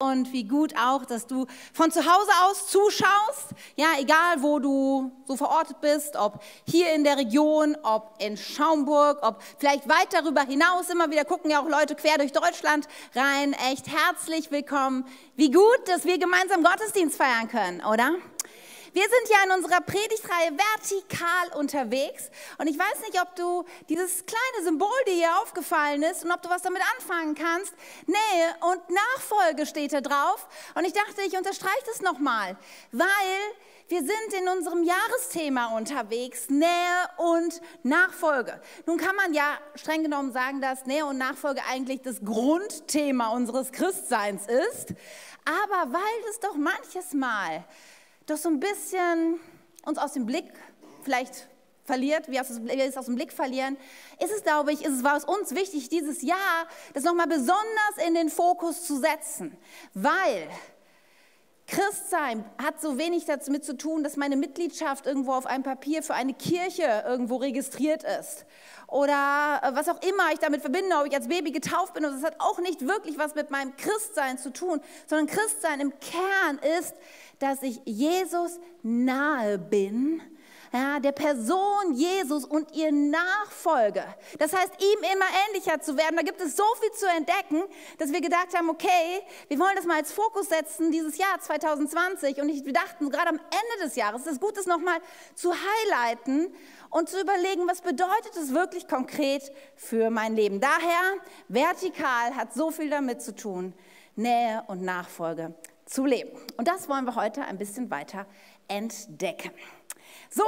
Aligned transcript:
und 0.00 0.32
wie 0.32 0.44
gut 0.44 0.74
auch, 0.78 1.04
dass 1.04 1.26
du 1.26 1.46
von 1.72 1.90
zu 1.90 2.00
Hause 2.00 2.30
aus 2.44 2.68
zuschaust. 2.68 3.48
Ja, 3.74 3.88
egal 3.98 4.42
wo 4.42 4.60
du 4.60 5.10
so 5.26 5.36
verortet 5.36 5.80
bist, 5.80 6.14
ob 6.14 6.40
hier 6.64 6.94
in 6.94 7.02
der 7.02 7.16
Region, 7.16 7.76
ob 7.82 8.14
in 8.20 8.36
Schaumburg, 8.36 9.18
ob 9.22 9.42
vielleicht 9.58 9.88
weit 9.88 10.12
darüber 10.12 10.42
hinaus. 10.42 10.88
Immer 10.88 11.10
wieder 11.10 11.24
gucken 11.24 11.50
ja 11.50 11.60
auch 11.60 11.68
Leute 11.68 11.96
quer 11.96 12.16
durch 12.16 12.30
Deutschland 12.30 12.86
rein. 13.16 13.56
Echt 13.72 13.88
herzlich 13.88 14.52
willkommen. 14.52 15.04
Wie 15.34 15.50
gut, 15.50 15.80
dass 15.86 16.04
wir 16.04 16.18
gemeinsam 16.18 16.62
Gottesdienst 16.62 17.16
feiern 17.16 17.48
können, 17.48 17.84
oder? 17.84 18.12
Wir 18.92 19.02
sind 19.02 19.28
ja 19.28 19.44
in 19.44 19.62
unserer 19.62 19.80
Predigtreihe 19.80 20.52
vertikal 20.56 21.58
unterwegs 21.58 22.30
und 22.58 22.66
ich 22.68 22.78
weiß 22.78 23.00
nicht, 23.06 23.20
ob 23.20 23.36
du 23.36 23.64
dieses 23.88 24.24
kleine 24.24 24.64
Symbol, 24.64 24.88
dir 25.06 25.14
hier 25.14 25.38
aufgefallen 25.42 26.02
ist 26.02 26.24
und 26.24 26.32
ob 26.32 26.40
du 26.42 26.48
was 26.48 26.62
damit 26.62 26.82
anfangen 26.96 27.34
kannst. 27.34 27.74
Nähe 28.06 28.54
und 28.60 28.80
Nachfolge 28.88 29.66
steht 29.66 29.92
da 29.92 30.00
drauf 30.00 30.48
und 30.74 30.84
ich 30.84 30.92
dachte, 30.92 31.22
ich 31.22 31.36
unterstreiche 31.36 31.84
das 31.86 32.00
nochmal, 32.00 32.56
weil 32.92 33.08
wir 33.88 34.00
sind 34.00 34.34
in 34.38 34.48
unserem 34.48 34.82
Jahresthema 34.82 35.76
unterwegs, 35.76 36.50
Nähe 36.50 37.08
und 37.16 37.60
Nachfolge. 37.82 38.60
Nun 38.84 38.98
kann 38.98 39.16
man 39.16 39.32
ja 39.32 39.58
streng 39.76 40.02
genommen 40.02 40.32
sagen, 40.32 40.60
dass 40.60 40.84
Nähe 40.84 41.06
und 41.06 41.16
Nachfolge 41.16 41.62
eigentlich 41.70 42.02
das 42.02 42.20
Grundthema 42.22 43.28
unseres 43.28 43.72
Christseins 43.72 44.42
ist. 44.46 44.90
Aber 45.44 45.92
weil 45.92 46.30
es 46.30 46.38
doch 46.40 46.54
manches 46.54 47.14
Mal 47.14 47.64
doch 48.28 48.36
so 48.36 48.48
ein 48.48 48.60
bisschen 48.60 49.40
uns 49.84 49.98
aus 49.98 50.12
dem 50.12 50.26
Blick 50.26 50.52
vielleicht 51.02 51.48
verliert, 51.84 52.30
wir 52.30 52.42
es 52.42 52.96
aus 52.96 53.06
dem 53.06 53.14
Blick 53.14 53.32
verlieren, 53.32 53.78
ist 54.22 54.30
es, 54.30 54.42
glaube 54.42 54.72
ich, 54.72 54.84
ist 54.84 54.98
es 54.98 55.04
war 55.04 55.16
es 55.16 55.24
uns 55.24 55.54
wichtig, 55.54 55.88
dieses 55.88 56.20
Jahr 56.20 56.66
das 56.92 57.02
nochmal 57.02 57.26
besonders 57.26 57.96
in 58.06 58.14
den 58.14 58.28
Fokus 58.28 58.84
zu 58.84 58.98
setzen, 58.98 59.56
weil 59.94 60.48
Christsein 61.66 62.44
hat 62.62 62.80
so 62.80 62.98
wenig 62.98 63.24
damit 63.26 63.64
zu 63.64 63.76
tun, 63.76 64.02
dass 64.02 64.16
meine 64.16 64.36
Mitgliedschaft 64.36 65.06
irgendwo 65.06 65.32
auf 65.32 65.46
einem 65.46 65.62
Papier 65.62 66.02
für 66.02 66.14
eine 66.14 66.34
Kirche 66.34 67.04
irgendwo 67.06 67.36
registriert 67.36 68.04
ist 68.04 68.46
oder 68.88 69.60
äh, 69.62 69.74
was 69.74 69.88
auch 69.90 70.00
immer 70.02 70.32
ich 70.32 70.38
damit 70.38 70.62
verbinde, 70.62 70.96
ob 70.96 71.06
ich 71.06 71.14
als 71.14 71.28
Baby 71.28 71.52
getauft 71.52 71.92
bin. 71.92 72.06
Und 72.06 72.14
das 72.14 72.22
hat 72.22 72.40
auch 72.40 72.58
nicht 72.58 72.86
wirklich 72.86 73.18
was 73.18 73.34
mit 73.34 73.50
meinem 73.50 73.76
Christsein 73.76 74.38
zu 74.38 74.50
tun, 74.50 74.80
sondern 75.06 75.26
Christsein 75.26 75.80
im 75.80 75.92
Kern 76.00 76.58
ist, 76.78 76.94
dass 77.38 77.62
ich 77.62 77.80
Jesus 77.84 78.58
nahe 78.82 79.58
bin, 79.58 80.22
ja, 80.72 81.00
der 81.00 81.12
Person 81.12 81.94
Jesus 81.94 82.44
und 82.44 82.74
ihr 82.74 82.92
Nachfolge. 82.92 84.04
Das 84.38 84.52
heißt, 84.52 84.72
ihm 84.78 84.98
immer 85.12 85.24
ähnlicher 85.48 85.80
zu 85.80 85.96
werden. 85.96 86.16
Da 86.16 86.22
gibt 86.22 86.40
es 86.40 86.56
so 86.56 86.64
viel 86.80 86.92
zu 86.92 87.06
entdecken, 87.06 87.62
dass 87.98 88.12
wir 88.12 88.20
gedacht 88.20 88.56
haben, 88.56 88.68
okay, 88.68 89.22
wir 89.48 89.58
wollen 89.58 89.76
das 89.76 89.86
mal 89.86 89.96
als 89.96 90.12
Fokus 90.12 90.48
setzen, 90.48 90.92
dieses 90.92 91.16
Jahr 91.16 91.40
2020. 91.40 92.40
Und 92.40 92.48
wir 92.48 92.72
dachten, 92.72 93.08
gerade 93.10 93.30
am 93.30 93.36
Ende 93.36 93.84
des 93.84 93.96
Jahres 93.96 94.22
ist 94.22 94.32
es 94.32 94.40
gut, 94.40 94.56
das 94.56 94.66
nochmal 94.66 94.98
zu 95.34 95.52
highlighten 95.52 96.52
und 96.90 97.08
zu 97.08 97.20
überlegen, 97.20 97.66
was 97.66 97.80
bedeutet 97.80 98.36
es 98.36 98.52
wirklich 98.52 98.86
konkret 98.88 99.50
für 99.74 100.10
mein 100.10 100.36
Leben. 100.36 100.60
Daher, 100.60 101.14
vertikal 101.48 102.34
hat 102.34 102.52
so 102.52 102.70
viel 102.70 102.90
damit 102.90 103.22
zu 103.22 103.34
tun, 103.34 103.72
Nähe 104.16 104.64
und 104.66 104.82
Nachfolge 104.82 105.54
zu 105.88 106.04
leben. 106.04 106.30
Und 106.56 106.68
das 106.68 106.88
wollen 106.88 107.04
wir 107.04 107.14
heute 107.14 107.42
ein 107.44 107.58
bisschen 107.58 107.90
weiter 107.90 108.26
entdecken. 108.68 109.50
So, 110.30 110.44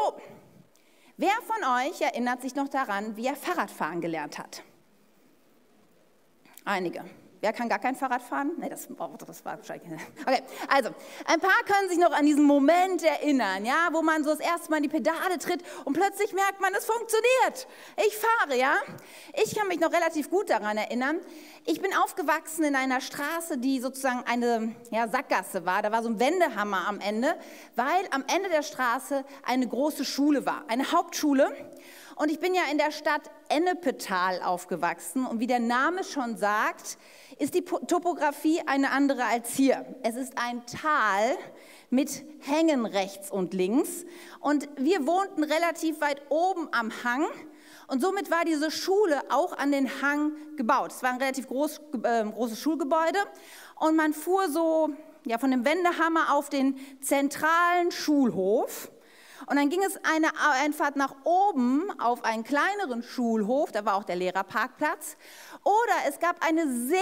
wer 1.16 1.32
von 1.46 1.88
euch 1.88 2.00
erinnert 2.00 2.42
sich 2.42 2.54
noch 2.54 2.68
daran, 2.68 3.16
wie 3.16 3.26
er 3.26 3.36
Fahrradfahren 3.36 4.00
gelernt 4.00 4.38
hat? 4.38 4.62
Einige. 6.64 7.04
Wer 7.42 7.54
kann 7.54 7.70
gar 7.70 7.78
kein 7.78 7.96
Fahrrad 7.96 8.20
fahren? 8.20 8.52
Nee, 8.58 8.68
das, 8.68 8.86
oh, 8.98 9.08
das 9.26 9.44
war 9.44 9.56
wahrscheinlich. 9.56 9.90
Okay, 10.26 10.42
also, 10.68 10.90
ein 11.24 11.40
paar 11.40 11.62
können 11.64 11.88
sich 11.88 11.98
noch 11.98 12.12
an 12.12 12.26
diesen 12.26 12.44
Moment 12.44 13.02
erinnern, 13.02 13.64
ja, 13.64 13.88
wo 13.92 14.02
man 14.02 14.22
so 14.22 14.30
das 14.30 14.40
erste 14.40 14.70
Mal 14.70 14.76
in 14.76 14.82
die 14.84 14.88
Pedale 14.90 15.38
tritt 15.38 15.62
und 15.86 15.94
plötzlich 15.94 16.34
merkt 16.34 16.60
man, 16.60 16.74
es 16.74 16.84
funktioniert. 16.84 17.66
Ich 18.06 18.16
fahre, 18.16 18.58
ja. 18.58 18.74
Ich 19.42 19.54
kann 19.56 19.68
mich 19.68 19.80
noch 19.80 19.92
relativ 19.92 20.28
gut 20.28 20.50
daran 20.50 20.76
erinnern. 20.76 21.18
Ich 21.64 21.80
bin 21.80 21.94
aufgewachsen 21.94 22.64
in 22.64 22.76
einer 22.76 23.00
Straße, 23.00 23.56
die 23.56 23.80
sozusagen 23.80 24.22
eine 24.26 24.74
ja, 24.90 25.08
Sackgasse 25.08 25.64
war. 25.64 25.80
Da 25.80 25.90
war 25.90 26.02
so 26.02 26.10
ein 26.10 26.20
Wendehammer 26.20 26.86
am 26.86 27.00
Ende, 27.00 27.34
weil 27.74 28.04
am 28.10 28.24
Ende 28.34 28.50
der 28.50 28.62
Straße 28.62 29.24
eine 29.46 29.66
große 29.66 30.04
Schule 30.04 30.44
war, 30.44 30.64
eine 30.68 30.92
Hauptschule. 30.92 31.50
Und 32.16 32.30
ich 32.30 32.38
bin 32.38 32.54
ja 32.54 32.62
in 32.70 32.76
der 32.76 32.92
Stadt 32.92 33.22
Ennepetal 33.48 34.42
aufgewachsen. 34.42 35.24
Und 35.24 35.40
wie 35.40 35.46
der 35.46 35.58
Name 35.58 36.04
schon 36.04 36.36
sagt, 36.36 36.98
ist 37.40 37.54
die 37.54 37.64
Topografie 37.64 38.60
eine 38.66 38.90
andere 38.90 39.24
als 39.24 39.54
hier. 39.54 39.86
Es 40.02 40.14
ist 40.14 40.36
ein 40.36 40.64
Tal 40.66 41.36
mit 41.88 42.22
Hängen 42.40 42.84
rechts 42.84 43.30
und 43.30 43.54
links. 43.54 44.04
Und 44.40 44.68
wir 44.76 45.06
wohnten 45.06 45.42
relativ 45.42 46.02
weit 46.02 46.20
oben 46.28 46.68
am 46.70 46.92
Hang. 47.02 47.24
Und 47.88 48.02
somit 48.02 48.30
war 48.30 48.44
diese 48.44 48.70
Schule 48.70 49.22
auch 49.30 49.56
an 49.56 49.72
den 49.72 50.02
Hang 50.02 50.32
gebaut. 50.56 50.92
Es 50.92 51.02
war 51.02 51.10
ein 51.10 51.18
relativ 51.18 51.48
groß, 51.48 51.80
äh, 52.02 52.24
großes 52.24 52.60
Schulgebäude. 52.60 53.18
Und 53.76 53.96
man 53.96 54.12
fuhr 54.12 54.50
so 54.50 54.90
ja, 55.24 55.38
von 55.38 55.50
dem 55.50 55.64
Wendehammer 55.64 56.34
auf 56.34 56.50
den 56.50 56.78
zentralen 57.00 57.90
Schulhof. 57.90 58.92
Und 59.50 59.56
dann 59.56 59.68
ging 59.68 59.82
es 59.82 59.96
eine 60.04 60.28
Einfahrt 60.62 60.94
nach 60.94 61.12
oben 61.24 61.90
auf 61.98 62.24
einen 62.24 62.44
kleineren 62.44 63.02
Schulhof, 63.02 63.72
da 63.72 63.84
war 63.84 63.96
auch 63.96 64.04
der 64.04 64.14
Lehrerparkplatz. 64.14 65.16
Oder 65.64 66.08
es 66.08 66.20
gab 66.20 66.46
eine 66.46 66.72
sehr 66.86 67.00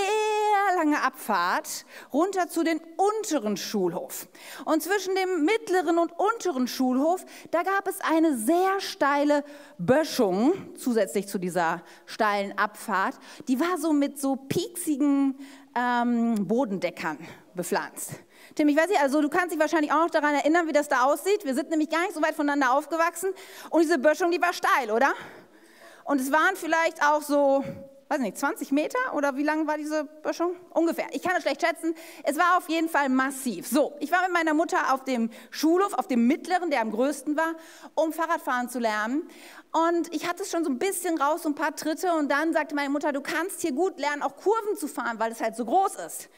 lange 0.76 1.02
Abfahrt 1.02 1.84
runter 2.10 2.48
zu 2.48 2.64
den 2.64 2.80
unteren 2.96 3.58
Schulhof. 3.58 4.28
Und 4.64 4.82
zwischen 4.82 5.14
dem 5.14 5.44
mittleren 5.44 5.98
und 5.98 6.10
unteren 6.18 6.68
Schulhof, 6.68 7.26
da 7.50 7.62
gab 7.62 7.86
es 7.86 8.00
eine 8.00 8.38
sehr 8.38 8.80
steile 8.80 9.44
Böschung, 9.76 10.74
zusätzlich 10.74 11.28
zu 11.28 11.36
dieser 11.36 11.82
steilen 12.06 12.56
Abfahrt. 12.56 13.16
Die 13.48 13.60
war 13.60 13.76
so 13.76 13.92
mit 13.92 14.18
so 14.18 14.36
pieksigen 14.36 15.38
ähm, 15.76 16.48
Bodendeckern 16.48 17.18
bepflanzt. 17.54 18.12
Tim, 18.58 18.66
ich 18.66 18.76
weiß 18.76 18.88
nicht, 18.88 19.00
also 19.00 19.22
du 19.22 19.28
kannst 19.28 19.52
dich 19.52 19.60
wahrscheinlich 19.60 19.92
auch 19.92 20.00
noch 20.00 20.10
daran 20.10 20.34
erinnern, 20.34 20.66
wie 20.66 20.72
das 20.72 20.88
da 20.88 21.04
aussieht. 21.04 21.44
Wir 21.44 21.54
sind 21.54 21.70
nämlich 21.70 21.90
gar 21.90 22.00
nicht 22.00 22.14
so 22.14 22.20
weit 22.20 22.34
voneinander 22.34 22.72
aufgewachsen 22.72 23.32
und 23.70 23.82
diese 23.82 24.00
Böschung, 24.00 24.32
die 24.32 24.42
war 24.42 24.52
steil, 24.52 24.90
oder? 24.90 25.14
Und 26.02 26.20
es 26.20 26.32
waren 26.32 26.56
vielleicht 26.56 27.00
auch 27.04 27.22
so, 27.22 27.62
weiß 28.08 28.18
nicht, 28.18 28.36
20 28.36 28.72
Meter 28.72 28.98
oder 29.14 29.36
wie 29.36 29.44
lang 29.44 29.68
war 29.68 29.76
diese 29.76 30.02
Böschung? 30.02 30.56
Ungefähr. 30.70 31.06
Ich 31.12 31.22
kann 31.22 31.36
es 31.36 31.42
schlecht 31.42 31.64
schätzen. 31.64 31.94
Es 32.24 32.36
war 32.36 32.58
auf 32.58 32.68
jeden 32.68 32.88
Fall 32.88 33.08
massiv. 33.08 33.68
So, 33.68 33.94
ich 34.00 34.10
war 34.10 34.22
mit 34.22 34.32
meiner 34.32 34.54
Mutter 34.54 34.92
auf 34.92 35.04
dem 35.04 35.30
Schulhof, 35.52 35.94
auf 35.94 36.08
dem 36.08 36.26
mittleren, 36.26 36.68
der 36.68 36.80
am 36.80 36.90
größten 36.90 37.36
war, 37.36 37.54
um 37.94 38.12
Fahrradfahren 38.12 38.68
zu 38.68 38.80
lernen. 38.80 39.22
Und 39.70 40.12
ich 40.12 40.28
hatte 40.28 40.42
es 40.42 40.50
schon 40.50 40.64
so 40.64 40.70
ein 40.70 40.80
bisschen 40.80 41.16
raus, 41.16 41.44
so 41.44 41.48
ein 41.48 41.54
paar 41.54 41.76
Tritte. 41.76 42.12
Und 42.12 42.28
dann 42.28 42.52
sagte 42.52 42.74
meine 42.74 42.90
Mutter, 42.90 43.12
du 43.12 43.20
kannst 43.20 43.60
hier 43.60 43.70
gut 43.70 44.00
lernen, 44.00 44.20
auch 44.24 44.34
Kurven 44.34 44.76
zu 44.76 44.88
fahren, 44.88 45.20
weil 45.20 45.30
es 45.30 45.40
halt 45.40 45.54
so 45.54 45.64
groß 45.64 45.94
ist 46.04 46.28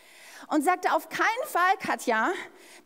und 0.50 0.64
sagte, 0.64 0.92
auf 0.92 1.08
keinen 1.08 1.46
Fall, 1.46 1.76
Katja, 1.78 2.32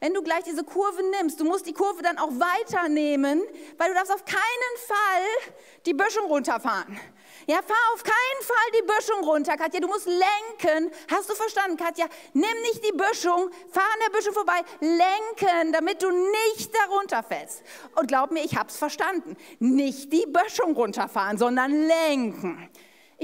wenn 0.01 0.13
du 0.15 0.23
gleich 0.23 0.45
diese 0.45 0.65
Kurve 0.65 1.03
nimmst, 1.19 1.41
du 1.41 1.45
musst 1.45 1.67
die 1.67 1.73
Kurve 1.73 2.03
dann 2.03 2.19
auch 2.19 2.31
weiternehmen, 2.31 3.43
weil 3.79 3.89
du 3.89 3.95
darfst 3.95 4.13
auf 4.13 4.25
keinen 4.25 4.77
Fall 4.87 5.53
die 5.87 5.95
Böschung 5.95 6.27
runterfahren. 6.27 7.01
Ja, 7.47 7.57
fahr 7.57 7.77
auf 7.95 8.03
keinen 8.03 8.43
Fall 8.43 8.81
die 8.81 8.87
Böschung 8.87 9.25
runter, 9.25 9.57
Katja. 9.57 9.81
Du 9.81 9.89
musst 9.89 10.07
lenken. 10.07 10.91
Hast 11.11 11.29
du 11.29 11.35
verstanden, 11.35 11.77
Katja? 11.77 12.07
Nimm 12.33 12.61
nicht 12.63 12.85
die 12.87 12.93
Böschung, 12.93 13.51
fahr 13.71 13.83
an 13.83 14.01
der 14.07 14.13
Böschung 14.17 14.33
vorbei, 14.33 14.63
lenken, 14.81 15.73
damit 15.73 16.03
du 16.03 16.11
nicht 16.11 16.71
darunter 16.75 17.23
fällst. 17.23 17.63
Und 17.97 18.09
glaub 18.09 18.31
mir, 18.31 18.45
ich 18.45 18.57
hab's 18.57 18.77
verstanden. 18.77 19.37
Nicht 19.59 20.13
die 20.13 20.27
Böschung 20.27 20.75
runterfahren, 20.75 21.37
sondern 21.37 21.87
lenken. 21.87 22.71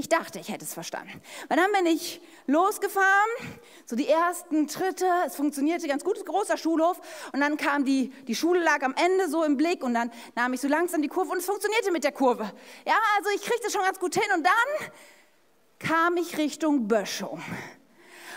Ich 0.00 0.08
dachte, 0.08 0.38
ich 0.38 0.48
hätte 0.48 0.64
es 0.64 0.72
verstanden. 0.72 1.20
Und 1.50 1.56
dann 1.58 1.70
bin 1.72 1.84
ich 1.84 2.22
losgefahren, 2.46 3.04
so 3.84 3.96
die 3.96 4.08
ersten 4.08 4.66
Tritte, 4.66 5.04
es 5.26 5.36
funktionierte 5.36 5.86
ganz 5.88 6.04
gut, 6.04 6.24
großer 6.24 6.56
Schulhof. 6.56 6.98
Und 7.34 7.40
dann 7.40 7.58
kam 7.58 7.84
die, 7.84 8.08
die 8.26 8.34
Schule 8.34 8.60
lag 8.64 8.82
am 8.82 8.94
Ende 8.94 9.28
so 9.28 9.44
im 9.44 9.58
Blick 9.58 9.84
und 9.84 9.92
dann 9.92 10.10
nahm 10.36 10.54
ich 10.54 10.62
so 10.62 10.68
langsam 10.68 11.02
die 11.02 11.08
Kurve 11.08 11.32
und 11.32 11.36
es 11.40 11.44
funktionierte 11.44 11.92
mit 11.92 12.02
der 12.02 12.12
Kurve. 12.12 12.50
Ja, 12.86 12.94
also 13.18 13.28
ich 13.36 13.42
kriegte 13.42 13.66
es 13.66 13.74
schon 13.74 13.82
ganz 13.82 14.00
gut 14.00 14.14
hin 14.14 14.24
und 14.34 14.42
dann 14.42 14.90
kam 15.78 16.16
ich 16.16 16.38
Richtung 16.38 16.88
Böschung. 16.88 17.42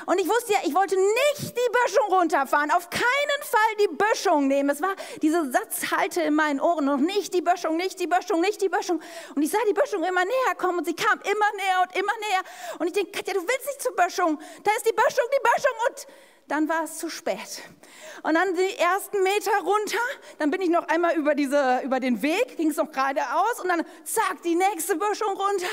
Und 0.06 0.20
ich 0.20 0.28
wusste 0.28 0.54
ja, 0.54 0.60
ich 0.66 0.74
wollte 0.74 0.96
nicht 0.96 1.56
die 1.56 1.72
Böschung 1.72 2.14
runterfahren, 2.14 2.72
auf 2.72 2.90
keinen 2.90 3.42
Fall 3.42 3.76
die 3.82 3.96
Böschung 3.96 4.48
nehmen. 4.48 4.70
Es 4.70 4.82
war 4.82 4.96
diese 5.22 5.52
Satzhalte 5.52 6.22
in 6.22 6.34
meinen 6.34 6.60
Ohren 6.60 6.86
noch 6.86 6.98
nicht 6.98 7.34
die 7.34 7.42
Böschung, 7.42 7.78
nicht 7.78 8.00
die 8.00 8.08
Böschung, 8.08 8.42
nicht 8.42 8.62
die 8.62 8.70
Böschung. 8.70 9.02
Und 9.36 9.42
ich 9.42 9.52
sah 9.52 9.60
die 9.70 9.74
Böschung 9.74 10.04
immer 10.04 10.26
näher 10.26 10.56
kommen 10.58 10.80
und 10.80 10.86
sie 10.86 10.96
kam 10.96 11.20
immer 11.22 11.52
näher 11.56 11.82
und 11.84 11.96
immer 11.96 12.14
näher. 12.20 12.42
Und 12.80 12.88
ich 12.88 12.94
denke, 12.94 13.12
Katja, 13.12 13.34
du 13.34 13.42
willst 13.42 13.66
nicht 13.66 13.82
zur 13.82 13.96
Böschung. 13.96 14.40
Da 14.64 14.72
ist 14.76 14.86
die 14.86 14.94
Böschung, 14.94 15.26
die 15.32 15.42
Böschung 15.44 15.72
und 15.90 16.08
dann 16.48 16.68
war 16.68 16.84
es 16.84 16.98
zu 16.98 17.10
spät. 17.10 17.64
Und 18.24 18.34
dann 18.36 18.56
die 18.56 18.78
ersten 18.78 19.24
Meter 19.24 19.52
runter, 19.64 19.98
dann 20.40 20.52
bin 20.52 20.62
ich 20.62 20.70
noch 20.70 20.88
einmal 20.88 21.16
über, 21.16 21.36
diese, 21.36 21.82
über 21.84 22.00
den 22.00 22.22
Weg, 22.22 22.58
ging 22.58 22.70
es 22.70 22.78
noch 22.78 22.92
geradeaus 22.92 23.60
und 23.62 23.70
dann 23.70 23.86
zack, 24.04 24.42
die 24.44 24.56
nächste 24.56 24.96
Böschung 24.96 25.30
runter. 25.30 25.68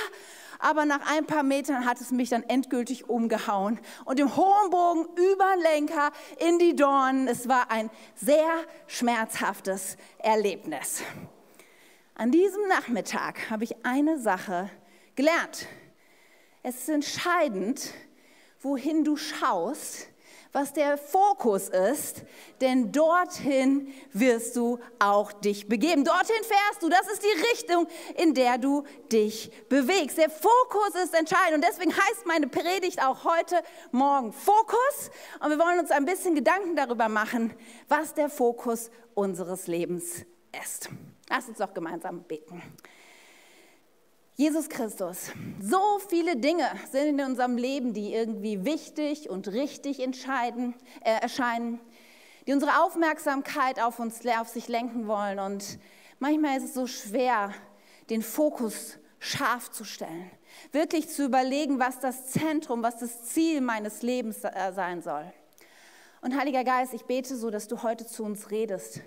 Aber 0.61 0.85
nach 0.85 1.01
ein 1.11 1.27
paar 1.27 1.43
Metern 1.43 1.87
hat 1.87 2.01
es 2.01 2.11
mich 2.11 2.29
dann 2.29 2.43
endgültig 2.43 3.09
umgehauen 3.09 3.81
und 4.05 4.21
im 4.21 4.37
hohen 4.37 4.71
Bogen 4.71 5.07
über 5.17 5.57
Lenker 5.63 6.13
in 6.39 6.59
die 6.59 6.77
Dornen. 6.77 7.27
Es 7.29 7.49
war 7.49 7.71
ein 7.71 7.91
sehr 8.15 8.51
schmerzhaftes 8.87 9.97
Erlebnis. 10.19 11.03
An 12.15 12.31
diesem 12.31 12.69
Nachmittag 12.69 13.49
habe 13.49 13.65
ich 13.65 13.87
eine 13.87 14.19
Sache 14.19 14.69
gelernt. 15.17 15.67
Es 16.63 16.77
ist 16.77 16.89
entscheidend, 16.91 17.95
wohin 18.61 19.05
du 19.05 19.17
schaust, 19.17 20.10
was 20.53 20.73
der 20.73 20.99
Fokus 20.99 21.69
ist, 21.69 22.23
denn 22.61 22.91
dorthin 22.93 23.93
wirst 24.13 24.57
du 24.57 24.79
auch 24.99 25.33
dich 25.33 25.69
begeben. 25.69 26.05
Dorthin 26.05 26.43
fährst 26.43 26.83
du, 26.83 26.89
das 26.89 27.07
ist 27.13 27.23
die 27.23 27.41
Richtung, 27.53 27.87
in 28.17 28.35
der 28.35 28.59
du 28.59 28.85
dich 29.13 29.51
bewegst. 29.69 30.19
Der 30.19 30.31
Fokus 30.31 30.95
ist 31.03 31.15
entscheidend 31.15 31.57
und 31.57 31.65
deswegen 31.65 31.93
heißt 31.93 32.27
meine 32.27 32.49
Predigt 32.49 33.03
auch 33.03 33.25
heute 33.25 33.63
Morgen 33.93 34.33
Fokus 34.33 35.11
und 35.41 35.51
wir 35.51 35.59
wollen 35.59 35.79
uns 35.79 35.91
ein 35.91 36.05
bisschen 36.05 36.35
Gedanken 36.35 36.75
darüber 36.75 37.09
machen, 37.09 37.55
was 37.89 38.15
der 38.15 38.29
Fokus 38.29 38.91
unseres 39.15 39.67
Lebens 39.67 40.25
ist. 40.61 40.89
Lass 41.29 41.49
uns 41.49 41.59
doch 41.59 41.73
gemeinsam 41.73 42.25
beten. 42.25 42.61
Jesus 44.41 44.71
Christus, 44.71 45.33
so 45.61 45.99
viele 46.09 46.35
Dinge 46.35 46.67
sind 46.91 47.21
in 47.21 47.21
unserem 47.21 47.59
Leben, 47.59 47.93
die 47.93 48.15
irgendwie 48.15 48.65
wichtig 48.65 49.29
und 49.29 49.49
richtig 49.49 50.01
entscheiden, 50.01 50.73
äh, 51.05 51.21
erscheinen, 51.21 51.79
die 52.47 52.55
unsere 52.55 52.83
Aufmerksamkeit 52.83 53.83
auf 53.83 53.99
uns, 53.99 54.27
auf 54.27 54.49
sich 54.49 54.67
lenken 54.69 55.07
wollen. 55.07 55.39
Und 55.41 55.79
manchmal 56.21 56.57
ist 56.57 56.65
es 56.65 56.73
so 56.73 56.87
schwer, 56.87 57.53
den 58.09 58.23
Fokus 58.23 58.97
scharf 59.19 59.73
zu 59.73 59.85
stellen, 59.85 60.31
wirklich 60.73 61.11
zu 61.11 61.27
überlegen, 61.27 61.79
was 61.79 62.01
das 62.01 62.29
Zentrum, 62.29 62.83
was 62.83 62.97
das 62.97 63.25
Ziel 63.25 63.61
meines 63.61 64.01
Lebens 64.01 64.43
äh, 64.43 64.73
sein 64.73 65.03
soll. 65.03 65.31
Und 66.23 66.35
Heiliger 66.35 66.65
Geist, 66.65 66.95
ich 66.95 67.05
bete 67.05 67.37
so, 67.37 67.51
dass 67.51 67.69
du 67.69 67.83
heute 67.83 68.07
zu 68.07 68.25
uns 68.25 68.51
redest, 68.51 69.03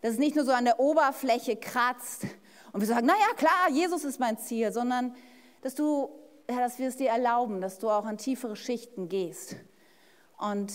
dass 0.00 0.12
es 0.12 0.18
nicht 0.18 0.34
nur 0.34 0.46
so 0.46 0.52
an 0.52 0.64
der 0.64 0.80
Oberfläche 0.80 1.56
kratzt, 1.56 2.24
und 2.72 2.80
wir 2.80 2.86
sagen, 2.86 3.06
naja, 3.06 3.26
klar, 3.36 3.70
Jesus 3.70 4.04
ist 4.04 4.18
mein 4.18 4.38
Ziel, 4.38 4.72
sondern 4.72 5.14
dass 5.60 5.74
du, 5.74 6.10
ja, 6.48 6.58
dass 6.58 6.78
wir 6.78 6.88
es 6.88 6.96
dir 6.96 7.10
erlauben, 7.10 7.60
dass 7.60 7.78
du 7.78 7.90
auch 7.90 8.04
an 8.04 8.18
tiefere 8.18 8.56
Schichten 8.56 9.08
gehst 9.08 9.56
und 10.38 10.72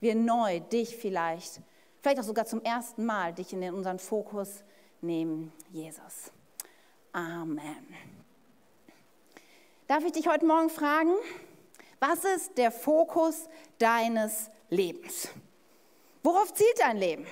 wir 0.00 0.14
neu 0.14 0.60
dich 0.60 0.96
vielleicht, 0.96 1.60
vielleicht 2.00 2.20
auch 2.20 2.24
sogar 2.24 2.46
zum 2.46 2.62
ersten 2.62 3.04
Mal, 3.04 3.32
dich 3.34 3.52
in 3.52 3.62
unseren 3.74 3.98
Fokus 3.98 4.64
nehmen, 5.00 5.52
Jesus. 5.70 6.32
Amen. 7.12 7.86
Darf 9.86 10.04
ich 10.04 10.12
dich 10.12 10.26
heute 10.26 10.46
Morgen 10.46 10.68
fragen, 10.68 11.14
was 12.00 12.24
ist 12.24 12.58
der 12.58 12.70
Fokus 12.70 13.48
deines 13.78 14.50
Lebens? 14.68 15.28
Worauf 16.22 16.52
zielt 16.52 16.78
dein 16.78 16.96
Leben? 16.96 17.26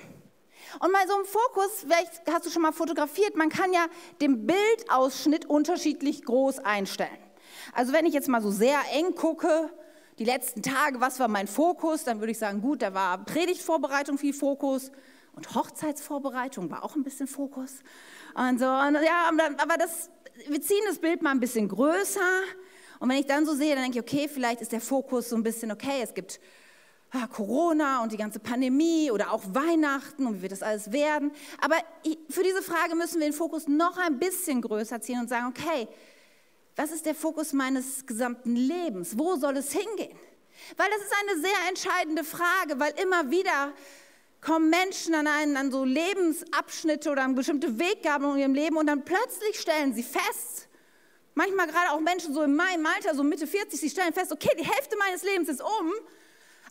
Und 0.79 0.91
mal 0.91 1.07
so 1.07 1.19
im 1.19 1.25
Fokus, 1.25 1.81
vielleicht 1.81 2.21
hast 2.31 2.45
du 2.45 2.49
schon 2.49 2.61
mal 2.61 2.71
fotografiert, 2.71 3.35
man 3.35 3.49
kann 3.49 3.73
ja 3.73 3.85
den 4.21 4.45
Bildausschnitt 4.45 5.45
unterschiedlich 5.45 6.23
groß 6.23 6.59
einstellen. 6.59 7.17
Also 7.73 7.93
wenn 7.93 8.05
ich 8.05 8.13
jetzt 8.13 8.27
mal 8.27 8.41
so 8.41 8.51
sehr 8.51 8.79
eng 8.93 9.15
gucke, 9.15 9.69
die 10.19 10.25
letzten 10.25 10.61
Tage, 10.61 11.01
was 11.01 11.19
war 11.19 11.27
mein 11.27 11.47
Fokus, 11.47 12.03
dann 12.03 12.19
würde 12.19 12.31
ich 12.31 12.37
sagen, 12.37 12.61
gut, 12.61 12.81
da 12.81 12.93
war 12.93 13.23
Predigtvorbereitung 13.25 14.17
viel 14.17 14.33
Fokus 14.33 14.91
und 15.33 15.53
Hochzeitsvorbereitung 15.53 16.69
war 16.71 16.83
auch 16.83 16.95
ein 16.95 17.03
bisschen 17.03 17.27
Fokus. 17.27 17.79
Und 18.33 18.59
so, 18.59 18.65
und 18.65 18.95
ja, 19.03 19.29
aber 19.57 19.77
das, 19.77 20.09
wir 20.47 20.61
ziehen 20.61 20.83
das 20.87 20.99
Bild 20.99 21.21
mal 21.21 21.31
ein 21.31 21.39
bisschen 21.39 21.67
größer. 21.67 22.21
Und 22.99 23.09
wenn 23.09 23.17
ich 23.17 23.25
dann 23.25 23.45
so 23.45 23.53
sehe, 23.53 23.75
dann 23.75 23.83
denke 23.83 23.99
ich, 23.99 24.03
okay, 24.03 24.29
vielleicht 24.33 24.61
ist 24.61 24.71
der 24.71 24.79
Fokus 24.79 25.29
so 25.29 25.35
ein 25.35 25.43
bisschen, 25.43 25.71
okay, 25.71 26.01
es 26.01 26.13
gibt 26.13 26.39
Corona 27.27 28.03
und 28.03 28.11
die 28.11 28.17
ganze 28.17 28.39
Pandemie 28.39 29.11
oder 29.11 29.31
auch 29.31 29.43
Weihnachten 29.53 30.25
und 30.25 30.37
wie 30.37 30.41
wird 30.43 30.51
das 30.51 30.63
alles 30.63 30.91
werden. 30.91 31.31
Aber 31.61 31.75
für 32.29 32.43
diese 32.43 32.61
Frage 32.61 32.95
müssen 32.95 33.19
wir 33.19 33.27
den 33.27 33.33
Fokus 33.33 33.67
noch 33.67 33.97
ein 33.97 34.19
bisschen 34.19 34.61
größer 34.61 35.01
ziehen 35.01 35.19
und 35.19 35.29
sagen, 35.29 35.47
okay, 35.47 35.87
was 36.75 36.91
ist 36.91 37.05
der 37.05 37.15
Fokus 37.15 37.53
meines 37.53 38.05
gesamten 38.05 38.55
Lebens? 38.55 39.17
Wo 39.17 39.35
soll 39.37 39.57
es 39.57 39.71
hingehen? 39.71 40.17
Weil 40.77 40.89
das 40.89 41.01
ist 41.01 41.13
eine 41.21 41.41
sehr 41.41 41.69
entscheidende 41.69 42.23
Frage, 42.23 42.79
weil 42.79 42.93
immer 43.01 43.29
wieder 43.29 43.73
kommen 44.41 44.69
Menschen 44.69 45.15
an, 45.15 45.27
einen, 45.27 45.57
an 45.57 45.71
so 45.71 45.83
Lebensabschnitte 45.83 47.09
oder 47.09 47.23
an 47.23 47.35
bestimmte 47.35 47.79
Weggabelungen 47.79 48.37
in 48.37 48.41
ihrem 48.41 48.53
Leben 48.53 48.77
und 48.77 48.87
dann 48.87 49.03
plötzlich 49.03 49.59
stellen 49.59 49.93
sie 49.93 50.03
fest, 50.03 50.67
manchmal 51.33 51.67
gerade 51.67 51.91
auch 51.91 51.99
Menschen 51.99 52.33
so 52.33 52.43
in 52.43 52.55
meinem 52.55 52.85
Alter, 52.85 53.15
so 53.15 53.23
Mitte 53.23 53.47
40, 53.47 53.79
sie 53.79 53.89
stellen 53.89 54.13
fest, 54.13 54.31
okay, 54.31 54.51
die 54.57 54.65
Hälfte 54.65 54.95
meines 54.97 55.23
Lebens 55.23 55.49
ist 55.49 55.61
um 55.61 55.93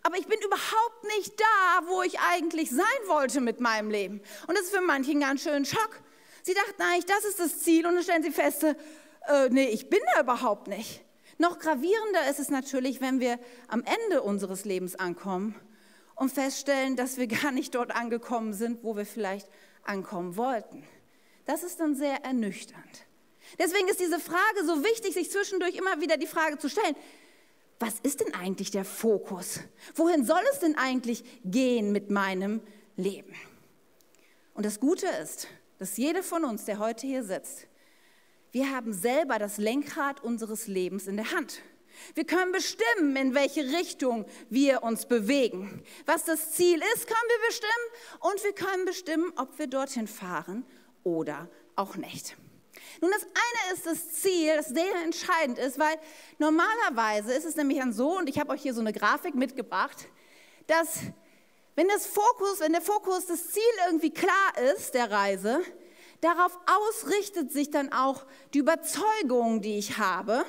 aber 0.04 0.18
ich 0.18 0.26
bin 0.26 0.38
überhaupt 0.40 1.04
nicht 1.16 1.40
da, 1.40 1.86
wo 1.86 2.02
ich 2.02 2.20
eigentlich 2.20 2.70
sein 2.70 2.84
wollte 3.06 3.40
mit 3.40 3.58
meinem 3.58 3.90
Leben. 3.90 4.20
Und 4.46 4.56
das 4.56 4.66
ist 4.66 4.74
für 4.74 4.82
manche 4.82 5.12
ein 5.12 5.20
ganz 5.20 5.42
schöner 5.42 5.64
Schock. 5.64 6.00
Sie 6.42 6.52
dachten 6.52 6.82
eigentlich, 6.82 7.06
das 7.06 7.24
ist 7.24 7.40
das 7.40 7.60
Ziel 7.60 7.86
und 7.86 7.94
dann 7.94 8.02
stellen 8.04 8.22
sie 8.22 8.30
fest, 8.30 8.64
äh, 8.64 9.48
nee, 9.48 9.68
ich 9.68 9.88
bin 9.88 10.00
da 10.14 10.20
überhaupt 10.20 10.68
nicht. 10.68 11.02
Noch 11.38 11.58
gravierender 11.58 12.28
ist 12.30 12.38
es 12.38 12.50
natürlich, 12.50 13.00
wenn 13.00 13.18
wir 13.18 13.38
am 13.68 13.82
Ende 13.82 14.22
unseres 14.22 14.66
Lebens 14.66 14.94
ankommen 14.94 15.54
und 16.16 16.30
feststellen, 16.30 16.96
dass 16.96 17.16
wir 17.16 17.26
gar 17.26 17.50
nicht 17.50 17.74
dort 17.74 17.90
angekommen 17.90 18.52
sind, 18.52 18.84
wo 18.84 18.96
wir 18.96 19.06
vielleicht 19.06 19.48
ankommen 19.84 20.36
wollten. 20.36 20.86
Das 21.46 21.62
ist 21.62 21.80
dann 21.80 21.94
sehr 21.94 22.24
ernüchternd. 22.24 23.06
Deswegen 23.58 23.88
ist 23.88 24.00
diese 24.00 24.20
Frage 24.20 24.64
so 24.66 24.84
wichtig, 24.84 25.14
sich 25.14 25.30
zwischendurch 25.30 25.76
immer 25.76 26.00
wieder 26.02 26.18
die 26.18 26.26
Frage 26.26 26.58
zu 26.58 26.68
stellen, 26.68 26.94
was 27.78 27.94
ist 28.02 28.20
denn 28.20 28.34
eigentlich 28.34 28.70
der 28.70 28.84
Fokus? 28.84 29.60
Wohin 29.94 30.24
soll 30.24 30.42
es 30.52 30.60
denn 30.60 30.76
eigentlich 30.76 31.24
gehen 31.44 31.92
mit 31.92 32.10
meinem 32.10 32.60
Leben? 32.96 33.34
Und 34.54 34.64
das 34.64 34.80
Gute 34.80 35.06
ist, 35.22 35.48
dass 35.78 35.96
jeder 35.96 36.22
von 36.22 36.44
uns, 36.44 36.64
der 36.64 36.78
heute 36.78 37.06
hier 37.06 37.24
sitzt, 37.24 37.66
wir 38.52 38.70
haben 38.70 38.92
selber 38.92 39.40
das 39.40 39.58
Lenkrad 39.58 40.22
unseres 40.22 40.68
Lebens 40.68 41.08
in 41.08 41.16
der 41.16 41.32
Hand. 41.32 41.60
Wir 42.14 42.24
können 42.24 42.52
bestimmen, 42.52 43.16
in 43.16 43.34
welche 43.34 43.64
Richtung 43.76 44.26
wir 44.48 44.82
uns 44.82 45.06
bewegen. 45.06 45.82
Was 46.06 46.24
das 46.24 46.52
Ziel 46.52 46.80
ist, 46.94 47.06
können 47.06 47.28
wir 47.28 47.48
bestimmen 47.48 48.20
und 48.20 48.44
wir 48.44 48.52
können 48.52 48.84
bestimmen, 48.84 49.32
ob 49.36 49.58
wir 49.58 49.66
dorthin 49.66 50.06
fahren 50.06 50.64
oder 51.02 51.48
auch 51.76 51.96
nicht. 51.96 52.36
Nun, 53.00 53.10
das 53.10 53.22
eine 53.22 53.74
ist 53.74 53.86
das 53.86 54.12
Ziel, 54.20 54.56
das 54.56 54.68
sehr 54.68 54.94
entscheidend 55.02 55.58
ist, 55.58 55.78
weil 55.78 55.96
normalerweise 56.38 57.32
ist 57.32 57.44
es 57.44 57.56
nämlich 57.56 57.78
dann 57.78 57.92
so, 57.92 58.18
und 58.18 58.28
ich 58.28 58.38
habe 58.38 58.52
euch 58.52 58.62
hier 58.62 58.74
so 58.74 58.80
eine 58.80 58.92
Grafik 58.92 59.34
mitgebracht, 59.34 60.08
dass 60.66 61.00
wenn, 61.74 61.88
das 61.88 62.06
Fokus, 62.06 62.60
wenn 62.60 62.72
der 62.72 62.82
Fokus, 62.82 63.26
das 63.26 63.50
Ziel 63.50 63.62
irgendwie 63.86 64.12
klar 64.12 64.52
ist 64.74 64.94
der 64.94 65.10
Reise, 65.10 65.60
darauf 66.20 66.58
ausrichtet 66.66 67.52
sich 67.52 67.70
dann 67.70 67.92
auch 67.92 68.24
die 68.54 68.58
Überzeugung, 68.58 69.60
die 69.60 69.78
ich 69.78 69.98
habe. 69.98 70.44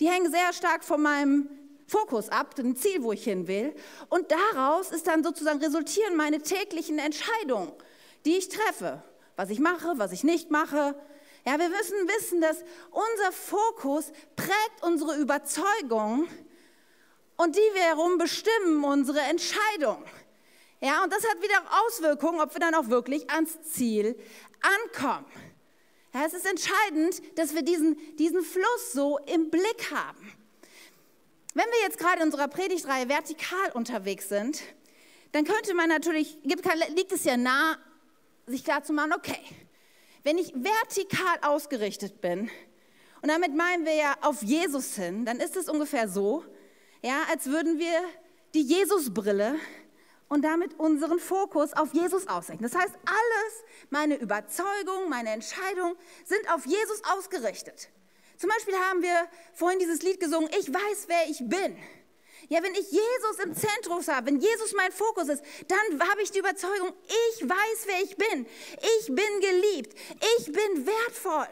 Die 0.00 0.08
hängen 0.08 0.30
sehr 0.30 0.52
stark 0.52 0.84
von 0.84 1.00
meinem 1.00 1.48
Fokus 1.86 2.28
ab, 2.28 2.54
dem 2.56 2.76
Ziel, 2.76 3.02
wo 3.02 3.12
ich 3.12 3.24
hin 3.24 3.46
will. 3.46 3.74
Und 4.08 4.32
daraus 4.32 4.90
ist 4.90 5.06
dann 5.06 5.22
sozusagen 5.22 5.60
resultieren 5.60 6.16
meine 6.16 6.40
täglichen 6.40 6.98
Entscheidungen, 6.98 7.72
die 8.24 8.36
ich 8.36 8.48
treffe. 8.48 9.02
Was 9.36 9.50
ich 9.50 9.60
mache, 9.60 9.94
was 9.96 10.12
ich 10.12 10.24
nicht 10.24 10.50
mache, 10.50 10.94
ja, 11.46 11.58
wir 11.58 11.68
müssen 11.68 12.08
wissen, 12.08 12.40
dass 12.40 12.64
unser 12.90 13.32
Fokus 13.32 14.12
prägt 14.34 14.82
unsere 14.82 15.16
Überzeugung 15.16 16.26
und 17.36 17.56
die 17.56 17.60
wiederum 17.74 18.16
bestimmen 18.18 18.84
unsere 18.84 19.20
Entscheidung. 19.20 20.02
Ja, 20.80 21.02
und 21.02 21.12
das 21.12 21.26
hat 21.28 21.42
wieder 21.42 21.62
Auswirkungen, 21.84 22.40
ob 22.40 22.54
wir 22.54 22.60
dann 22.60 22.74
auch 22.74 22.88
wirklich 22.88 23.30
ans 23.30 23.60
Ziel 23.62 24.18
ankommen. 24.62 25.26
Ja, 26.14 26.24
es 26.26 26.32
ist 26.32 26.46
entscheidend, 26.46 27.20
dass 27.38 27.54
wir 27.54 27.62
diesen, 27.62 27.96
diesen 28.16 28.42
Fluss 28.42 28.92
so 28.92 29.18
im 29.26 29.50
Blick 29.50 29.90
haben. 29.90 30.32
Wenn 31.54 31.66
wir 31.66 31.82
jetzt 31.82 31.98
gerade 31.98 32.18
in 32.18 32.24
unserer 32.24 32.48
Predigtreihe 32.48 33.08
vertikal 33.08 33.72
unterwegs 33.74 34.28
sind, 34.28 34.62
dann 35.32 35.44
könnte 35.44 35.74
man 35.74 35.88
natürlich, 35.88 36.38
liegt 36.42 37.12
es 37.12 37.24
ja 37.24 37.36
nah, 37.36 37.76
sich 38.46 38.64
klar 38.64 38.84
zu 38.84 38.92
machen, 38.92 39.12
okay, 39.12 39.40
wenn 40.24 40.38
ich 40.38 40.52
vertikal 40.54 41.38
ausgerichtet 41.42 42.20
bin, 42.20 42.50
und 43.22 43.30
damit 43.30 43.54
meinen 43.54 43.86
wir 43.86 43.94
ja 43.94 44.16
auf 44.20 44.42
Jesus 44.42 44.96
hin, 44.96 45.24
dann 45.24 45.40
ist 45.40 45.56
es 45.56 45.70
ungefähr 45.70 46.08
so, 46.08 46.44
ja, 47.02 47.22
als 47.30 47.46
würden 47.46 47.78
wir 47.78 48.02
die 48.52 48.60
Jesusbrille 48.60 49.54
und 50.28 50.42
damit 50.42 50.78
unseren 50.78 51.18
Fokus 51.18 51.72
auf 51.72 51.94
Jesus 51.94 52.28
ausrichten. 52.28 52.62
Das 52.62 52.74
heißt, 52.74 52.92
alles, 53.06 53.64
meine 53.88 54.16
Überzeugung, 54.16 55.08
meine 55.08 55.30
Entscheidung 55.30 55.96
sind 56.24 56.52
auf 56.52 56.66
Jesus 56.66 57.02
ausgerichtet. 57.16 57.88
Zum 58.36 58.50
Beispiel 58.50 58.74
haben 58.74 59.00
wir 59.00 59.28
vorhin 59.54 59.78
dieses 59.78 60.02
Lied 60.02 60.20
gesungen, 60.20 60.50
ich 60.58 60.68
weiß, 60.68 61.04
wer 61.06 61.30
ich 61.30 61.38
bin. 61.38 61.78
Ja, 62.48 62.62
wenn 62.62 62.74
ich 62.74 62.90
Jesus 62.90 63.38
im 63.44 63.54
Zentrum 63.54 64.06
habe, 64.06 64.26
wenn 64.26 64.38
Jesus 64.38 64.72
mein 64.74 64.92
Fokus 64.92 65.28
ist, 65.28 65.42
dann 65.68 66.08
habe 66.08 66.22
ich 66.22 66.30
die 66.30 66.40
Überzeugung, 66.40 66.92
ich 67.36 67.48
weiß, 67.48 67.86
wer 67.86 68.02
ich 68.02 68.16
bin. 68.16 68.46
Ich 68.98 69.06
bin 69.06 69.40
geliebt. 69.40 69.94
Ich 70.38 70.46
bin 70.46 70.86
wertvoll. 70.86 71.48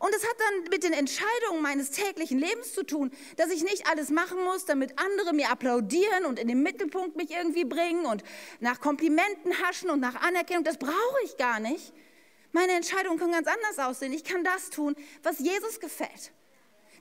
Und 0.00 0.14
es 0.14 0.22
hat 0.24 0.36
dann 0.38 0.70
mit 0.70 0.82
den 0.82 0.92
Entscheidungen 0.92 1.62
meines 1.62 1.90
täglichen 1.90 2.38
Lebens 2.38 2.74
zu 2.74 2.84
tun, 2.84 3.10
dass 3.36 3.50
ich 3.50 3.62
nicht 3.62 3.88
alles 3.88 4.10
machen 4.10 4.42
muss, 4.44 4.64
damit 4.64 4.98
andere 4.98 5.32
mir 5.32 5.50
applaudieren 5.50 6.26
und 6.26 6.38
in 6.38 6.48
den 6.48 6.62
Mittelpunkt 6.62 7.16
mich 7.16 7.30
irgendwie 7.30 7.64
bringen 7.64 8.04
und 8.06 8.22
nach 8.60 8.80
Komplimenten 8.80 9.52
haschen 9.62 9.90
und 9.90 10.00
nach 10.00 10.16
Anerkennung. 10.16 10.64
Das 10.64 10.78
brauche 10.78 11.22
ich 11.24 11.36
gar 11.36 11.60
nicht. 11.60 11.92
Meine 12.52 12.72
Entscheidungen 12.72 13.18
können 13.18 13.32
ganz 13.32 13.48
anders 13.48 13.78
aussehen. 13.78 14.12
Ich 14.12 14.24
kann 14.24 14.44
das 14.44 14.70
tun, 14.70 14.96
was 15.22 15.38
Jesus 15.38 15.80
gefällt. 15.80 16.32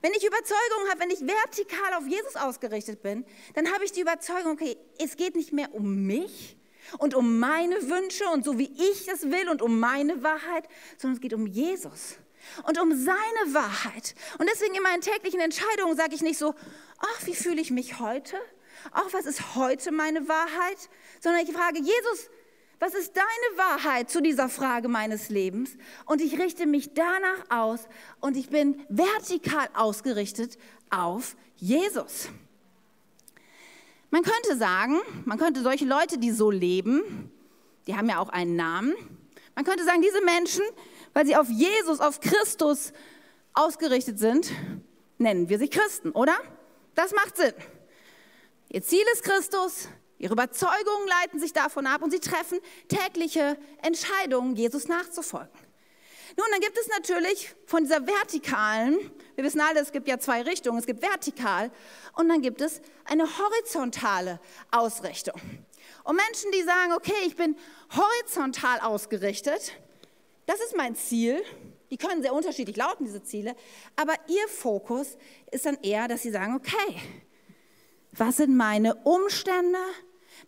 Wenn 0.05 0.13
ich 0.13 0.23
Überzeugung 0.23 0.87
habe, 0.91 0.99
wenn 0.99 1.09
ich 1.09 1.21
vertikal 1.21 1.95
auf 1.95 2.05
Jesus 2.05 2.35
ausgerichtet 2.35 3.01
bin, 3.01 3.25
dann 3.55 3.73
habe 3.73 3.85
ich 3.85 3.91
die 3.91 4.01
Überzeugung, 4.01 4.51
okay, 4.51 4.77
es 4.99 5.17
geht 5.17 5.35
nicht 5.35 5.51
mehr 5.51 5.73
um 5.73 6.05
mich 6.05 6.57
und 6.99 7.15
um 7.15 7.39
meine 7.39 7.89
Wünsche 7.89 8.25
und 8.27 8.45
so 8.45 8.59
wie 8.59 8.71
ich 8.71 9.07
es 9.07 9.23
will 9.31 9.49
und 9.49 9.63
um 9.63 9.79
meine 9.79 10.21
Wahrheit, 10.21 10.67
sondern 10.99 11.15
es 11.15 11.21
geht 11.21 11.33
um 11.33 11.47
Jesus 11.47 12.17
und 12.67 12.79
um 12.79 12.91
seine 12.91 13.53
Wahrheit. 13.55 14.13
Und 14.37 14.47
deswegen 14.47 14.75
in 14.75 14.83
meinen 14.83 15.01
täglichen 15.01 15.39
Entscheidungen 15.39 15.97
sage 15.97 16.13
ich 16.13 16.21
nicht 16.21 16.37
so, 16.37 16.53
ach, 16.99 17.25
wie 17.25 17.33
fühle 17.33 17.59
ich 17.59 17.71
mich 17.71 17.97
heute? 17.99 18.37
Ach, 18.91 19.11
was 19.11 19.25
ist 19.25 19.55
heute 19.55 19.91
meine 19.91 20.27
Wahrheit? 20.27 20.77
Sondern 21.19 21.43
ich 21.43 21.51
frage, 21.51 21.79
Jesus, 21.79 22.29
was 22.79 22.93
ist 22.93 23.15
deine 23.15 23.57
Wahrheit 23.57 24.09
zu 24.09 24.21
dieser 24.21 24.49
Frage 24.49 24.87
meines 24.87 25.29
Lebens? 25.29 25.71
Und 26.05 26.21
ich 26.21 26.37
richte 26.39 26.65
mich 26.65 26.93
danach 26.93 27.49
aus 27.49 27.87
und 28.19 28.35
ich 28.35 28.49
bin 28.49 28.85
vertikal 28.89 29.67
ausgerichtet 29.73 30.57
auf 30.89 31.35
Jesus. 31.55 32.29
Man 34.11 34.23
könnte 34.23 34.57
sagen, 34.57 34.99
man 35.25 35.37
könnte 35.37 35.61
solche 35.61 35.85
Leute, 35.85 36.17
die 36.17 36.31
so 36.31 36.51
leben, 36.51 37.31
die 37.87 37.95
haben 37.95 38.09
ja 38.09 38.19
auch 38.19 38.29
einen 38.29 38.55
Namen, 38.55 38.93
man 39.55 39.63
könnte 39.63 39.85
sagen, 39.85 40.01
diese 40.01 40.23
Menschen, 40.23 40.63
weil 41.13 41.25
sie 41.25 41.35
auf 41.35 41.49
Jesus, 41.49 42.01
auf 42.01 42.19
Christus 42.19 42.91
ausgerichtet 43.53 44.19
sind, 44.19 44.51
nennen 45.17 45.47
wir 45.47 45.57
sie 45.59 45.69
Christen, 45.69 46.11
oder? 46.11 46.35
Das 46.93 47.13
macht 47.13 47.37
Sinn. 47.37 47.53
Ihr 48.69 48.83
Ziel 48.83 49.03
ist 49.13 49.23
Christus, 49.23 49.87
Ihre 50.17 50.33
Überzeugungen 50.33 51.07
leiten 51.21 51.39
sich 51.39 51.53
davon 51.53 51.87
ab 51.87 52.01
und 52.01 52.11
sie 52.11 52.19
treffen 52.19 52.59
tägliche 52.87 53.57
Entscheidungen, 53.81 54.55
Jesus 54.55 54.87
nachzufolgen. 54.87 55.65
Nun, 56.37 56.47
dann 56.51 56.59
gibt 56.59 56.77
es 56.77 56.87
natürlich 56.87 57.53
von 57.65 57.83
dieser 57.83 58.05
vertikalen, 58.05 58.97
wir 59.35 59.43
wissen 59.43 59.61
alle, 59.61 59.79
es 59.79 59.91
gibt 59.91 60.07
ja 60.07 60.19
zwei 60.19 60.41
Richtungen, 60.41 60.79
es 60.79 60.85
gibt 60.85 61.01
vertikal 61.01 61.71
und 62.13 62.27
dann 62.27 62.41
gibt 62.41 62.61
es 62.61 62.81
eine 63.05 63.23
horizontale 63.23 64.39
Ausrichtung. 64.71 65.39
Und 66.03 66.15
Menschen, 66.15 66.51
die 66.51 66.63
sagen, 66.63 66.93
okay, 66.93 67.13
ich 67.25 67.35
bin 67.35 67.55
horizontal 67.95 68.79
ausgerichtet, 68.79 69.73
das 70.45 70.59
ist 70.59 70.75
mein 70.75 70.95
Ziel, 70.95 71.41
die 71.89 71.97
können 71.97 72.21
sehr 72.21 72.33
unterschiedlich 72.33 72.75
lauten, 72.75 73.05
diese 73.05 73.23
Ziele, 73.23 73.55
aber 73.95 74.13
ihr 74.27 74.47
Fokus 74.49 75.17
ist 75.51 75.65
dann 75.65 75.77
eher, 75.83 76.07
dass 76.07 76.23
sie 76.23 76.31
sagen, 76.31 76.55
okay, 76.55 77.01
was 78.11 78.37
sind 78.37 78.55
meine 78.55 78.95
Umstände? 79.03 79.79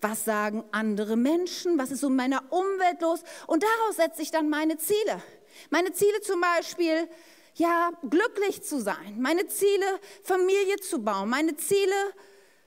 Was 0.01 0.25
sagen 0.25 0.63
andere 0.71 1.15
Menschen? 1.15 1.77
Was 1.77 1.91
ist 1.91 2.03
um 2.03 2.15
meiner 2.15 2.43
Umwelt 2.51 3.01
los? 3.01 3.23
Und 3.47 3.63
daraus 3.63 3.95
setze 3.95 4.21
ich 4.21 4.31
dann 4.31 4.49
meine 4.49 4.77
Ziele. 4.77 5.21
Meine 5.69 5.91
Ziele 5.91 6.21
zum 6.21 6.41
Beispiel, 6.41 7.09
ja, 7.55 7.91
glücklich 8.07 8.63
zu 8.63 8.79
sein. 8.79 9.19
Meine 9.19 9.47
Ziele, 9.47 9.99
Familie 10.23 10.77
zu 10.77 11.03
bauen. 11.03 11.29
Meine 11.29 11.55
Ziele, 11.55 11.95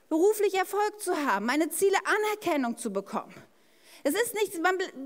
beruflich 0.09 0.53
Erfolg 0.55 0.99
zu 0.99 1.15
haben. 1.15 1.45
Meine 1.45 1.69
Ziele, 1.69 1.97
Anerkennung 2.05 2.77
zu 2.77 2.91
bekommen. 2.91 3.33
Es 4.03 4.15
ist, 4.15 4.33
nicht, 4.33 4.53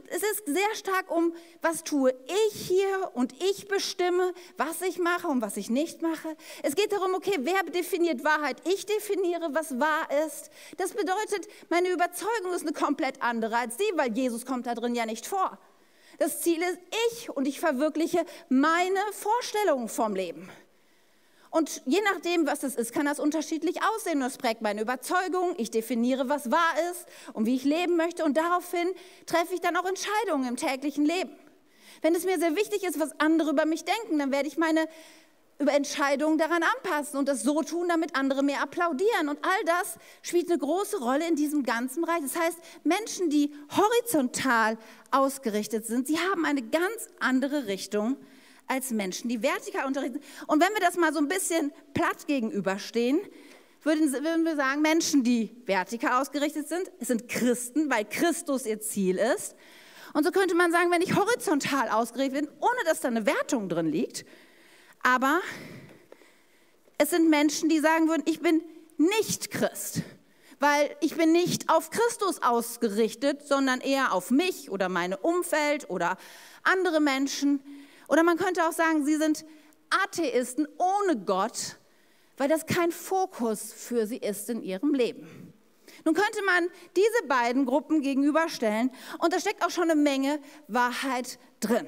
es 0.09 0.23
ist 0.23 0.45
sehr 0.45 0.75
stark 0.75 1.11
um, 1.11 1.33
was 1.61 1.83
tue 1.83 2.13
ich 2.47 2.67
hier 2.67 3.11
und 3.13 3.33
ich 3.43 3.67
bestimme, 3.67 4.33
was 4.57 4.81
ich 4.81 4.99
mache 4.99 5.27
und 5.27 5.41
was 5.41 5.57
ich 5.57 5.69
nicht 5.69 6.01
mache. 6.01 6.35
Es 6.63 6.75
geht 6.75 6.91
darum, 6.91 7.13
okay, 7.13 7.37
wer 7.39 7.63
definiert 7.63 8.23
Wahrheit? 8.23 8.57
Ich 8.65 8.85
definiere, 8.85 9.49
was 9.53 9.79
wahr 9.79 10.07
ist. 10.25 10.49
Das 10.77 10.91
bedeutet, 10.91 11.47
meine 11.69 11.89
Überzeugung 11.89 12.53
ist 12.53 12.61
eine 12.61 12.73
komplett 12.73 13.21
andere 13.21 13.57
als 13.57 13.77
die, 13.77 13.91
weil 13.95 14.13
Jesus 14.13 14.45
kommt 14.45 14.65
da 14.65 14.75
drin 14.75 14.95
ja 14.95 15.05
nicht 15.05 15.25
vor. 15.27 15.57
Das 16.17 16.41
Ziel 16.41 16.61
ist 16.61 16.79
ich 17.09 17.29
und 17.29 17.47
ich 17.47 17.59
verwirkliche 17.59 18.25
meine 18.47 18.99
Vorstellungen 19.11 19.89
vom 19.89 20.15
Leben. 20.15 20.49
Und 21.55 21.83
je 21.85 22.01
nachdem, 22.01 22.45
was 22.45 22.63
es 22.63 22.75
ist, 22.75 22.91
kann 22.91 23.05
das 23.05 23.17
unterschiedlich 23.17 23.77
aussehen. 23.81 24.19
Das 24.19 24.37
prägt 24.37 24.61
meine 24.61 24.81
Überzeugung. 24.81 25.53
Ich 25.55 25.71
definiere, 25.71 26.27
was 26.27 26.51
wahr 26.51 26.73
ist 26.91 27.05
und 27.31 27.45
wie 27.45 27.55
ich 27.55 27.63
leben 27.63 27.95
möchte. 27.95 28.25
Und 28.25 28.35
daraufhin 28.35 28.89
treffe 29.25 29.53
ich 29.53 29.61
dann 29.61 29.77
auch 29.77 29.85
Entscheidungen 29.85 30.49
im 30.49 30.57
täglichen 30.57 31.05
Leben. 31.05 31.33
Wenn 32.01 32.13
es 32.13 32.25
mir 32.25 32.37
sehr 32.39 32.57
wichtig 32.57 32.83
ist, 32.83 32.99
was 32.99 33.17
andere 33.21 33.51
über 33.51 33.65
mich 33.65 33.85
denken, 33.85 34.19
dann 34.19 34.33
werde 34.33 34.49
ich 34.49 34.57
meine 34.57 34.85
Entscheidungen 35.59 36.37
daran 36.37 36.61
anpassen 36.61 37.17
und 37.17 37.29
das 37.29 37.43
so 37.43 37.61
tun, 37.61 37.87
damit 37.87 38.17
andere 38.17 38.43
mir 38.43 38.61
applaudieren. 38.61 39.29
Und 39.29 39.39
all 39.41 39.63
das 39.65 39.95
spielt 40.23 40.49
eine 40.49 40.59
große 40.59 40.99
Rolle 40.99 41.25
in 41.25 41.37
diesem 41.37 41.63
ganzen 41.63 42.01
Bereich. 42.01 42.19
Das 42.21 42.37
heißt, 42.37 42.57
Menschen, 42.83 43.29
die 43.29 43.53
horizontal 43.77 44.77
ausgerichtet 45.09 45.85
sind, 45.85 46.07
sie 46.07 46.19
haben 46.19 46.43
eine 46.43 46.63
ganz 46.63 47.07
andere 47.21 47.67
Richtung 47.67 48.17
als 48.67 48.91
Menschen, 48.91 49.29
die 49.29 49.41
vertikal 49.41 49.85
unterrichten. 49.85 50.19
Und 50.47 50.61
wenn 50.61 50.73
wir 50.73 50.81
das 50.81 50.97
mal 50.97 51.13
so 51.13 51.19
ein 51.19 51.27
bisschen 51.27 51.71
platt 51.93 52.27
gegenüberstehen, 52.27 53.19
würden, 53.83 54.11
würden 54.11 54.45
wir 54.45 54.55
sagen, 54.55 54.81
Menschen, 54.81 55.23
die 55.23 55.55
vertikal 55.65 56.21
ausgerichtet 56.21 56.67
sind, 56.67 56.91
es 56.99 57.07
sind 57.07 57.27
Christen, 57.27 57.89
weil 57.89 58.05
Christus 58.05 58.65
ihr 58.65 58.79
Ziel 58.79 59.17
ist. 59.17 59.55
Und 60.13 60.23
so 60.23 60.31
könnte 60.31 60.55
man 60.55 60.71
sagen, 60.71 60.91
wenn 60.91 61.01
ich 61.01 61.15
horizontal 61.15 61.89
ausgerichtet 61.89 62.45
bin, 62.45 62.49
ohne 62.59 62.83
dass 62.85 63.01
da 63.01 63.09
eine 63.09 63.25
Wertung 63.25 63.69
drin 63.69 63.87
liegt, 63.87 64.25
aber 65.03 65.41
es 66.97 67.11
sind 67.11 67.29
Menschen, 67.29 67.69
die 67.69 67.79
sagen 67.79 68.07
würden, 68.07 68.23
ich 68.25 68.39
bin 68.39 68.63
nicht 68.97 69.51
Christ, 69.51 70.01
weil 70.59 70.95
ich 71.01 71.15
bin 71.15 71.31
nicht 71.31 71.69
auf 71.69 71.89
Christus 71.89 72.41
ausgerichtet, 72.41 73.47
sondern 73.47 73.81
eher 73.81 74.13
auf 74.13 74.31
mich 74.31 74.71
oder 74.71 74.89
meine 74.89 75.17
Umfeld 75.17 75.89
oder 75.89 76.17
andere 76.63 77.01
Menschen. 77.01 77.59
Oder 78.07 78.23
man 78.23 78.37
könnte 78.37 78.67
auch 78.67 78.71
sagen, 78.71 79.05
sie 79.05 79.15
sind 79.15 79.45
Atheisten 79.89 80.67
ohne 80.77 81.17
Gott, 81.17 81.77
weil 82.37 82.49
das 82.49 82.65
kein 82.65 82.91
Fokus 82.91 83.73
für 83.73 84.07
sie 84.07 84.17
ist 84.17 84.49
in 84.49 84.61
ihrem 84.61 84.93
Leben. 84.93 85.53
Nun 86.03 86.13
könnte 86.13 86.43
man 86.45 86.67
diese 86.95 87.27
beiden 87.27 87.65
Gruppen 87.65 88.01
gegenüberstellen 88.01 88.91
und 89.19 89.33
da 89.33 89.39
steckt 89.39 89.63
auch 89.63 89.69
schon 89.69 89.89
eine 89.89 89.99
Menge 89.99 90.39
Wahrheit 90.67 91.39
drin. 91.59 91.87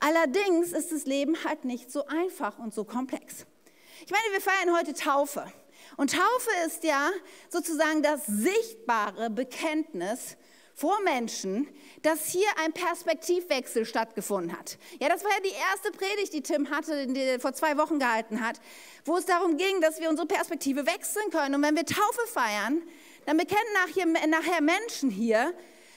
Allerdings 0.00 0.72
ist 0.72 0.92
das 0.92 1.04
Leben 1.04 1.44
halt 1.44 1.64
nicht 1.64 1.92
so 1.92 2.06
einfach 2.06 2.58
und 2.58 2.72
so 2.72 2.84
komplex. 2.84 3.46
Ich 4.04 4.10
meine, 4.10 4.32
wir 4.32 4.40
feiern 4.40 4.76
heute 4.76 4.94
Taufe. 4.94 5.52
Und 5.96 6.12
Taufe 6.12 6.50
ist 6.66 6.84
ja 6.84 7.10
sozusagen 7.50 8.02
das 8.02 8.24
sichtbare 8.26 9.28
Bekenntnis 9.28 10.36
vor 10.80 10.98
Menschen, 11.02 11.68
dass 12.00 12.24
hier 12.28 12.48
ein 12.64 12.72
Perspektivwechsel 12.72 13.84
stattgefunden 13.84 14.58
hat. 14.58 14.78
Ja, 14.98 15.10
das 15.10 15.22
war 15.22 15.30
ja 15.30 15.40
die 15.44 15.54
erste 15.70 15.90
Predigt, 15.90 16.32
die 16.32 16.40
Tim 16.40 16.70
hatte, 16.70 17.06
die 17.06 17.38
vor 17.38 17.52
zwei 17.52 17.76
Wochen 17.76 17.98
gehalten 17.98 18.40
hat, 18.40 18.58
wo 19.04 19.18
es 19.18 19.26
darum 19.26 19.58
ging, 19.58 19.82
dass 19.82 20.00
wir 20.00 20.08
unsere 20.08 20.26
Perspektive 20.26 20.86
wechseln 20.86 21.30
können. 21.30 21.54
Und 21.54 21.62
wenn 21.62 21.76
wir 21.76 21.84
Taufe 21.84 22.26
feiern, 22.32 22.80
dann 23.26 23.36
bekennen 23.36 23.60
nachher, 23.74 24.06
nachher 24.28 24.62
Menschen 24.62 25.10
hier, 25.10 25.52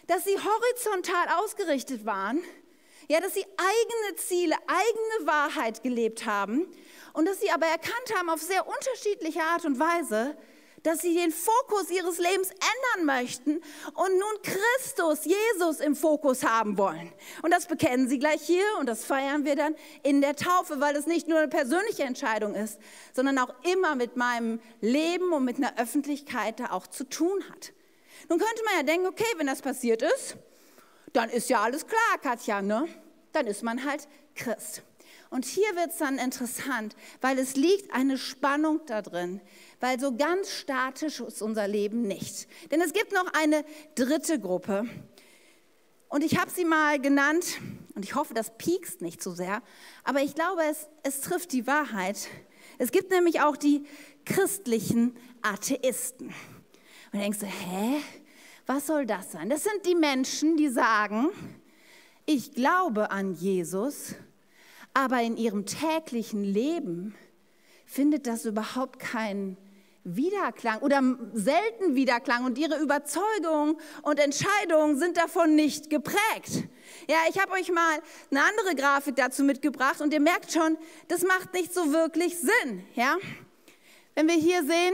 dass 0.07 0.25
sie 0.25 0.35
horizontal 0.37 1.27
ausgerichtet 1.41 2.05
waren, 2.05 2.43
ja, 3.07 3.21
dass 3.21 3.35
sie 3.35 3.45
eigene 3.55 4.17
Ziele, 4.17 4.55
eigene 4.67 5.27
Wahrheit 5.27 5.81
gelebt 5.81 6.25
haben 6.25 6.67
und 7.13 7.25
dass 7.25 7.39
sie 7.39 7.51
aber 7.51 7.67
erkannt 7.67 8.13
haben 8.17 8.29
auf 8.29 8.41
sehr 8.41 8.67
unterschiedliche 8.67 9.43
Art 9.43 9.63
und 9.63 9.79
Weise, 9.79 10.35
dass 10.83 10.99
sie 10.99 11.15
den 11.15 11.31
Fokus 11.31 11.89
ihres 11.89 12.19
Lebens 12.19 12.49
ändern 12.49 13.05
möchten 13.05 13.61
und 13.93 14.19
nun 14.19 14.41
Christus, 14.43 15.25
Jesus 15.25 15.79
im 15.79 15.95
Fokus 15.95 16.43
haben 16.43 16.77
wollen. 16.77 17.11
Und 17.41 17.51
das 17.51 17.65
bekennen 17.65 18.07
sie 18.07 18.19
gleich 18.19 18.41
hier 18.41 18.65
und 18.79 18.87
das 18.87 19.05
feiern 19.05 19.45
wir 19.45 19.55
dann 19.55 19.75
in 20.03 20.21
der 20.21 20.35
Taufe, 20.35 20.79
weil 20.81 20.95
es 20.95 21.07
nicht 21.07 21.27
nur 21.27 21.39
eine 21.39 21.47
persönliche 21.47 22.03
Entscheidung 22.03 22.53
ist, 22.53 22.79
sondern 23.13 23.39
auch 23.39 23.53
immer 23.63 23.95
mit 23.95 24.17
meinem 24.17 24.59
Leben 24.81 25.31
und 25.31 25.45
mit 25.45 25.57
einer 25.57 25.77
Öffentlichkeit 25.79 26.59
da 26.59 26.71
auch 26.71 26.87
zu 26.87 27.05
tun 27.05 27.43
hat. 27.49 27.71
Nun 28.29 28.39
könnte 28.39 28.63
man 28.65 28.75
ja 28.77 28.83
denken, 28.83 29.07
okay, 29.07 29.25
wenn 29.37 29.47
das 29.47 29.61
passiert 29.61 30.01
ist, 30.01 30.35
dann 31.13 31.29
ist 31.29 31.49
ja 31.49 31.61
alles 31.61 31.87
klar, 31.87 32.17
Katja, 32.21 32.61
ne? 32.61 32.87
Dann 33.31 33.47
ist 33.47 33.63
man 33.63 33.85
halt 33.85 34.07
Christ. 34.35 34.83
Und 35.33 35.45
hier 35.45 35.75
wird 35.75 35.89
es 35.89 35.97
dann 35.97 36.19
interessant, 36.19 36.95
weil 37.19 37.39
es 37.39 37.55
liegt 37.55 37.91
eine 37.91 38.19
Spannung 38.19 38.81
da 38.85 39.01
drin, 39.01 39.41
weil 39.79 39.99
so 39.99 40.15
ganz 40.15 40.51
statisch 40.51 41.21
ist 41.21 41.41
unser 41.41 41.67
Leben 41.67 42.03
nicht. 42.03 42.47
Denn 42.69 42.79
es 42.81 42.93
gibt 42.93 43.13
noch 43.13 43.33
eine 43.33 43.65
dritte 43.95 44.39
Gruppe. 44.39 44.85
Und 46.07 46.23
ich 46.23 46.37
habe 46.37 46.51
sie 46.51 46.65
mal 46.65 47.01
genannt, 47.01 47.57
und 47.95 48.05
ich 48.05 48.13
hoffe, 48.13 48.35
das 48.35 48.59
piekst 48.59 49.01
nicht 49.01 49.23
zu 49.23 49.31
so 49.31 49.37
sehr, 49.37 49.63
aber 50.03 50.21
ich 50.21 50.35
glaube, 50.35 50.61
es, 50.69 50.87
es 51.01 51.21
trifft 51.21 51.51
die 51.51 51.65
Wahrheit. 51.65 52.27
Es 52.77 52.91
gibt 52.91 53.09
nämlich 53.09 53.41
auch 53.41 53.57
die 53.57 53.87
christlichen 54.25 55.17
Atheisten. 55.41 56.27
Und 57.11 57.19
denkst 57.19 57.39
du, 57.39 57.47
hä? 57.47 58.03
Was 58.67 58.85
soll 58.85 59.07
das 59.07 59.31
sein? 59.31 59.49
Das 59.49 59.63
sind 59.63 59.83
die 59.87 59.95
Menschen, 59.95 60.57
die 60.57 60.69
sagen, 60.69 61.29
ich 62.27 62.53
glaube 62.53 63.09
an 63.09 63.33
Jesus, 63.33 64.13
aber 64.93 65.21
in 65.21 65.37
ihrem 65.37 65.65
täglichen 65.65 66.43
Leben 66.43 67.15
findet 67.85 68.27
das 68.27 68.45
überhaupt 68.45 68.99
keinen 68.99 69.57
Widerklang 70.05 70.79
oder 70.79 71.01
selten 71.33 71.95
Widerklang 71.95 72.43
und 72.43 72.57
ihre 72.57 72.77
Überzeugungen 72.79 73.77
und 74.01 74.19
Entscheidungen 74.19 74.97
sind 74.97 75.15
davon 75.15 75.55
nicht 75.55 75.89
geprägt. 75.89 76.67
Ja, 77.07 77.17
ich 77.29 77.39
habe 77.39 77.53
euch 77.53 77.71
mal 77.71 77.99
eine 78.29 78.43
andere 78.43 78.75
Grafik 78.75 79.15
dazu 79.15 79.43
mitgebracht 79.43 80.01
und 80.01 80.13
ihr 80.13 80.19
merkt 80.19 80.51
schon, 80.51 80.77
das 81.07 81.23
macht 81.23 81.53
nicht 81.53 81.73
so 81.73 81.93
wirklich 81.93 82.37
Sinn. 82.37 82.85
Ja, 82.95 83.17
wenn 84.15 84.27
wir 84.27 84.35
hier 84.35 84.63
sehen, 84.63 84.93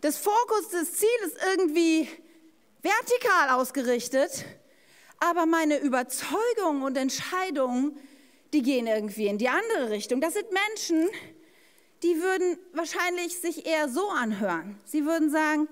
das 0.00 0.16
Fokus 0.16 0.68
des 0.68 0.92
Ziels 0.92 1.26
ist 1.26 1.38
irgendwie 1.50 2.08
vertikal 2.80 3.50
ausgerichtet, 3.58 4.44
aber 5.18 5.46
meine 5.46 5.78
Überzeugungen 5.78 6.84
und 6.84 6.96
Entscheidungen, 6.96 7.98
die 8.52 8.62
gehen 8.62 8.86
irgendwie 8.86 9.26
in 9.26 9.38
die 9.38 9.48
andere 9.48 9.90
Richtung. 9.90 10.20
Das 10.20 10.34
sind 10.34 10.46
Menschen, 10.52 11.08
die 12.02 12.20
würden 12.20 12.58
wahrscheinlich 12.72 13.38
sich 13.38 13.66
eher 13.66 13.88
so 13.88 14.08
anhören. 14.10 14.78
Sie 14.84 15.04
würden 15.04 15.30
sagen, 15.30 15.68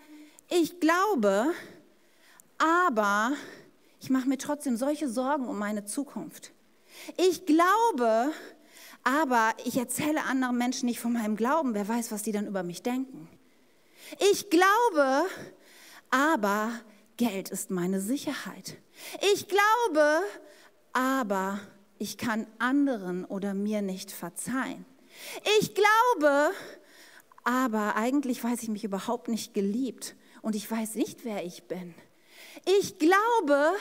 ich 0.48 0.80
glaube, 0.80 1.52
aber 2.58 3.32
ich 4.00 4.10
mache 4.10 4.28
mir 4.28 4.38
trotzdem 4.38 4.76
solche 4.76 5.08
Sorgen 5.08 5.48
um 5.48 5.58
meine 5.58 5.84
Zukunft. 5.84 6.52
Ich 7.16 7.46
glaube, 7.46 8.32
aber 9.04 9.52
ich 9.64 9.76
erzähle 9.76 10.24
anderen 10.24 10.58
Menschen 10.58 10.86
nicht 10.86 11.00
von 11.00 11.12
meinem 11.12 11.36
Glauben. 11.36 11.74
Wer 11.74 11.88
weiß, 11.88 12.10
was 12.12 12.22
die 12.22 12.32
dann 12.32 12.46
über 12.46 12.62
mich 12.62 12.82
denken. 12.82 13.28
Ich 14.30 14.50
glaube, 14.50 15.26
aber 16.10 16.70
Geld 17.16 17.48
ist 17.48 17.70
meine 17.70 18.00
Sicherheit. 18.00 18.76
Ich 19.32 19.48
glaube, 19.48 20.22
aber 20.92 21.60
ich 21.98 22.18
kann 22.18 22.46
anderen 22.58 23.24
oder 23.24 23.54
mir 23.54 23.82
nicht 23.82 24.10
verzeihen. 24.10 24.84
Ich 25.60 25.74
glaube, 25.74 26.50
aber 27.44 27.96
eigentlich 27.96 28.42
weiß 28.42 28.62
ich 28.62 28.68
mich 28.68 28.84
überhaupt 28.84 29.28
nicht 29.28 29.54
geliebt 29.54 30.14
und 30.42 30.54
ich 30.54 30.70
weiß 30.70 30.96
nicht, 30.96 31.24
wer 31.24 31.44
ich 31.44 31.64
bin. 31.64 31.94
Ich 32.78 32.98
glaube, 32.98 33.72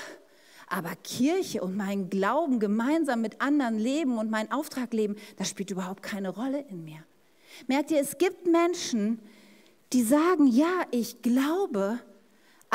aber 0.67 0.95
Kirche 1.03 1.61
und 1.61 1.75
mein 1.75 2.09
Glauben 2.09 2.59
gemeinsam 2.59 3.21
mit 3.21 3.41
anderen 3.41 3.77
leben 3.77 4.17
und 4.17 4.31
mein 4.31 4.51
Auftrag 4.51 4.93
leben, 4.93 5.15
das 5.37 5.49
spielt 5.49 5.71
überhaupt 5.71 6.03
keine 6.03 6.29
Rolle 6.29 6.65
in 6.69 6.83
mir. 6.83 7.03
Merkt 7.67 7.91
ihr, 7.91 7.99
es 7.99 8.17
gibt 8.17 8.47
Menschen, 8.47 9.19
die 9.93 10.03
sagen, 10.03 10.47
ja, 10.47 10.83
ich 10.91 11.21
glaube, 11.21 11.99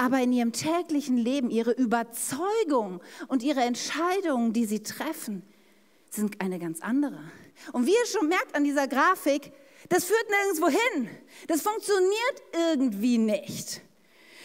aber 0.00 0.18
in 0.22 0.32
ihrem 0.32 0.52
täglichen 0.52 1.18
Leben 1.18 1.50
ihre 1.50 1.72
Überzeugung 1.72 3.02
und 3.28 3.42
ihre 3.42 3.60
Entscheidungen, 3.60 4.54
die 4.54 4.64
sie 4.64 4.82
treffen, 4.82 5.42
sind 6.08 6.40
eine 6.40 6.58
ganz 6.58 6.80
andere. 6.80 7.20
Und 7.72 7.84
wie 7.84 7.90
ihr 7.90 8.06
schon 8.06 8.26
merkt 8.26 8.54
an 8.54 8.64
dieser 8.64 8.88
Grafik, 8.88 9.52
das 9.90 10.06
führt 10.06 10.24
nirgendwo 10.30 10.68
hin. 10.68 11.10
Das 11.48 11.60
funktioniert 11.60 12.42
irgendwie 12.70 13.18
nicht. 13.18 13.82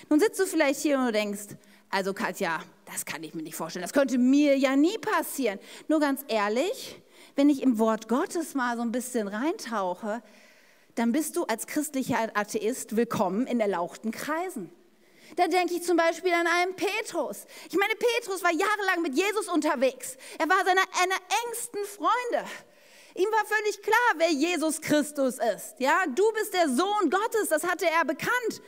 Nun 0.09 0.19
sitzt 0.19 0.41
du 0.41 0.45
vielleicht 0.45 0.81
hier 0.81 1.00
und 1.00 1.15
denkst, 1.15 1.55
also 1.89 2.13
Katja, 2.13 2.62
das 2.83 3.05
kann 3.05 3.24
ich 3.24 3.33
mir 3.33 3.43
nicht 3.43 3.55
vorstellen. 3.55 3.83
Das 3.83 3.93
könnte 3.93 4.17
mir 4.17 4.57
ja 4.57 4.75
nie 4.75 4.97
passieren. 4.97 5.57
Nur 5.88 6.01
ganz 6.01 6.25
ehrlich, 6.27 7.01
wenn 7.38 7.50
ich 7.50 7.62
im 7.62 7.79
Wort 7.79 8.09
Gottes 8.09 8.55
mal 8.55 8.75
so 8.75 8.81
ein 8.81 8.91
bisschen 8.91 9.29
reintauche, 9.29 10.21
dann 10.95 11.13
bist 11.13 11.38
du 11.38 11.45
als 11.45 11.65
christlicher 11.65 12.29
Atheist 12.33 12.97
willkommen 12.97 13.47
in 13.47 13.62
erlauchten 13.62 14.12
Kreisen. 14.12 14.69
Da 15.36 15.48
denke 15.48 15.74
ich 15.74 15.84
zum 15.84 15.98
Beispiel 15.98 16.34
an 16.34 16.48
einen 16.48 16.75
Petrus. 16.75 17.46
Ich 17.70 17.77
meine, 17.77 17.94
Petrus 17.96 18.44
war 18.44 18.51
jahrelang 18.51 19.01
mit 19.01 19.15
Jesus 19.15 19.48
unterwegs. 19.48 20.17
Er 20.38 20.48
war 20.48 20.63
seiner, 20.63 20.84
einer 21.01 21.17
engsten 21.46 21.84
Freunde. 21.86 22.48
Ihm 23.15 23.32
war 23.32 23.46
völlig 23.46 23.82
klar, 23.82 24.13
wer 24.17 24.32
Jesus 24.32 24.82
Christus 24.82 25.36
ist. 25.55 25.75
Ja, 25.79 26.05
du 26.08 26.24
bist 26.34 26.53
der 26.53 26.67
Sohn 26.70 27.10
Gottes, 27.10 27.50
das 27.50 27.63
hatte 27.63 27.86
er 27.86 28.03
bekannt. 28.05 28.62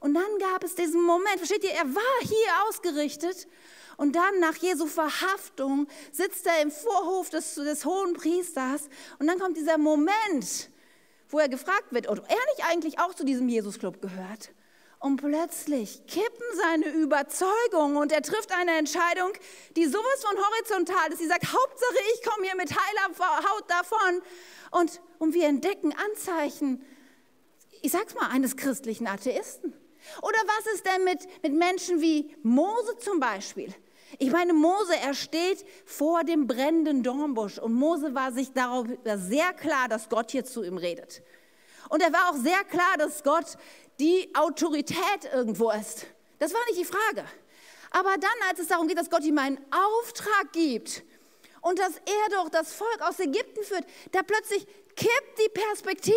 Und 0.00 0.14
dann 0.14 0.38
gab 0.38 0.62
es 0.62 0.74
diesen 0.74 1.02
Moment, 1.02 1.38
versteht 1.38 1.64
ihr, 1.64 1.72
er 1.72 1.94
war 1.94 2.20
hier 2.20 2.68
ausgerichtet 2.68 3.48
und 3.96 4.14
dann 4.14 4.38
nach 4.40 4.54
Jesu 4.56 4.86
Verhaftung 4.86 5.88
sitzt 6.12 6.46
er 6.46 6.62
im 6.62 6.70
Vorhof 6.70 7.30
des, 7.30 7.54
des 7.54 7.84
hohen 7.84 8.12
Priesters 8.12 8.88
und 9.18 9.26
dann 9.26 9.38
kommt 9.38 9.56
dieser 9.56 9.78
Moment, 9.78 10.70
wo 11.30 11.38
er 11.38 11.48
gefragt 11.48 11.92
wird, 11.92 12.08
ob 12.08 12.18
er 12.18 12.54
nicht 12.54 12.64
eigentlich 12.68 12.98
auch 13.00 13.14
zu 13.14 13.24
diesem 13.24 13.48
Jesus-Club 13.48 14.00
gehört. 14.00 14.50
Und 15.00 15.18
plötzlich 15.18 16.04
kippen 16.08 16.44
seine 16.56 16.88
Überzeugungen 16.88 17.98
und 17.98 18.10
er 18.10 18.20
trifft 18.20 18.50
eine 18.52 18.76
Entscheidung, 18.78 19.32
die 19.76 19.86
sowas 19.86 20.24
von 20.24 20.36
horizontal 20.36 21.12
ist. 21.12 21.18
Sie 21.18 21.28
sagt, 21.28 21.44
Hauptsache 21.44 21.96
ich 22.14 22.28
komme 22.28 22.44
hier 22.44 22.56
mit 22.56 22.70
heiler 22.70 23.14
Haut 23.50 23.70
davon. 23.70 24.22
Und, 24.72 25.00
und 25.18 25.34
wir 25.34 25.46
entdecken 25.46 25.94
Anzeichen, 25.94 26.84
ich 27.80 27.92
sag's 27.92 28.14
mal, 28.14 28.28
eines 28.28 28.56
christlichen 28.56 29.06
Atheisten. 29.06 29.72
Oder 30.22 30.38
was 30.46 30.74
ist 30.74 30.84
denn 30.84 31.04
mit, 31.04 31.20
mit 31.42 31.52
Menschen 31.52 32.00
wie 32.00 32.34
Mose 32.42 32.98
zum 32.98 33.20
Beispiel? 33.20 33.72
Ich 34.18 34.30
meine, 34.30 34.52
Mose, 34.52 34.94
er 35.00 35.14
steht 35.14 35.64
vor 35.84 36.24
dem 36.24 36.46
brennenden 36.46 37.02
Dornbusch 37.02 37.58
und 37.58 37.74
Mose 37.74 38.14
war 38.14 38.32
sich 38.32 38.52
darüber 38.52 39.18
sehr 39.18 39.52
klar, 39.52 39.86
dass 39.88 40.08
Gott 40.08 40.30
hier 40.30 40.44
zu 40.44 40.64
ihm 40.64 40.78
redet. 40.78 41.22
Und 41.90 42.02
er 42.02 42.12
war 42.12 42.30
auch 42.30 42.36
sehr 42.36 42.64
klar, 42.64 42.96
dass 42.98 43.22
Gott 43.22 43.56
die 43.98 44.30
Autorität 44.34 45.30
irgendwo 45.32 45.70
ist. 45.70 46.06
Das 46.38 46.52
war 46.52 46.60
nicht 46.66 46.80
die 46.80 46.84
Frage. 46.84 47.24
Aber 47.90 48.14
dann, 48.18 48.48
als 48.48 48.60
es 48.60 48.68
darum 48.68 48.86
geht, 48.86 48.98
dass 48.98 49.10
Gott 49.10 49.24
ihm 49.24 49.38
einen 49.38 49.58
Auftrag 49.70 50.52
gibt 50.52 51.02
und 51.62 51.78
dass 51.78 51.96
er 51.96 52.36
doch 52.36 52.48
das 52.50 52.72
Volk 52.72 53.00
aus 53.00 53.18
Ägypten 53.18 53.62
führt, 53.64 53.84
da 54.12 54.22
plötzlich 54.22 54.66
kippt 54.94 55.38
die 55.38 55.48
Perspektive, 55.48 56.16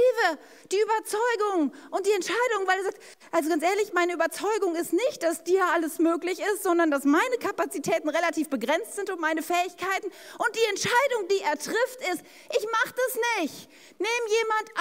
die 0.71 0.79
Überzeugung 0.81 1.71
und 1.91 2.05
die 2.05 2.11
Entscheidung, 2.11 2.65
weil 2.65 2.79
er 2.79 2.85
sagt, 2.85 2.97
also 3.31 3.49
ganz 3.49 3.63
ehrlich, 3.63 3.93
meine 3.93 4.13
Überzeugung 4.13 4.75
ist 4.75 4.91
nicht, 4.91 5.21
dass 5.21 5.43
dir 5.43 5.63
alles 5.67 5.99
möglich 5.99 6.39
ist, 6.39 6.63
sondern 6.63 6.89
dass 6.89 7.03
meine 7.03 7.37
Kapazitäten 7.37 8.09
relativ 8.09 8.49
begrenzt 8.49 8.95
sind 8.95 9.11
und 9.11 9.19
meine 9.19 9.43
Fähigkeiten. 9.43 10.07
Und 10.39 10.55
die 10.55 10.69
Entscheidung, 10.69 11.27
die 11.29 11.41
er 11.41 11.57
trifft, 11.57 12.01
ist, 12.11 12.23
ich 12.57 12.65
mache 12.71 12.95
das 12.95 13.41
nicht. 13.41 13.69
Nimm 13.99 14.07
jemand 14.27 14.71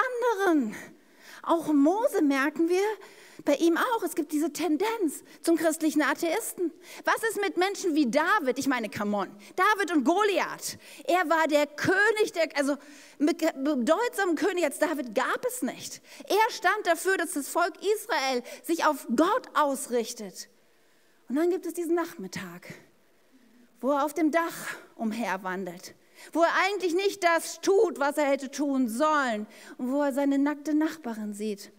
anderen. 0.48 0.99
Auch 1.42 1.72
Mose 1.72 2.22
merken 2.22 2.68
wir, 2.68 2.82
bei 3.44 3.54
ihm 3.56 3.76
auch, 3.76 4.02
es 4.02 4.14
gibt 4.14 4.32
diese 4.32 4.52
Tendenz 4.52 5.22
zum 5.42 5.56
christlichen 5.56 6.02
Atheisten. 6.02 6.72
Was 7.04 7.22
ist 7.28 7.40
mit 7.40 7.56
Menschen 7.56 7.94
wie 7.94 8.10
David? 8.10 8.58
Ich 8.58 8.66
meine, 8.66 8.88
come 8.90 9.16
on, 9.16 9.28
David 9.56 9.92
und 9.92 10.04
Goliath. 10.04 10.78
Er 11.04 11.28
war 11.28 11.46
der 11.48 11.66
König, 11.66 12.32
der, 12.34 12.48
also 12.56 12.76
bedeutsamen 13.18 14.34
König 14.36 14.64
als 14.64 14.78
David 14.78 15.14
gab 15.14 15.44
es 15.46 15.62
nicht. 15.62 16.02
Er 16.28 16.50
stand 16.52 16.86
dafür, 16.86 17.16
dass 17.16 17.32
das 17.32 17.48
Volk 17.48 17.72
Israel 17.96 18.42
sich 18.62 18.84
auf 18.84 19.06
Gott 19.14 19.48
ausrichtet. 19.54 20.48
Und 21.28 21.36
dann 21.36 21.50
gibt 21.50 21.66
es 21.66 21.74
diesen 21.74 21.94
Nachmittag, 21.94 22.74
wo 23.80 23.92
er 23.92 24.04
auf 24.04 24.14
dem 24.14 24.30
Dach 24.30 24.76
umherwandelt 24.96 25.94
wo 26.32 26.42
er 26.42 26.52
eigentlich 26.66 26.94
nicht 26.94 27.24
das 27.24 27.60
tut, 27.60 27.98
was 27.98 28.16
er 28.16 28.26
hätte 28.26 28.50
tun 28.50 28.88
sollen 28.88 29.46
und 29.78 29.92
wo 29.92 30.02
er 30.02 30.12
seine 30.12 30.38
nackte 30.38 30.74
Nachbarin 30.74 31.34
sieht. 31.34 31.72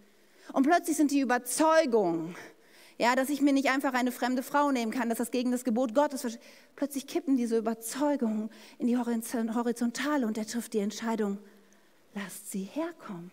Und 0.52 0.64
plötzlich 0.64 0.96
sind 0.96 1.10
die 1.10 1.20
Überzeugungen, 1.20 2.36
ja, 2.98 3.16
dass 3.16 3.30
ich 3.30 3.40
mir 3.40 3.52
nicht 3.52 3.70
einfach 3.70 3.94
eine 3.94 4.12
fremde 4.12 4.42
Frau 4.42 4.70
nehmen 4.70 4.92
kann, 4.92 5.08
dass 5.08 5.18
das 5.18 5.30
gegen 5.30 5.50
das 5.50 5.64
Gebot 5.64 5.94
Gottes 5.94 6.24
ist. 6.24 6.38
Plötzlich 6.76 7.06
kippen 7.06 7.36
diese 7.36 7.56
Überzeugungen 7.56 8.50
in 8.78 8.86
die 8.86 8.96
Horizontale 8.96 10.26
und 10.26 10.38
er 10.38 10.46
trifft 10.46 10.74
die 10.74 10.78
Entscheidung, 10.78 11.38
lasst 12.14 12.50
sie 12.50 12.64
herkommen. 12.64 13.30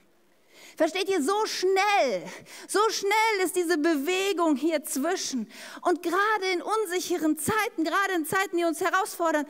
Versteht 0.76 1.10
ihr, 1.10 1.22
so 1.22 1.46
schnell, 1.46 2.24
so 2.68 2.80
schnell 2.90 3.46
ist 3.46 3.56
diese 3.56 3.78
Bewegung 3.78 4.56
hier 4.56 4.84
zwischen. 4.84 5.50
Und 5.82 6.04
gerade 6.04 6.46
in 6.54 6.62
unsicheren 6.62 7.38
Zeiten, 7.38 7.84
gerade 7.84 8.14
in 8.16 8.26
Zeiten, 8.26 8.58
die 8.58 8.64
uns 8.64 8.82
herausfordern, 8.82 9.46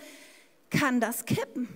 kann 0.69 0.99
das 0.99 1.25
kippen. 1.25 1.67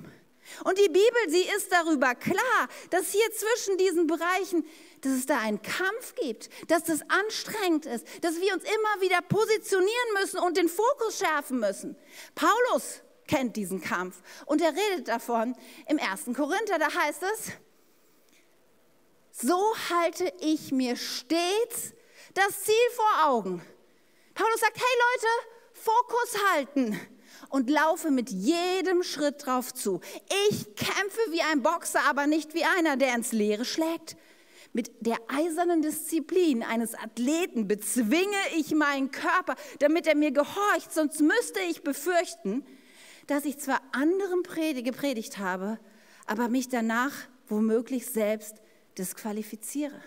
Und 0.64 0.78
die 0.78 0.88
Bibel, 0.88 1.30
sie 1.30 1.44
ist 1.56 1.72
darüber 1.72 2.16
klar, 2.16 2.68
dass 2.90 3.12
hier 3.12 3.32
zwischen 3.32 3.78
diesen 3.78 4.08
Bereichen, 4.08 4.66
dass 5.02 5.14
es 5.14 5.26
da 5.26 5.40
einen 5.40 5.62
Kampf 5.62 6.16
gibt, 6.16 6.50
dass 6.70 6.84
das 6.84 7.02
anstrengend 7.10 7.86
ist, 7.86 8.06
dass 8.22 8.40
wir 8.40 8.54
uns 8.54 8.64
immer 8.64 9.02
wieder 9.02 9.22
positionieren 9.22 10.14
müssen 10.20 10.40
und 10.40 10.58
den 10.58 10.70
Fokus 10.70 11.18
schärfen 11.18 11.60
müssen. 11.60 11.96
Paulus 12.36 13.02
kennt 13.28 13.56
diesen 13.56 13.82
Kampf 13.82 14.22
und 14.46 14.62
er 14.62 14.76
redet 14.76 15.08
davon 15.08 15.56
im 15.88 15.98
ersten 15.98 16.34
Korinther, 16.34 16.78
da 16.78 16.94
heißt 16.94 17.24
es, 17.24 17.52
so 19.32 19.76
halte 19.90 20.32
ich 20.42 20.72
mir 20.72 20.96
stets 20.96 21.94
das 22.34 22.62
Ziel 22.64 22.76
vor 22.96 23.28
Augen. 23.28 23.66
Paulus 24.36 24.60
sagt, 24.60 24.78
hey 24.78 25.00
Leute, 25.14 25.28
Fokus 25.74 26.38
halten 26.52 27.00
und 27.54 27.70
laufe 27.70 28.10
mit 28.10 28.32
jedem 28.32 29.04
Schritt 29.04 29.46
drauf 29.46 29.76
zu. 29.76 30.02
Ich 30.50 30.76
kämpfe 30.76 31.20
wie 31.30 31.42
ein 31.52 31.62
Boxer, 31.62 32.00
aber 32.10 32.26
nicht 32.26 32.56
wie 32.56 32.64
einer, 32.64 32.98
der 32.98 33.14
ins 33.14 33.32
Leere 33.32 33.64
schlägt. 33.64 34.18
Mit 34.74 35.06
der 35.06 35.18
eisernen 35.28 35.84
Disziplin 35.84 36.64
eines 36.64 36.96
Athleten 36.96 37.68
bezwinge 37.68 38.40
ich 38.58 38.74
meinen 38.74 39.12
Körper, 39.12 39.56
damit 39.78 40.08
er 40.08 40.16
mir 40.16 40.32
gehorcht, 40.32 40.92
sonst 40.92 41.22
müsste 41.22 41.60
ich 41.70 41.84
befürchten, 41.84 42.66
dass 43.28 43.46
ich 43.46 43.60
zwar 43.60 43.82
anderen 43.92 44.42
gepredigt 44.42 45.38
habe, 45.38 45.78
aber 46.26 46.48
mich 46.48 46.70
danach 46.70 47.14
womöglich 47.50 48.08
selbst 48.08 48.56
disqualifiziere. 48.98 50.02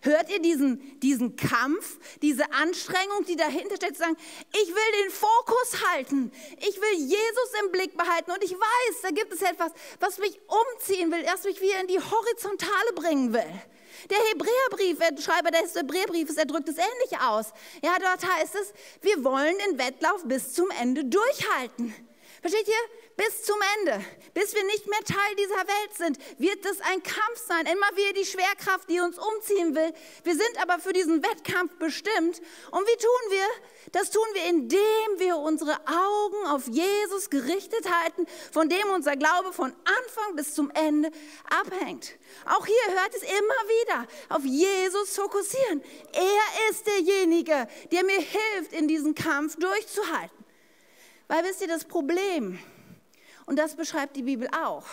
Hört 0.00 0.30
ihr 0.30 0.40
diesen, 0.40 0.98
diesen 1.00 1.36
Kampf, 1.36 1.98
diese 2.22 2.50
Anstrengung, 2.52 3.24
die 3.26 3.36
dahinter 3.36 3.76
steht, 3.76 3.96
zu 3.96 4.02
sagen, 4.02 4.16
ich 4.52 4.68
will 4.68 5.02
den 5.04 5.10
Fokus 5.10 5.86
halten, 5.92 6.32
ich 6.58 6.80
will 6.80 6.98
Jesus 6.98 7.52
im 7.64 7.72
Blick 7.72 7.96
behalten 7.96 8.30
und 8.30 8.42
ich 8.42 8.52
weiß, 8.52 9.00
da 9.02 9.10
gibt 9.10 9.32
es 9.32 9.42
etwas, 9.42 9.72
was 10.00 10.18
mich 10.18 10.38
umziehen 10.46 11.10
will, 11.12 11.22
erst 11.22 11.44
mich 11.44 11.60
wieder 11.60 11.80
in 11.80 11.86
die 11.86 12.00
Horizontale 12.00 12.92
bringen 12.94 13.32
will. 13.32 13.62
Der 14.10 14.18
Hebräerbrief, 14.18 14.98
der 14.98 15.20
Schreiber 15.20 15.50
des 15.50 15.74
Hebräerbriefes, 15.74 16.36
er 16.36 16.46
drückt 16.46 16.68
es 16.68 16.76
ähnlich 16.76 17.20
aus. 17.20 17.52
Ja, 17.82 17.96
dort 18.00 18.26
heißt 18.26 18.54
es, 18.56 18.72
wir 19.02 19.22
wollen 19.22 19.54
den 19.68 19.78
Wettlauf 19.78 20.22
bis 20.24 20.54
zum 20.54 20.70
Ende 20.70 21.04
durchhalten. 21.04 21.94
Versteht 22.42 22.66
ihr? 22.66 22.74
Bis 23.16 23.44
zum 23.44 23.56
Ende, 23.78 24.04
bis 24.34 24.52
wir 24.52 24.64
nicht 24.64 24.88
mehr 24.88 24.98
Teil 25.04 25.36
dieser 25.36 25.54
Welt 25.54 25.94
sind, 25.96 26.18
wird 26.40 26.64
das 26.64 26.80
ein 26.80 27.00
Kampf 27.04 27.46
sein. 27.46 27.66
Immer 27.66 27.86
wieder 27.94 28.14
die 28.14 28.24
Schwerkraft, 28.24 28.90
die 28.90 28.98
uns 28.98 29.16
umziehen 29.16 29.76
will. 29.76 29.92
Wir 30.24 30.34
sind 30.34 30.60
aber 30.60 30.80
für 30.80 30.92
diesen 30.92 31.22
Wettkampf 31.22 31.76
bestimmt. 31.76 32.40
Und 32.72 32.80
wie 32.84 32.96
tun 32.96 33.30
wir? 33.30 33.46
Das 33.92 34.10
tun 34.10 34.26
wir, 34.32 34.44
indem 34.46 35.18
wir 35.18 35.36
unsere 35.36 35.76
Augen 35.86 36.46
auf 36.48 36.66
Jesus 36.66 37.30
gerichtet 37.30 37.88
halten, 37.88 38.26
von 38.50 38.68
dem 38.68 38.90
unser 38.92 39.14
Glaube 39.14 39.52
von 39.52 39.72
Anfang 39.84 40.34
bis 40.34 40.54
zum 40.54 40.70
Ende 40.70 41.12
abhängt. 41.48 42.16
Auch 42.46 42.66
hier 42.66 42.94
hört 43.00 43.14
es 43.14 43.22
immer 43.22 43.30
wieder 43.30 44.08
auf 44.30 44.44
Jesus 44.44 45.14
fokussieren. 45.14 45.80
Er 46.12 46.70
ist 46.70 46.88
derjenige, 46.88 47.68
der 47.92 48.04
mir 48.04 48.20
hilft, 48.20 48.72
in 48.72 48.88
diesen 48.88 49.14
Kampf 49.14 49.54
durchzuhalten. 49.56 50.41
Weil 51.28 51.44
wisst 51.44 51.60
ihr, 51.60 51.68
das 51.68 51.84
Problem, 51.84 52.58
und 53.46 53.58
das 53.58 53.74
beschreibt 53.74 54.16
die 54.16 54.22
Bibel 54.22 54.48
auch, 54.48 54.84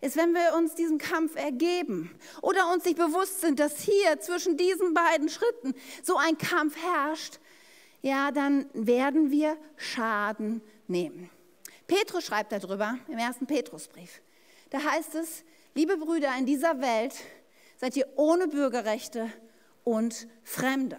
ist, 0.00 0.16
wenn 0.16 0.34
wir 0.34 0.54
uns 0.56 0.74
diesem 0.74 0.98
Kampf 0.98 1.36
ergeben 1.36 2.10
oder 2.42 2.72
uns 2.72 2.84
nicht 2.84 2.98
bewusst 2.98 3.40
sind, 3.40 3.60
dass 3.60 3.80
hier 3.80 4.20
zwischen 4.20 4.56
diesen 4.56 4.94
beiden 4.94 5.28
Schritten 5.28 5.74
so 6.02 6.16
ein 6.16 6.36
Kampf 6.36 6.76
herrscht, 6.76 7.38
ja, 8.02 8.32
dann 8.32 8.66
werden 8.72 9.30
wir 9.30 9.56
Schaden 9.76 10.60
nehmen. 10.88 11.30
Petrus 11.86 12.24
schreibt 12.24 12.50
darüber 12.50 12.98
im 13.06 13.18
ersten 13.18 13.46
Petrusbrief. 13.46 14.20
Da 14.70 14.82
heißt 14.82 15.14
es, 15.14 15.44
liebe 15.74 15.96
Brüder, 15.96 16.30
in 16.36 16.46
dieser 16.46 16.80
Welt 16.80 17.14
seid 17.76 17.96
ihr 17.96 18.06
ohne 18.16 18.48
Bürgerrechte 18.48 19.30
und 19.84 20.26
Fremde. 20.42 20.98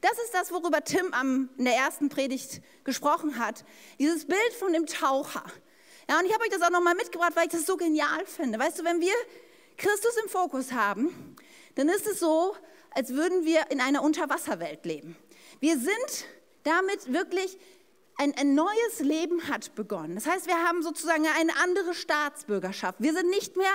Das 0.00 0.12
ist 0.24 0.32
das, 0.32 0.52
worüber 0.52 0.84
Tim 0.84 1.12
am, 1.12 1.48
in 1.58 1.64
der 1.64 1.74
ersten 1.74 2.08
Predigt 2.08 2.60
gesprochen 2.84 3.38
hat. 3.38 3.64
Dieses 3.98 4.26
Bild 4.26 4.52
von 4.58 4.72
dem 4.72 4.86
Taucher. 4.86 5.44
Ja, 6.08 6.18
und 6.18 6.24
ich 6.24 6.32
habe 6.32 6.44
euch 6.44 6.50
das 6.50 6.62
auch 6.62 6.70
nochmal 6.70 6.94
mitgebracht, 6.94 7.32
weil 7.34 7.46
ich 7.46 7.52
das 7.52 7.66
so 7.66 7.76
genial 7.76 8.24
finde. 8.26 8.58
Weißt 8.58 8.78
du, 8.78 8.84
wenn 8.84 9.00
wir 9.00 9.12
Christus 9.76 10.16
im 10.22 10.30
Fokus 10.30 10.72
haben, 10.72 11.36
dann 11.74 11.88
ist 11.88 12.06
es 12.06 12.18
so, 12.18 12.56
als 12.90 13.10
würden 13.10 13.44
wir 13.44 13.70
in 13.70 13.80
einer 13.80 14.02
Unterwasserwelt 14.02 14.84
leben. 14.84 15.16
Wir 15.60 15.78
sind 15.78 16.26
damit 16.62 17.12
wirklich 17.12 17.58
ein, 18.16 18.34
ein, 18.36 18.54
neues 18.54 18.98
Leben 19.00 19.48
hat 19.48 19.74
begonnen. 19.76 20.16
Das 20.16 20.26
heißt, 20.26 20.46
wir 20.46 20.56
haben 20.56 20.82
sozusagen 20.82 21.24
eine 21.38 21.56
andere 21.62 21.94
Staatsbürgerschaft. 21.94 23.00
Wir 23.00 23.12
sind 23.12 23.30
nicht 23.30 23.56
mehr 23.56 23.70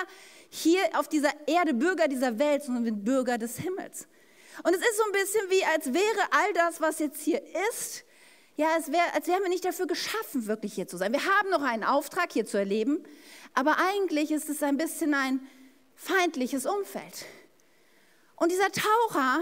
hier 0.49 0.81
auf 0.95 1.07
dieser 1.07 1.31
Erde 1.47 1.73
Bürger 1.73 2.09
dieser 2.09 2.39
Welt, 2.39 2.63
sondern 2.63 2.83
wir 2.83 2.91
sind 2.91 3.05
Bürger 3.05 3.37
des 3.37 3.57
Himmels. 3.57 4.07
Und 4.61 4.73
es 4.75 4.81
ist 4.81 4.97
so 4.97 5.03
ein 5.05 5.11
bisschen 5.11 5.49
wie, 5.49 5.65
als 5.65 5.93
wäre 5.93 6.27
all 6.31 6.53
das, 6.53 6.79
was 6.79 6.99
jetzt 6.99 7.21
hier 7.21 7.41
ist, 7.71 8.03
ja, 8.55 8.67
es 8.77 8.91
wär, 8.91 9.15
als 9.15 9.27
wären 9.27 9.41
wir 9.41 9.49
nicht 9.49 9.65
dafür 9.65 9.87
geschaffen, 9.87 10.45
wirklich 10.45 10.73
hier 10.73 10.87
zu 10.87 10.97
sein. 10.97 11.11
Wir 11.11 11.25
haben 11.25 11.49
noch 11.49 11.63
einen 11.63 11.83
Auftrag, 11.83 12.31
hier 12.31 12.45
zu 12.45 12.57
erleben, 12.57 13.03
aber 13.55 13.77
eigentlich 13.79 14.31
ist 14.31 14.49
es 14.49 14.61
ein 14.61 14.77
bisschen 14.77 15.13
ein 15.13 15.39
feindliches 15.95 16.65
Umfeld. 16.65 17.25
Und 18.35 18.51
dieser 18.51 18.71
Taucher, 18.71 19.41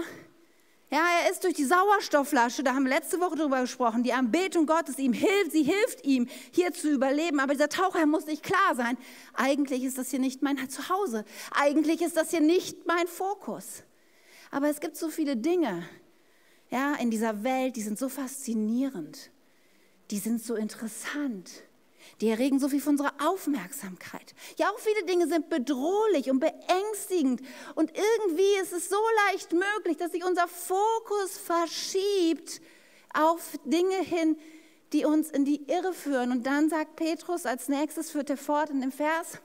ja, 0.90 1.04
er 1.24 1.30
ist 1.30 1.44
durch 1.44 1.54
die 1.54 1.64
Sauerstoffflasche, 1.64 2.62
da 2.62 2.74
haben 2.74 2.84
wir 2.84 2.90
letzte 2.90 3.20
Woche 3.20 3.36
drüber 3.36 3.62
gesprochen, 3.62 4.02
die 4.02 4.12
Anbetung 4.12 4.66
Gottes 4.66 4.98
ihm 4.98 5.12
hilft, 5.12 5.52
sie 5.52 5.62
hilft 5.62 6.04
ihm, 6.04 6.28
hier 6.50 6.72
zu 6.72 6.90
überleben. 6.90 7.40
Aber 7.40 7.52
dieser 7.52 7.68
Taucher 7.68 8.04
muss 8.06 8.26
nicht 8.26 8.42
klar 8.42 8.74
sein, 8.74 8.96
eigentlich 9.34 9.84
ist 9.84 9.98
das 9.98 10.10
hier 10.10 10.20
nicht 10.20 10.42
mein 10.42 10.68
Zuhause, 10.70 11.24
eigentlich 11.50 12.00
ist 12.00 12.16
das 12.16 12.30
hier 12.30 12.40
nicht 12.40 12.86
mein 12.86 13.06
Fokus. 13.06 13.82
Aber 14.52 14.68
es 14.68 14.78
gibt 14.78 14.96
so 14.96 15.08
viele 15.08 15.36
Dinge 15.36 15.82
ja, 16.70 16.94
in 16.94 17.10
dieser 17.10 17.42
Welt, 17.42 17.76
die 17.76 17.82
sind 17.82 17.98
so 17.98 18.08
faszinierend, 18.08 19.30
die 20.10 20.18
sind 20.18 20.42
so 20.42 20.54
interessant, 20.54 21.50
die 22.20 22.28
erregen 22.28 22.58
so 22.58 22.68
viel 22.68 22.80
von 22.80 22.92
unserer 22.92 23.14
Aufmerksamkeit. 23.26 24.34
Ja, 24.58 24.70
auch 24.70 24.78
viele 24.78 25.04
Dinge 25.04 25.26
sind 25.26 25.50
bedrohlich 25.50 26.30
und 26.30 26.40
beängstigend 26.40 27.42
und 27.74 27.92
irgendwie 27.94 28.60
ist 28.62 28.72
es 28.72 28.88
so 28.88 28.96
leicht 29.28 29.52
möglich, 29.52 29.96
dass 29.96 30.12
sich 30.12 30.24
unser 30.24 30.48
Fokus 30.48 31.38
verschiebt 31.38 32.60
auf 33.12 33.58
Dinge 33.64 34.02
hin, 34.02 34.36
die 34.92 35.04
uns 35.04 35.30
in 35.30 35.44
die 35.44 35.70
Irre 35.70 35.92
führen. 35.92 36.30
Und 36.32 36.46
dann 36.46 36.68
sagt 36.68 36.96
Petrus 36.96 37.46
als 37.46 37.68
nächstes, 37.68 38.10
führt 38.10 38.30
er 38.30 38.36
fort 38.36 38.70
in 38.70 38.80
dem 38.80 38.92
Vers, 38.92 39.40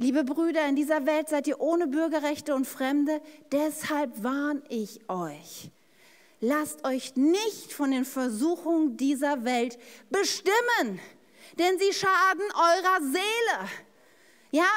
Liebe 0.00 0.22
Brüder, 0.22 0.64
in 0.68 0.76
dieser 0.76 1.06
Welt 1.06 1.28
seid 1.28 1.48
ihr 1.48 1.60
ohne 1.60 1.88
Bürgerrechte 1.88 2.54
und 2.54 2.66
Fremde, 2.66 3.20
deshalb 3.50 4.22
warne 4.22 4.62
ich 4.68 5.00
euch. 5.08 5.72
Lasst 6.40 6.84
euch 6.84 7.16
nicht 7.16 7.72
von 7.72 7.90
den 7.90 8.04
Versuchungen 8.04 8.96
dieser 8.96 9.44
Welt 9.44 9.76
bestimmen, 10.08 11.00
denn 11.58 11.80
sie 11.80 11.92
schaden 11.92 12.44
eurer 12.54 13.00
Seele. 13.00 13.68
Ja, 14.52 14.68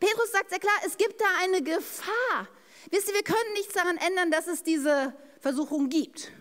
Petrus 0.00 0.32
sagt 0.32 0.50
sehr 0.50 0.58
klar, 0.58 0.74
es 0.84 0.96
gibt 0.96 1.20
da 1.20 1.26
eine 1.44 1.62
Gefahr. 1.62 2.48
Wisst 2.90 3.06
ihr, 3.06 3.14
wir 3.14 3.22
können 3.22 3.52
nichts 3.52 3.72
daran 3.72 3.98
ändern, 3.98 4.32
dass 4.32 4.48
es 4.48 4.64
diese 4.64 5.14
Versuchung 5.38 5.88
gibt 5.88 6.32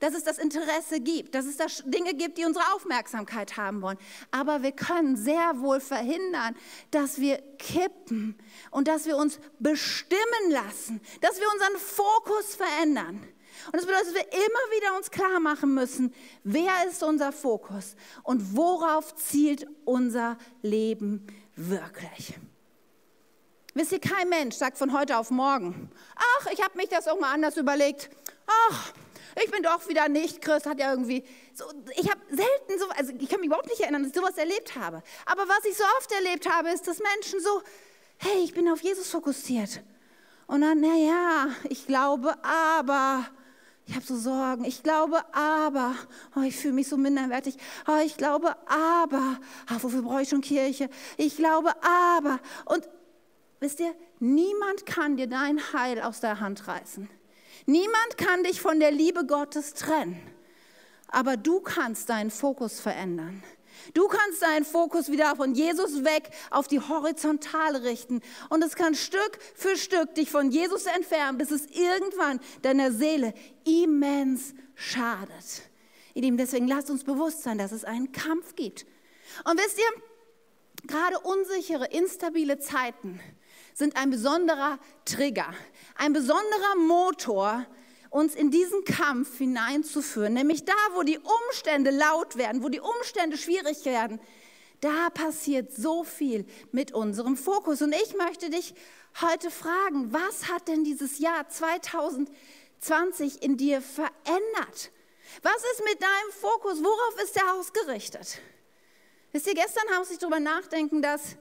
dass 0.00 0.14
es 0.14 0.24
das 0.24 0.38
Interesse 0.38 1.00
gibt, 1.00 1.34
dass 1.34 1.46
es 1.46 1.56
da 1.56 1.66
Dinge 1.84 2.14
gibt, 2.14 2.38
die 2.38 2.44
unsere 2.44 2.64
Aufmerksamkeit 2.74 3.56
haben 3.56 3.82
wollen. 3.82 3.98
Aber 4.30 4.62
wir 4.62 4.72
können 4.72 5.16
sehr 5.16 5.60
wohl 5.60 5.80
verhindern, 5.80 6.54
dass 6.90 7.20
wir 7.20 7.38
kippen 7.58 8.36
und 8.70 8.88
dass 8.88 9.06
wir 9.06 9.16
uns 9.16 9.38
bestimmen 9.58 10.50
lassen, 10.50 11.00
dass 11.20 11.40
wir 11.40 11.46
unseren 11.52 11.76
Fokus 11.78 12.54
verändern. 12.54 13.26
Und 13.66 13.76
das 13.76 13.86
bedeutet, 13.86 14.08
dass 14.08 14.14
wir 14.14 14.32
immer 14.32 14.76
wieder 14.76 14.96
uns 14.96 15.10
klar 15.10 15.40
machen 15.40 15.74
müssen, 15.74 16.14
wer 16.44 16.86
ist 16.88 17.02
unser 17.02 17.32
Fokus 17.32 17.96
und 18.22 18.56
worauf 18.56 19.14
zielt 19.16 19.66
unser 19.84 20.36
Leben 20.62 21.26
wirklich. 21.56 22.34
Wisst 23.74 23.92
ihr, 23.92 24.00
kein 24.00 24.28
Mensch 24.28 24.56
sagt 24.56 24.78
von 24.78 24.92
heute 24.92 25.18
auf 25.18 25.30
morgen, 25.30 25.90
ach, 26.14 26.46
ich 26.52 26.62
habe 26.62 26.76
mich 26.76 26.88
das 26.88 27.08
auch 27.08 27.18
mal 27.18 27.32
anders 27.32 27.56
überlegt, 27.56 28.10
ach, 28.70 28.92
ich 29.44 29.50
bin 29.50 29.62
doch 29.62 29.86
wieder 29.88 30.08
nicht 30.08 30.40
Christ, 30.40 30.66
hat 30.66 30.78
ja 30.78 30.90
irgendwie, 30.90 31.24
so, 31.52 31.64
ich 31.96 32.10
habe 32.10 32.20
selten 32.28 32.78
so, 32.78 32.88
also 32.90 33.12
ich 33.18 33.28
kann 33.28 33.40
mich 33.40 33.48
überhaupt 33.48 33.68
nicht 33.68 33.80
erinnern, 33.80 34.02
dass 34.02 34.12
ich 34.12 34.16
sowas 34.16 34.38
erlebt 34.38 34.76
habe. 34.76 35.02
Aber 35.26 35.42
was 35.48 35.64
ich 35.64 35.76
so 35.76 35.84
oft 35.98 36.10
erlebt 36.12 36.48
habe, 36.48 36.70
ist, 36.70 36.88
dass 36.88 36.98
Menschen 36.98 37.40
so, 37.40 37.62
hey, 38.18 38.42
ich 38.42 38.54
bin 38.54 38.68
auf 38.68 38.80
Jesus 38.80 39.10
fokussiert. 39.10 39.82
Und 40.46 40.62
dann, 40.62 40.80
naja, 40.80 41.48
ich 41.68 41.86
glaube, 41.86 42.34
aber, 42.44 43.26
ich 43.86 43.94
habe 43.94 44.06
so 44.06 44.16
Sorgen, 44.16 44.64
ich 44.64 44.82
glaube, 44.82 45.22
aber, 45.34 45.94
oh, 46.34 46.40
ich 46.40 46.56
fühle 46.56 46.74
mich 46.74 46.88
so 46.88 46.96
minderwertig, 46.96 47.56
oh, 47.86 48.00
ich 48.04 48.16
glaube, 48.16 48.56
aber, 48.66 49.38
oh, 49.70 49.82
wofür 49.82 50.02
brauche 50.02 50.22
ich 50.22 50.28
schon 50.28 50.40
Kirche? 50.40 50.88
Ich 51.16 51.36
glaube, 51.36 51.72
aber. 51.82 52.40
Und 52.64 52.88
wisst 53.60 53.80
ihr, 53.80 53.94
niemand 54.18 54.86
kann 54.86 55.16
dir 55.16 55.26
dein 55.26 55.60
Heil 55.72 56.00
aus 56.00 56.20
der 56.20 56.40
Hand 56.40 56.66
reißen. 56.68 57.08
Niemand 57.66 58.16
kann 58.16 58.44
dich 58.44 58.60
von 58.60 58.78
der 58.78 58.92
Liebe 58.92 59.26
Gottes 59.26 59.74
trennen, 59.74 60.20
aber 61.08 61.36
du 61.36 61.60
kannst 61.60 62.08
deinen 62.08 62.30
Fokus 62.30 62.80
verändern. 62.80 63.42
Du 63.94 64.08
kannst 64.08 64.42
deinen 64.42 64.64
Fokus 64.64 65.10
wieder 65.10 65.36
von 65.36 65.54
Jesus 65.54 66.04
weg 66.04 66.30
auf 66.50 66.66
die 66.66 66.80
Horizontale 66.80 67.82
richten. 67.82 68.22
Und 68.48 68.64
es 68.64 68.74
kann 68.74 68.94
Stück 68.94 69.38
für 69.54 69.76
Stück 69.76 70.14
dich 70.14 70.30
von 70.30 70.50
Jesus 70.50 70.86
entfernen, 70.86 71.38
bis 71.38 71.50
es 71.50 71.66
irgendwann 71.66 72.40
deiner 72.62 72.90
Seele 72.90 73.34
immens 73.64 74.54
schadet. 74.74 75.62
Ihr 76.14 76.36
deswegen 76.36 76.66
lasst 76.66 76.90
uns 76.90 77.04
bewusst 77.04 77.42
sein, 77.42 77.58
dass 77.58 77.72
es 77.72 77.84
einen 77.84 78.12
Kampf 78.12 78.54
gibt. 78.54 78.86
Und 79.44 79.58
wisst 79.58 79.78
ihr, 79.78 80.86
gerade 80.86 81.18
unsichere, 81.20 81.86
instabile 81.86 82.58
Zeiten 82.58 83.20
sind 83.76 83.94
ein 83.96 84.08
besonderer 84.08 84.78
Trigger, 85.04 85.52
ein 85.96 86.14
besonderer 86.14 86.76
Motor, 86.78 87.66
uns 88.08 88.34
in 88.34 88.50
diesen 88.50 88.84
Kampf 88.84 89.36
hineinzuführen. 89.36 90.32
Nämlich 90.32 90.64
da, 90.64 90.72
wo 90.94 91.02
die 91.02 91.18
Umstände 91.18 91.90
laut 91.90 92.36
werden, 92.36 92.62
wo 92.62 92.70
die 92.70 92.80
Umstände 92.80 93.36
schwierig 93.36 93.84
werden, 93.84 94.18
da 94.80 95.10
passiert 95.10 95.74
so 95.74 96.04
viel 96.04 96.46
mit 96.72 96.92
unserem 96.92 97.36
Fokus. 97.36 97.82
Und 97.82 97.92
ich 97.92 98.16
möchte 98.16 98.48
dich 98.48 98.74
heute 99.20 99.50
fragen, 99.50 100.10
was 100.10 100.48
hat 100.48 100.68
denn 100.68 100.82
dieses 100.82 101.18
Jahr 101.18 101.46
2020 101.46 103.42
in 103.42 103.58
dir 103.58 103.82
verändert? 103.82 104.90
Was 105.42 105.62
ist 105.72 105.84
mit 105.84 106.00
deinem 106.00 106.32
Fokus? 106.40 106.82
Worauf 106.82 107.22
ist 107.22 107.36
der 107.36 107.52
ausgerichtet? 107.52 108.38
Wisst 109.32 109.46
ihr, 109.48 109.54
gestern 109.54 109.90
haben 109.94 110.04
sich 110.06 110.16
darüber 110.16 110.40
nachdenken, 110.40 111.02
dass 111.02 111.36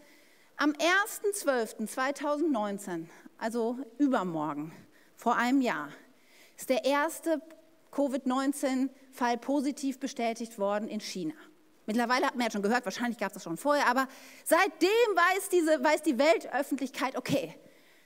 am 0.58 0.72
1.12.2019, 0.72 3.08
also 3.38 3.78
übermorgen, 3.98 4.72
vor 5.16 5.36
einem 5.36 5.62
Jahr, 5.62 5.90
ist 6.58 6.70
der 6.70 6.86
erste 6.86 7.42
Covid-19-Fall 7.92 9.38
positiv 9.38 10.00
bestätigt 10.00 10.60
worden 10.60 10.88
in 10.88 11.00
China. 11.00 11.34
Mittlerweile 11.86 12.26
hat 12.26 12.36
man 12.36 12.46
ja 12.46 12.52
schon 12.52 12.62
gehört, 12.62 12.86
wahrscheinlich 12.86 13.18
gab 13.18 13.30
es 13.30 13.36
das 13.36 13.44
schon 13.44 13.58
vorher, 13.58 13.88
aber 13.88 14.08
seitdem 14.44 14.90
weiß, 14.90 15.50
diese, 15.50 15.84
weiß 15.84 16.04
die 16.04 16.18
Weltöffentlichkeit, 16.18 17.16
okay, 17.16 17.56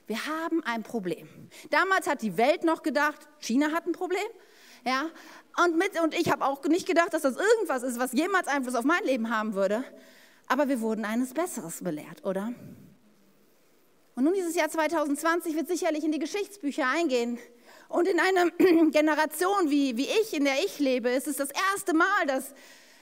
wir 0.06 0.26
haben 0.26 0.62
ein 0.64 0.82
Problem. 0.82 1.28
Damals 1.70 2.08
hat 2.08 2.22
die 2.22 2.36
Welt 2.36 2.64
noch 2.64 2.82
gedacht, 2.82 3.28
China 3.38 3.72
hat 3.72 3.86
ein 3.86 3.92
Problem. 3.92 4.26
Ja, 4.84 5.10
und, 5.62 5.76
mit, 5.76 6.00
und 6.00 6.14
ich 6.14 6.30
habe 6.30 6.44
auch 6.44 6.62
nicht 6.64 6.86
gedacht, 6.86 7.12
dass 7.12 7.22
das 7.22 7.36
irgendwas 7.36 7.82
ist, 7.82 7.98
was 7.98 8.12
jemals 8.12 8.48
Einfluss 8.48 8.74
auf 8.74 8.84
mein 8.84 9.04
Leben 9.04 9.30
haben 9.30 9.54
würde. 9.54 9.84
Aber 10.50 10.68
wir 10.68 10.80
wurden 10.80 11.04
eines 11.04 11.32
Besseres 11.32 11.80
belehrt, 11.80 12.24
oder? 12.24 12.52
Und 14.16 14.24
nun 14.24 14.34
dieses 14.34 14.56
Jahr 14.56 14.68
2020 14.68 15.54
wird 15.54 15.68
sicherlich 15.68 16.02
in 16.02 16.10
die 16.10 16.18
Geschichtsbücher 16.18 16.88
eingehen. 16.88 17.38
Und 17.88 18.08
in 18.08 18.18
einer 18.18 18.50
Generation 18.90 19.70
wie, 19.70 19.96
wie 19.96 20.08
ich, 20.08 20.34
in 20.34 20.42
der 20.42 20.58
ich 20.64 20.80
lebe, 20.80 21.08
ist 21.08 21.28
es 21.28 21.36
das 21.36 21.50
erste 21.72 21.94
Mal, 21.94 22.26
dass, 22.26 22.52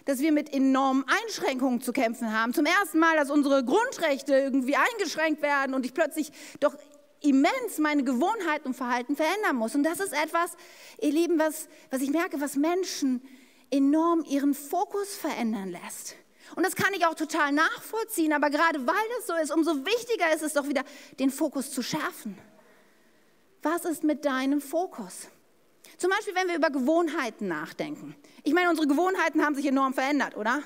dass 0.05 0.19
wir 0.19 0.31
mit 0.31 0.53
enormen 0.53 1.07
Einschränkungen 1.23 1.81
zu 1.81 1.95
kämpfen 1.95 2.39
haben. 2.39 2.53
Zum 2.53 2.67
ersten 2.67 2.99
Mal, 2.99 3.17
dass 3.17 3.31
unsere 3.31 3.65
Grundrechte 3.65 4.35
irgendwie 4.35 4.77
eingeschränkt 4.77 5.41
werden 5.41 5.73
und 5.73 5.87
ich 5.87 5.95
plötzlich 5.95 6.31
doch 6.61 6.77
immens 7.23 7.79
meine 7.79 8.05
Gewohnheiten 8.05 8.67
und 8.67 8.75
Verhalten 8.75 9.17
verändern 9.17 9.57
muss. 9.57 9.75
Und 9.75 9.85
das 9.85 10.01
ist 10.01 10.13
etwas, 10.13 10.55
ihr 11.01 11.13
Lieben, 11.13 11.39
was, 11.39 11.71
was 11.89 12.03
ich 12.03 12.11
merke, 12.11 12.43
was 12.43 12.57
Menschen 12.57 13.23
enorm 13.71 14.23
ihren 14.29 14.53
Fokus 14.53 15.17
verändern 15.17 15.71
lässt. 15.71 16.15
Und 16.57 16.65
das 16.65 16.75
kann 16.75 16.93
ich 16.95 17.07
auch 17.07 17.15
total 17.15 17.53
nachvollziehen, 17.53 18.33
aber 18.33 18.51
gerade 18.51 18.87
weil 18.87 18.95
das 19.17 19.27
so 19.27 19.35
ist, 19.35 19.53
umso 19.53 19.85
wichtiger 19.85 20.33
ist 20.35 20.43
es 20.43 20.55
doch 20.55 20.69
wieder, 20.69 20.83
den 21.19 21.31
Fokus 21.31 21.71
zu 21.71 21.83
schärfen. 21.83 22.39
Was 23.63 23.85
ist 23.85 24.05
mit 24.05 24.25
deinem 24.25 24.61
Fokus? 24.61 25.29
Zum 25.97 26.11
Beispiel, 26.11 26.35
wenn 26.35 26.49
wir 26.49 26.57
über 26.57 26.71
Gewohnheiten 26.71 27.49
nachdenken. 27.49 28.15
Ich 28.45 28.55
meine, 28.55 28.71
unsere 28.71 28.87
Gewohnheiten 28.87 29.45
haben 29.45 29.55
sich 29.55 29.67
enorm 29.67 29.95
verändert, 29.95 30.37
oder? 30.37 30.63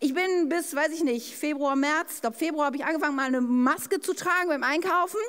Ich 0.00 0.14
bin 0.14 0.48
bis, 0.48 0.74
weiß 0.74 0.92
ich 0.92 1.04
nicht, 1.04 1.34
Februar, 1.36 1.76
März, 1.76 2.14
ich 2.16 2.20
glaube 2.22 2.36
Februar 2.36 2.66
habe 2.66 2.76
ich 2.76 2.84
angefangen, 2.84 3.14
mal 3.14 3.26
eine 3.26 3.40
Maske 3.40 4.00
zu 4.00 4.14
tragen 4.14 4.48
beim 4.48 4.62
Einkaufen. 4.62 5.20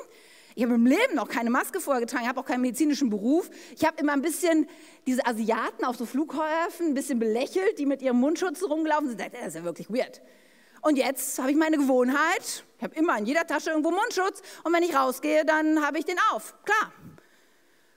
Ich 0.56 0.62
habe 0.62 0.74
im 0.74 0.86
Leben 0.86 1.16
noch 1.16 1.28
keine 1.28 1.50
Maske 1.50 1.80
vorher 1.80 2.00
getragen, 2.00 2.22
ich 2.24 2.28
habe 2.28 2.40
auch 2.40 2.44
keinen 2.44 2.60
medizinischen 2.60 3.10
Beruf. 3.10 3.50
Ich 3.76 3.84
habe 3.84 3.96
immer 4.00 4.12
ein 4.12 4.22
bisschen 4.22 4.68
diese 5.06 5.26
Asiaten 5.26 5.84
auf 5.84 5.96
so 5.96 6.06
Flughäfen 6.06 6.88
ein 6.88 6.94
bisschen 6.94 7.18
belächelt, 7.18 7.78
die 7.78 7.86
mit 7.86 8.02
ihrem 8.02 8.18
Mundschutz 8.20 8.62
rumgelaufen 8.62 9.08
sind. 9.08 9.20
Das 9.20 9.48
ist 9.48 9.56
ja 9.56 9.64
wirklich 9.64 9.90
weird. 9.90 10.22
Und 10.80 10.96
jetzt 10.96 11.38
habe 11.38 11.50
ich 11.50 11.56
meine 11.56 11.76
Gewohnheit, 11.78 12.64
ich 12.76 12.84
habe 12.84 12.94
immer 12.94 13.18
in 13.18 13.26
jeder 13.26 13.46
Tasche 13.46 13.70
irgendwo 13.70 13.90
Mundschutz 13.90 14.42
und 14.62 14.72
wenn 14.72 14.82
ich 14.82 14.94
rausgehe, 14.94 15.44
dann 15.44 15.84
habe 15.84 15.98
ich 15.98 16.04
den 16.04 16.18
auf. 16.30 16.54
Klar, 16.64 16.92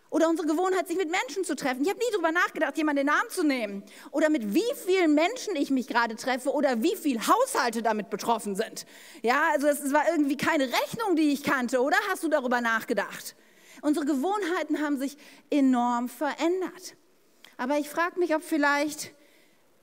oder 0.10 0.30
unsere 0.30 0.48
Gewohnheit, 0.48 0.88
sich 0.88 0.98
mit 0.98 1.10
Menschen 1.12 1.44
zu 1.44 1.56
treffen. 1.56 1.82
Ich 1.82 1.90
habe 1.90 2.00
nie 2.00 2.12
darüber 2.12 2.32
nachgedacht, 2.32 2.78
jemanden 2.78 3.06
den 3.06 3.08
Namen 3.08 3.30
zu 3.30 3.44
nehmen. 3.44 3.84
Oder 4.12 4.30
mit 4.30 4.54
wie 4.54 4.74
vielen 4.86 5.14
Menschen 5.14 5.56
ich 5.56 5.70
mich 5.70 5.88
gerade 5.88 6.16
treffe 6.16 6.52
oder 6.52 6.82
wie 6.82 6.96
viele 6.96 7.28
Haushalte 7.28 7.82
damit 7.82 8.10
betroffen 8.10 8.56
sind. 8.56 8.86
Ja, 9.22 9.50
also 9.52 9.68
es 9.68 9.92
war 9.92 10.10
irgendwie 10.10 10.38
keine 10.38 10.66
Rechnung, 10.66 11.16
die 11.16 11.34
ich 11.34 11.44
kannte. 11.44 11.82
Oder 11.82 11.98
hast 12.10 12.24
du 12.24 12.30
darüber 12.30 12.62
nachgedacht? 12.62 13.36
Unsere 13.82 14.06
Gewohnheiten 14.06 14.82
haben 14.82 14.98
sich 14.98 15.18
enorm 15.50 16.10
verändert. 16.10 16.96
Aber 17.58 17.78
ich 17.78 17.90
frage 17.90 18.20
mich, 18.20 18.36
ob 18.36 18.44
vielleicht 18.44 19.14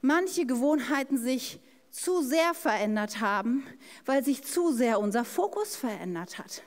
manche 0.01 0.47
Gewohnheiten 0.47 1.19
sich 1.19 1.61
zu 1.91 2.23
sehr 2.23 2.55
verändert 2.55 3.21
haben, 3.21 3.65
weil 4.05 4.25
sich 4.25 4.43
zu 4.43 4.73
sehr 4.73 4.99
unser 4.99 5.25
Fokus 5.25 5.77
verändert 5.77 6.39
hat. 6.39 6.63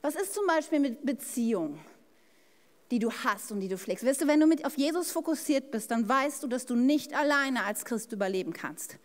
Was 0.00 0.14
ist 0.14 0.34
zum 0.34 0.46
Beispiel 0.46 0.80
mit 0.80 1.04
Beziehungen? 1.04 1.78
Die 2.90 2.98
du 2.98 3.10
hast 3.10 3.50
und 3.52 3.60
die 3.60 3.68
du 3.68 3.78
pflegst. 3.78 4.04
Weißt 4.06 4.20
du, 4.20 4.26
wenn 4.26 4.40
du 4.40 4.46
mit 4.46 4.64
auf 4.64 4.76
Jesus 4.76 5.10
fokussiert 5.10 5.70
bist, 5.70 5.90
dann 5.90 6.08
weißt 6.08 6.42
du, 6.42 6.46
dass 6.46 6.66
du 6.66 6.74
nicht 6.74 7.14
alleine 7.14 7.64
als 7.64 7.84
Christ 7.84 8.12
überleben 8.12 8.52
kannst. 8.52 8.98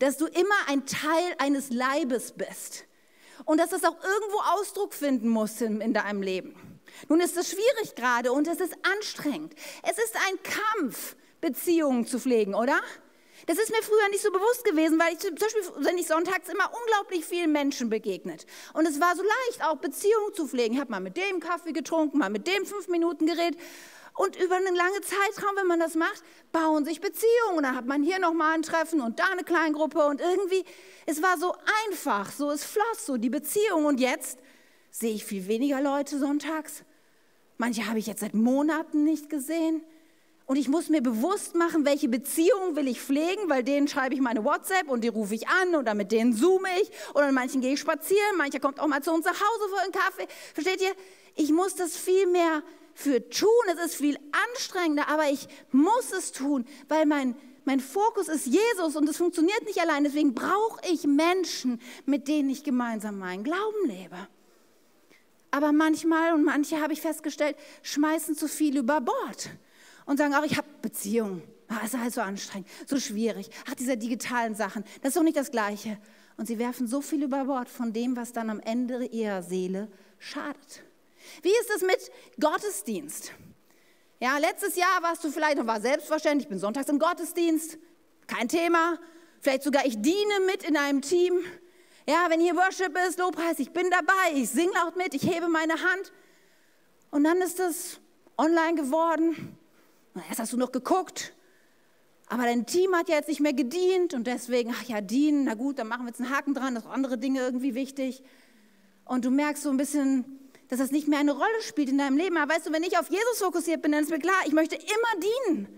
Dass 0.00 0.16
du 0.16 0.26
immer 0.26 0.54
ein 0.66 0.86
Teil 0.86 1.34
eines 1.38 1.70
Leibes 1.70 2.32
bist. 2.32 2.84
Und 3.44 3.58
dass 3.58 3.70
das 3.70 3.84
auch 3.84 3.96
irgendwo 4.02 4.38
Ausdruck 4.58 4.92
finden 4.92 5.28
muss 5.28 5.60
in, 5.60 5.80
in 5.80 5.94
deinem 5.94 6.22
Leben. 6.22 6.80
Nun 7.08 7.20
ist 7.20 7.36
es 7.36 7.50
schwierig 7.50 7.94
gerade 7.94 8.32
und 8.32 8.48
es 8.48 8.60
ist 8.60 8.74
anstrengend. 8.96 9.54
Es 9.84 9.98
ist 9.98 10.16
ein 10.16 10.38
Kampf, 10.42 11.16
Beziehungen 11.40 12.06
zu 12.06 12.18
pflegen, 12.18 12.54
oder? 12.54 12.80
Das 13.48 13.56
ist 13.56 13.70
mir 13.70 13.82
früher 13.82 14.10
nicht 14.10 14.22
so 14.22 14.30
bewusst 14.30 14.62
gewesen, 14.62 15.00
weil 15.00 15.14
ich 15.14 15.20
zum 15.20 15.34
Beispiel, 15.34 15.62
wenn 15.78 15.96
ich 15.96 16.06
sonntags 16.06 16.50
immer 16.50 16.70
unglaublich 16.82 17.24
vielen 17.24 17.50
Menschen 17.50 17.88
begegnet. 17.88 18.44
Und 18.74 18.86
es 18.86 19.00
war 19.00 19.16
so 19.16 19.22
leicht, 19.22 19.64
auch 19.64 19.76
Beziehungen 19.76 20.34
zu 20.34 20.46
pflegen. 20.46 20.74
Ich 20.74 20.80
habe 20.80 20.90
mal 20.90 21.00
mit 21.00 21.16
dem 21.16 21.40
Kaffee 21.40 21.72
getrunken, 21.72 22.18
mal 22.18 22.28
mit 22.28 22.46
dem 22.46 22.66
fünf 22.66 22.88
Minuten 22.88 23.24
geredet. 23.24 23.58
Und 24.12 24.36
über 24.36 24.56
einen 24.56 24.76
langen 24.76 25.02
Zeitraum, 25.02 25.56
wenn 25.56 25.66
man 25.66 25.80
das 25.80 25.94
macht, 25.94 26.22
bauen 26.52 26.84
sich 26.84 27.00
Beziehungen. 27.00 27.56
Und 27.56 27.62
dann 27.62 27.74
hat 27.74 27.86
man 27.86 28.02
hier 28.02 28.18
nochmal 28.18 28.52
ein 28.52 28.62
Treffen 28.62 29.00
und 29.00 29.18
da 29.18 29.28
eine 29.32 29.44
Kleingruppe. 29.44 30.04
Und 30.04 30.20
irgendwie, 30.20 30.66
es 31.06 31.22
war 31.22 31.38
so 31.38 31.54
einfach, 31.86 32.30
so 32.30 32.50
es 32.50 32.64
floss 32.64 33.06
so 33.06 33.16
die 33.16 33.30
Beziehung. 33.30 33.86
Und 33.86 33.98
jetzt 33.98 34.38
sehe 34.90 35.14
ich 35.14 35.24
viel 35.24 35.48
weniger 35.48 35.80
Leute 35.80 36.18
sonntags. 36.18 36.84
Manche 37.56 37.86
habe 37.86 37.98
ich 37.98 38.08
jetzt 38.08 38.20
seit 38.20 38.34
Monaten 38.34 39.04
nicht 39.04 39.30
gesehen. 39.30 39.82
Und 40.48 40.56
ich 40.56 40.66
muss 40.66 40.88
mir 40.88 41.02
bewusst 41.02 41.54
machen, 41.54 41.84
welche 41.84 42.08
Beziehungen 42.08 42.74
will 42.74 42.88
ich 42.88 43.02
pflegen, 43.02 43.50
weil 43.50 43.62
denen 43.62 43.86
schreibe 43.86 44.14
ich 44.14 44.20
meine 44.22 44.42
WhatsApp 44.44 44.88
und 44.88 45.04
die 45.04 45.08
rufe 45.08 45.34
ich 45.34 45.46
an 45.46 45.74
oder 45.74 45.92
mit 45.92 46.10
denen 46.10 46.32
zoome 46.32 46.70
ich 46.80 46.90
oder 47.12 47.26
mit 47.26 47.34
manchen 47.34 47.60
gehe 47.60 47.74
ich 47.74 47.80
spazieren, 47.80 48.38
mancher 48.38 48.58
kommt 48.58 48.80
auch 48.80 48.86
mal 48.86 49.02
zu 49.02 49.12
uns 49.12 49.26
nach 49.26 49.34
Hause 49.34 49.68
für 49.68 49.82
einen 49.82 49.92
Kaffee. 49.92 50.26
Versteht 50.54 50.80
ihr? 50.80 50.94
Ich 51.36 51.52
muss 51.52 51.74
das 51.74 51.98
viel 51.98 52.26
mehr 52.26 52.62
für 52.94 53.28
tun. 53.28 53.50
Es 53.74 53.84
ist 53.84 53.96
viel 53.96 54.18
anstrengender, 54.54 55.08
aber 55.08 55.28
ich 55.30 55.48
muss 55.70 56.12
es 56.12 56.32
tun, 56.32 56.64
weil 56.88 57.04
mein, 57.04 57.36
mein 57.66 57.78
Fokus 57.80 58.28
ist 58.28 58.46
Jesus 58.46 58.96
und 58.96 59.06
es 59.06 59.18
funktioniert 59.18 59.66
nicht 59.66 59.82
allein. 59.82 60.02
Deswegen 60.02 60.32
brauche 60.32 60.80
ich 60.90 61.04
Menschen, 61.04 61.78
mit 62.06 62.26
denen 62.26 62.48
ich 62.48 62.64
gemeinsam 62.64 63.18
meinen 63.18 63.44
Glauben 63.44 63.86
lebe. 63.86 64.16
Aber 65.50 65.72
manchmal 65.72 66.32
und 66.32 66.42
manche 66.42 66.80
habe 66.80 66.94
ich 66.94 67.02
festgestellt, 67.02 67.58
schmeißen 67.82 68.34
zu 68.34 68.48
viel 68.48 68.78
über 68.78 69.02
Bord 69.02 69.50
und 70.08 70.16
sagen, 70.16 70.32
ach, 70.34 70.42
ich 70.44 70.56
habe 70.56 70.66
Beziehungen. 70.80 71.42
Ah, 71.68 71.84
ist 71.84 71.96
halt 71.96 72.14
so 72.14 72.22
anstrengend, 72.22 72.66
so 72.86 72.98
schwierig. 72.98 73.50
Ach, 73.68 73.74
diese 73.74 73.98
digitalen 73.98 74.54
Sachen, 74.54 74.82
das 75.02 75.10
ist 75.10 75.16
doch 75.18 75.22
nicht 75.22 75.36
das 75.36 75.50
Gleiche. 75.50 75.98
Und 76.38 76.46
sie 76.46 76.58
werfen 76.58 76.86
so 76.86 77.02
viel 77.02 77.22
über 77.22 77.44
Bord 77.44 77.68
von 77.68 77.92
dem, 77.92 78.16
was 78.16 78.32
dann 78.32 78.48
am 78.48 78.58
Ende 78.58 79.04
ihrer 79.04 79.42
Seele 79.42 79.88
schadet. 80.18 80.82
Wie 81.42 81.50
ist 81.50 81.70
es 81.76 81.82
mit 81.82 82.10
Gottesdienst? 82.40 83.32
Ja, 84.18 84.38
letztes 84.38 84.76
Jahr 84.76 85.02
warst 85.02 85.22
du 85.24 85.30
vielleicht 85.30 85.58
noch 85.58 85.66
war 85.66 85.80
selbstverständlich, 85.80 86.46
ich 86.46 86.48
bin 86.48 86.58
sonntags 86.58 86.88
im 86.88 86.98
Gottesdienst, 86.98 87.76
kein 88.26 88.48
Thema. 88.48 88.98
Vielleicht 89.40 89.62
sogar 89.62 89.84
ich 89.84 90.00
diene 90.00 90.40
mit 90.46 90.62
in 90.62 90.78
einem 90.78 91.02
Team. 91.02 91.38
Ja, 92.08 92.30
wenn 92.30 92.40
hier 92.40 92.56
Worship 92.56 92.96
ist, 93.06 93.18
Lobpreis, 93.18 93.58
ich 93.58 93.72
bin 93.72 93.90
dabei, 93.90 94.32
ich 94.32 94.48
singe 94.48 94.72
laut 94.72 94.96
mit, 94.96 95.12
ich 95.12 95.22
hebe 95.22 95.48
meine 95.48 95.74
Hand. 95.74 96.12
Und 97.10 97.24
dann 97.24 97.42
ist 97.42 97.60
es 97.60 98.00
online 98.38 98.74
geworden. 98.74 99.58
Erst 100.28 100.40
hast 100.40 100.52
du 100.52 100.56
noch 100.56 100.72
geguckt, 100.72 101.32
aber 102.28 102.44
dein 102.44 102.66
Team 102.66 102.94
hat 102.94 103.08
ja 103.08 103.16
jetzt 103.16 103.28
nicht 103.28 103.40
mehr 103.40 103.54
gedient 103.54 104.14
und 104.14 104.26
deswegen, 104.26 104.74
ach 104.74 104.82
ja, 104.84 105.00
dienen, 105.00 105.44
na 105.44 105.54
gut, 105.54 105.78
dann 105.78 105.88
machen 105.88 106.02
wir 106.04 106.08
jetzt 106.08 106.20
einen 106.20 106.34
Haken 106.34 106.54
dran, 106.54 106.74
das 106.74 106.84
sind 106.84 106.92
andere 106.92 107.18
Dinge 107.18 107.40
irgendwie 107.40 107.74
wichtig. 107.74 108.22
Und 109.04 109.24
du 109.24 109.30
merkst 109.30 109.62
so 109.62 109.70
ein 109.70 109.78
bisschen, 109.78 110.50
dass 110.68 110.78
das 110.78 110.90
nicht 110.90 111.08
mehr 111.08 111.18
eine 111.18 111.32
Rolle 111.32 111.62
spielt 111.62 111.88
in 111.88 111.98
deinem 111.98 112.18
Leben. 112.18 112.36
Aber 112.36 112.54
weißt 112.54 112.66
du, 112.66 112.72
wenn 112.72 112.82
ich 112.82 112.98
auf 112.98 113.08
Jesus 113.08 113.38
fokussiert 113.38 113.80
bin, 113.80 113.92
dann 113.92 114.02
ist 114.02 114.10
mir 114.10 114.18
klar, 114.18 114.36
ich 114.46 114.52
möchte 114.52 114.76
immer 114.76 115.22
dienen. 115.46 115.68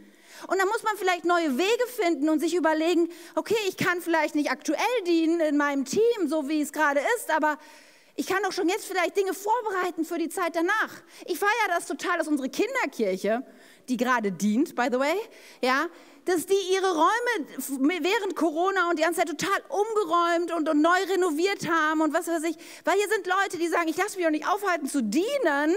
Und 0.48 0.58
dann 0.58 0.66
muss 0.68 0.82
man 0.82 0.96
vielleicht 0.96 1.24
neue 1.24 1.58
Wege 1.58 1.86
finden 1.94 2.28
und 2.28 2.40
sich 2.40 2.56
überlegen, 2.56 3.08
okay, 3.36 3.56
ich 3.68 3.76
kann 3.76 4.00
vielleicht 4.00 4.34
nicht 4.34 4.50
aktuell 4.50 4.78
dienen 5.06 5.40
in 5.40 5.56
meinem 5.56 5.84
Team, 5.84 6.26
so 6.26 6.48
wie 6.48 6.60
es 6.60 6.72
gerade 6.72 7.00
ist, 7.16 7.30
aber 7.30 7.58
ich 8.16 8.26
kann 8.26 8.42
doch 8.42 8.52
schon 8.52 8.68
jetzt 8.68 8.86
vielleicht 8.86 9.16
Dinge 9.16 9.34
vorbereiten 9.34 10.04
für 10.04 10.18
die 10.18 10.28
Zeit 10.28 10.56
danach. 10.56 11.02
Ich 11.26 11.38
feiere 11.38 11.68
das 11.68 11.86
total, 11.86 12.18
dass 12.18 12.28
unsere 12.28 12.48
Kinderkirche 12.48 13.44
die 13.88 13.96
gerade 13.96 14.32
dient, 14.32 14.74
by 14.74 14.88
the 14.90 14.98
way, 14.98 15.16
ja, 15.62 15.86
dass 16.24 16.46
die 16.46 16.54
ihre 16.72 16.94
Räume 16.94 18.04
während 18.04 18.36
Corona 18.36 18.90
und 18.90 18.98
die 18.98 19.02
ganze 19.02 19.20
Zeit 19.20 19.28
total 19.28 19.62
umgeräumt 19.68 20.52
und, 20.52 20.68
und 20.68 20.80
neu 20.80 21.02
renoviert 21.08 21.68
haben 21.68 22.00
und 22.00 22.12
was 22.12 22.28
weiß 22.28 22.44
ich. 22.44 22.56
Weil 22.84 22.96
hier 22.98 23.08
sind 23.08 23.26
Leute, 23.26 23.58
die 23.58 23.68
sagen, 23.68 23.88
ich 23.88 23.96
lasse 23.96 24.16
mich 24.16 24.26
auch 24.26 24.30
nicht 24.30 24.46
aufhalten 24.46 24.88
zu 24.88 25.02
dienen, 25.02 25.74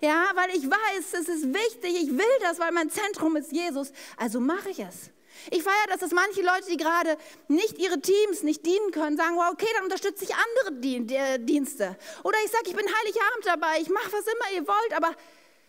ja, 0.00 0.30
weil 0.34 0.50
ich 0.50 0.64
weiß, 0.70 1.20
es 1.20 1.28
ist 1.28 1.52
wichtig, 1.52 2.02
ich 2.02 2.10
will 2.10 2.38
das, 2.42 2.58
weil 2.58 2.72
mein 2.72 2.90
Zentrum 2.90 3.36
ist 3.36 3.50
Jesus. 3.50 3.92
Also 4.16 4.40
mache 4.40 4.70
ich 4.70 4.78
es. 4.78 5.10
Ich 5.50 5.62
feiere 5.62 5.86
das, 5.88 6.00
dass 6.00 6.10
manche 6.10 6.42
Leute, 6.42 6.66
die 6.70 6.76
gerade 6.76 7.16
nicht 7.48 7.78
ihre 7.78 8.00
Teams 8.00 8.42
nicht 8.42 8.66
dienen 8.66 8.90
können, 8.90 9.16
sagen, 9.16 9.36
wow, 9.36 9.50
okay, 9.52 9.68
dann 9.74 9.84
unterstütze 9.84 10.24
ich 10.24 10.30
andere 10.34 11.38
Dienste. 11.40 11.96
Oder 12.24 12.36
ich 12.44 12.50
sage, 12.50 12.64
ich 12.66 12.76
bin 12.76 12.86
Heiligabend 12.86 13.46
dabei, 13.46 13.80
ich 13.80 13.88
mache 13.88 14.12
was 14.12 14.26
immer 14.26 14.56
ihr 14.56 14.66
wollt, 14.66 14.96
aber 14.96 15.14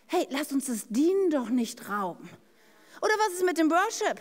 hey, 0.09 0.27
lasst 0.31 0.51
uns 0.51 0.65
das 0.65 0.87
Dienen 0.89 1.29
doch 1.29 1.49
nicht 1.49 1.89
rauben. 1.89 2.29
Oder 3.01 3.13
was 3.19 3.35
ist 3.35 3.45
mit 3.45 3.57
dem 3.57 3.71
Worship? 3.71 4.19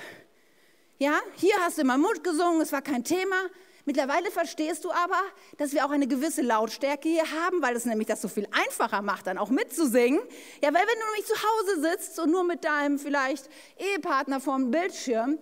Ja, 0.98 1.20
hier 1.34 1.54
hast 1.60 1.78
du 1.78 1.82
immer 1.82 1.98
Mut 1.98 2.22
gesungen, 2.22 2.60
es 2.60 2.72
war 2.72 2.82
kein 2.82 3.04
Thema. 3.04 3.36
Mittlerweile 3.84 4.30
verstehst 4.30 4.84
du 4.84 4.90
aber, 4.90 5.18
dass 5.56 5.72
wir 5.72 5.86
auch 5.86 5.90
eine 5.90 6.06
gewisse 6.06 6.42
Lautstärke 6.42 7.08
hier 7.08 7.30
haben, 7.42 7.62
weil 7.62 7.74
es 7.74 7.86
nämlich 7.86 8.06
das 8.06 8.20
so 8.20 8.28
viel 8.28 8.46
einfacher 8.50 9.00
macht, 9.00 9.26
dann 9.26 9.38
auch 9.38 9.48
mitzusingen. 9.48 10.20
Ja, 10.62 10.74
weil 10.74 10.82
wenn 10.82 10.98
du 11.00 11.06
nämlich 11.06 11.26
zu 11.26 11.34
Hause 11.34 11.90
sitzt 11.90 12.18
und 12.18 12.30
nur 12.30 12.44
mit 12.44 12.64
deinem 12.64 12.98
vielleicht 12.98 13.48
Ehepartner 13.78 14.40
vorm 14.40 14.70
Bildschirm 14.70 15.38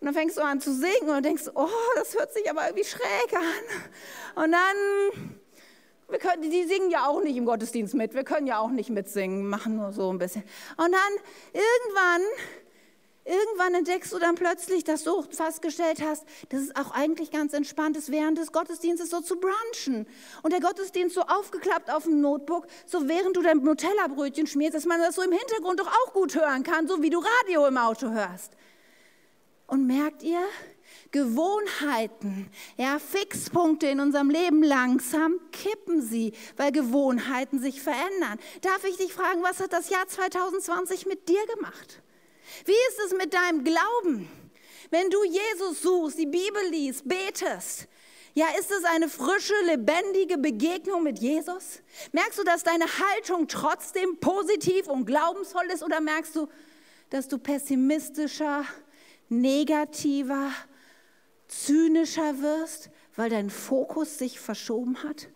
und 0.00 0.06
dann 0.06 0.14
fängst 0.14 0.36
du 0.36 0.42
an 0.42 0.60
zu 0.60 0.72
singen 0.72 1.08
und 1.08 1.24
denkst, 1.24 1.44
oh, 1.54 1.68
das 1.94 2.14
hört 2.16 2.32
sich 2.32 2.50
aber 2.50 2.66
irgendwie 2.66 2.84
schräg 2.84 3.32
an. 3.32 4.42
Und 4.44 4.52
dann, 4.52 5.38
wir 6.08 6.18
können, 6.18 6.42
die 6.42 6.64
singen 6.64 6.90
ja 6.90 7.06
auch 7.06 7.22
nicht 7.22 7.36
im 7.36 7.44
Gottesdienst 7.44 7.94
mit, 7.94 8.14
wir 8.14 8.24
können 8.24 8.46
ja 8.46 8.58
auch 8.58 8.70
nicht 8.70 8.90
mitsingen, 8.90 9.46
machen 9.46 9.76
nur 9.76 9.92
so 9.92 10.10
ein 10.10 10.18
bisschen. 10.18 10.42
Und 10.76 10.92
dann 10.92 11.12
irgendwann 11.52 12.22
Irgendwann 13.28 13.74
entdeckst 13.74 14.10
du 14.14 14.18
dann 14.18 14.36
plötzlich, 14.36 14.84
dass 14.84 15.04
du 15.04 15.20
festgestellt 15.20 16.00
hast, 16.02 16.24
dass 16.48 16.62
es 16.62 16.74
auch 16.74 16.92
eigentlich 16.92 17.30
ganz 17.30 17.52
entspannt 17.52 17.94
ist, 17.98 18.10
während 18.10 18.38
des 18.38 18.52
Gottesdienstes 18.52 19.10
so 19.10 19.20
zu 19.20 19.36
brunchen. 19.36 20.06
Und 20.42 20.54
der 20.54 20.60
Gottesdienst 20.60 21.14
so 21.14 21.20
aufgeklappt 21.20 21.90
auf 21.90 22.04
dem 22.04 22.22
Notebook, 22.22 22.66
so 22.86 23.06
während 23.06 23.36
du 23.36 23.42
dein 23.42 23.58
Nutella-Brötchen 23.58 24.46
schmierst, 24.46 24.74
dass 24.74 24.86
man 24.86 24.98
das 24.98 25.16
so 25.16 25.20
im 25.20 25.32
Hintergrund 25.32 25.78
doch 25.78 25.88
auch 25.88 26.14
gut 26.14 26.36
hören 26.36 26.62
kann, 26.62 26.88
so 26.88 27.02
wie 27.02 27.10
du 27.10 27.18
Radio 27.18 27.66
im 27.66 27.76
Auto 27.76 28.08
hörst. 28.08 28.52
Und 29.66 29.86
merkt 29.86 30.22
ihr, 30.22 30.40
Gewohnheiten, 31.10 32.50
ja, 32.76 32.98
Fixpunkte 32.98 33.86
in 33.86 34.00
unserem 34.00 34.28
Leben 34.28 34.62
langsam 34.62 35.40
kippen 35.52 36.02
sie, 36.02 36.32
weil 36.56 36.70
Gewohnheiten 36.70 37.60
sich 37.60 37.80
verändern. 37.80 38.38
Darf 38.60 38.84
ich 38.84 38.96
dich 38.98 39.12
fragen, 39.12 39.42
was 39.42 39.60
hat 39.60 39.72
das 39.72 39.88
Jahr 39.88 40.06
2020 40.06 41.06
mit 41.06 41.28
dir 41.28 41.46
gemacht? 41.54 42.02
Wie 42.64 42.72
ist 42.72 43.00
es 43.06 43.16
mit 43.16 43.32
deinem 43.32 43.64
Glauben? 43.64 44.28
Wenn 44.90 45.10
du 45.10 45.22
Jesus 45.24 45.82
suchst, 45.82 46.18
die 46.18 46.26
Bibel 46.26 46.62
liest, 46.70 47.08
betest, 47.08 47.88
ja, 48.34 48.46
ist 48.58 48.70
es 48.70 48.84
eine 48.84 49.08
frische, 49.08 49.54
lebendige 49.64 50.38
Begegnung 50.38 51.02
mit 51.02 51.18
Jesus? 51.18 51.80
Merkst 52.12 52.38
du, 52.38 52.44
dass 52.44 52.62
deine 52.62 52.84
Haltung 52.84 53.48
trotzdem 53.48 54.18
positiv 54.20 54.86
und 54.86 55.06
glaubensvoll 55.06 55.66
ist 55.72 55.82
oder 55.82 56.00
merkst 56.00 56.36
du, 56.36 56.48
dass 57.10 57.26
du 57.26 57.38
pessimistischer, 57.38 58.64
negativer, 59.28 60.52
zynischer 61.48 62.40
wirst, 62.40 62.90
weil 63.16 63.30
dein 63.30 63.50
Fokus 63.50 64.18
sich 64.18 64.38
verschoben 64.38 65.02
hat? 65.02 65.28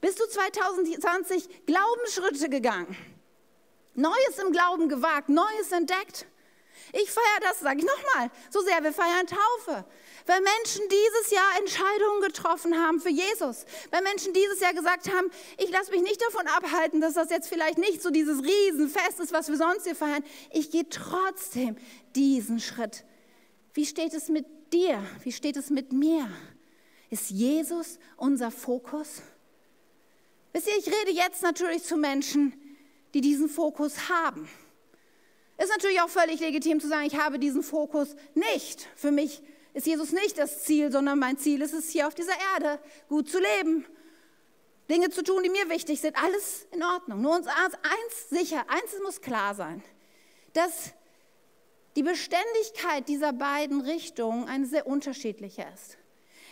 Bist 0.00 0.20
du 0.20 0.26
2020 0.26 1.66
Glaubensschritte 1.66 2.48
gegangen? 2.48 2.96
Neues 3.94 4.38
im 4.44 4.52
Glauben 4.52 4.88
gewagt, 4.88 5.28
Neues 5.28 5.72
entdeckt. 5.72 6.26
Ich 6.92 7.10
feiere 7.10 7.40
das, 7.40 7.60
sage 7.60 7.78
ich 7.78 7.84
nochmal, 7.84 8.30
so 8.50 8.60
sehr, 8.60 8.82
wir 8.82 8.92
feiern 8.92 9.26
Taufe. 9.26 9.84
Weil 10.26 10.40
Menschen 10.40 10.82
dieses 10.88 11.30
Jahr 11.30 11.58
Entscheidungen 11.58 12.20
getroffen 12.22 12.76
haben 12.76 13.00
für 13.00 13.10
Jesus. 13.10 13.64
Weil 13.90 14.02
Menschen 14.02 14.32
dieses 14.32 14.60
Jahr 14.60 14.74
gesagt 14.74 15.10
haben, 15.12 15.30
ich 15.58 15.70
lasse 15.70 15.90
mich 15.90 16.02
nicht 16.02 16.20
davon 16.20 16.46
abhalten, 16.46 17.00
dass 17.00 17.14
das 17.14 17.30
jetzt 17.30 17.48
vielleicht 17.48 17.78
nicht 17.78 18.02
so 18.02 18.10
dieses 18.10 18.42
Riesenfest 18.42 19.20
ist, 19.20 19.32
was 19.32 19.48
wir 19.48 19.56
sonst 19.56 19.84
hier 19.84 19.96
feiern. 19.96 20.24
Ich 20.52 20.70
gehe 20.70 20.88
trotzdem 20.88 21.76
diesen 22.14 22.60
Schritt. 22.60 23.04
Wie 23.72 23.86
steht 23.86 24.14
es 24.14 24.28
mit 24.28 24.46
dir? 24.74 25.02
Wie 25.22 25.32
steht 25.32 25.56
es 25.56 25.70
mit 25.70 25.92
mir? 25.92 26.28
Ist 27.10 27.30
Jesus 27.30 27.98
unser 28.16 28.50
Fokus? 28.50 29.22
Wisst 30.52 30.68
ihr, 30.68 30.76
ich 30.76 30.86
rede 30.86 31.12
jetzt 31.12 31.42
natürlich 31.42 31.84
zu 31.84 31.96
Menschen, 31.96 32.52
die 33.14 33.20
diesen 33.20 33.48
Fokus 33.48 34.08
haben. 34.08 34.48
Ist 35.56 35.70
natürlich 35.70 36.00
auch 36.00 36.08
völlig 36.08 36.40
legitim 36.40 36.80
zu 36.80 36.88
sagen, 36.88 37.06
ich 37.06 37.16
habe 37.16 37.38
diesen 37.38 37.62
Fokus 37.62 38.16
nicht. 38.34 38.88
Für 38.96 39.12
mich 39.12 39.42
ist 39.72 39.86
Jesus 39.86 40.12
nicht 40.12 40.36
das 40.36 40.64
Ziel, 40.64 40.90
sondern 40.90 41.18
mein 41.18 41.38
Ziel 41.38 41.62
ist 41.62 41.72
es, 41.72 41.90
hier 41.90 42.08
auf 42.08 42.14
dieser 42.14 42.34
Erde 42.54 42.80
gut 43.08 43.28
zu 43.28 43.38
leben, 43.38 43.86
Dinge 44.90 45.10
zu 45.10 45.22
tun, 45.22 45.42
die 45.42 45.50
mir 45.50 45.68
wichtig 45.68 46.00
sind. 46.00 46.20
Alles 46.22 46.66
in 46.72 46.82
Ordnung. 46.82 47.20
Nur 47.20 47.36
uns 47.36 47.46
eins 47.46 48.28
sicher, 48.30 48.64
eins 48.68 48.92
muss 49.02 49.20
klar 49.20 49.54
sein, 49.54 49.82
dass 50.52 50.92
die 51.96 52.02
Beständigkeit 52.02 53.08
dieser 53.08 53.32
beiden 53.32 53.80
Richtungen 53.80 54.48
eine 54.48 54.66
sehr 54.66 54.86
unterschiedliche 54.86 55.66
ist. 55.74 55.96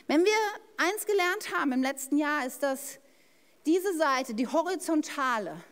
Wenn 0.07 0.25
wir 0.25 0.33
eins 0.77 1.07
gelernt 1.07 1.57
haben 1.57 1.73
im 1.73 1.83
letzten 1.83 2.17
Jahr, 2.19 2.47
ist, 2.47 2.63
dass 2.63 2.99
diese 3.67 3.97
Seite, 3.97 4.35
die 4.35 4.47
horizontale, 4.47 5.63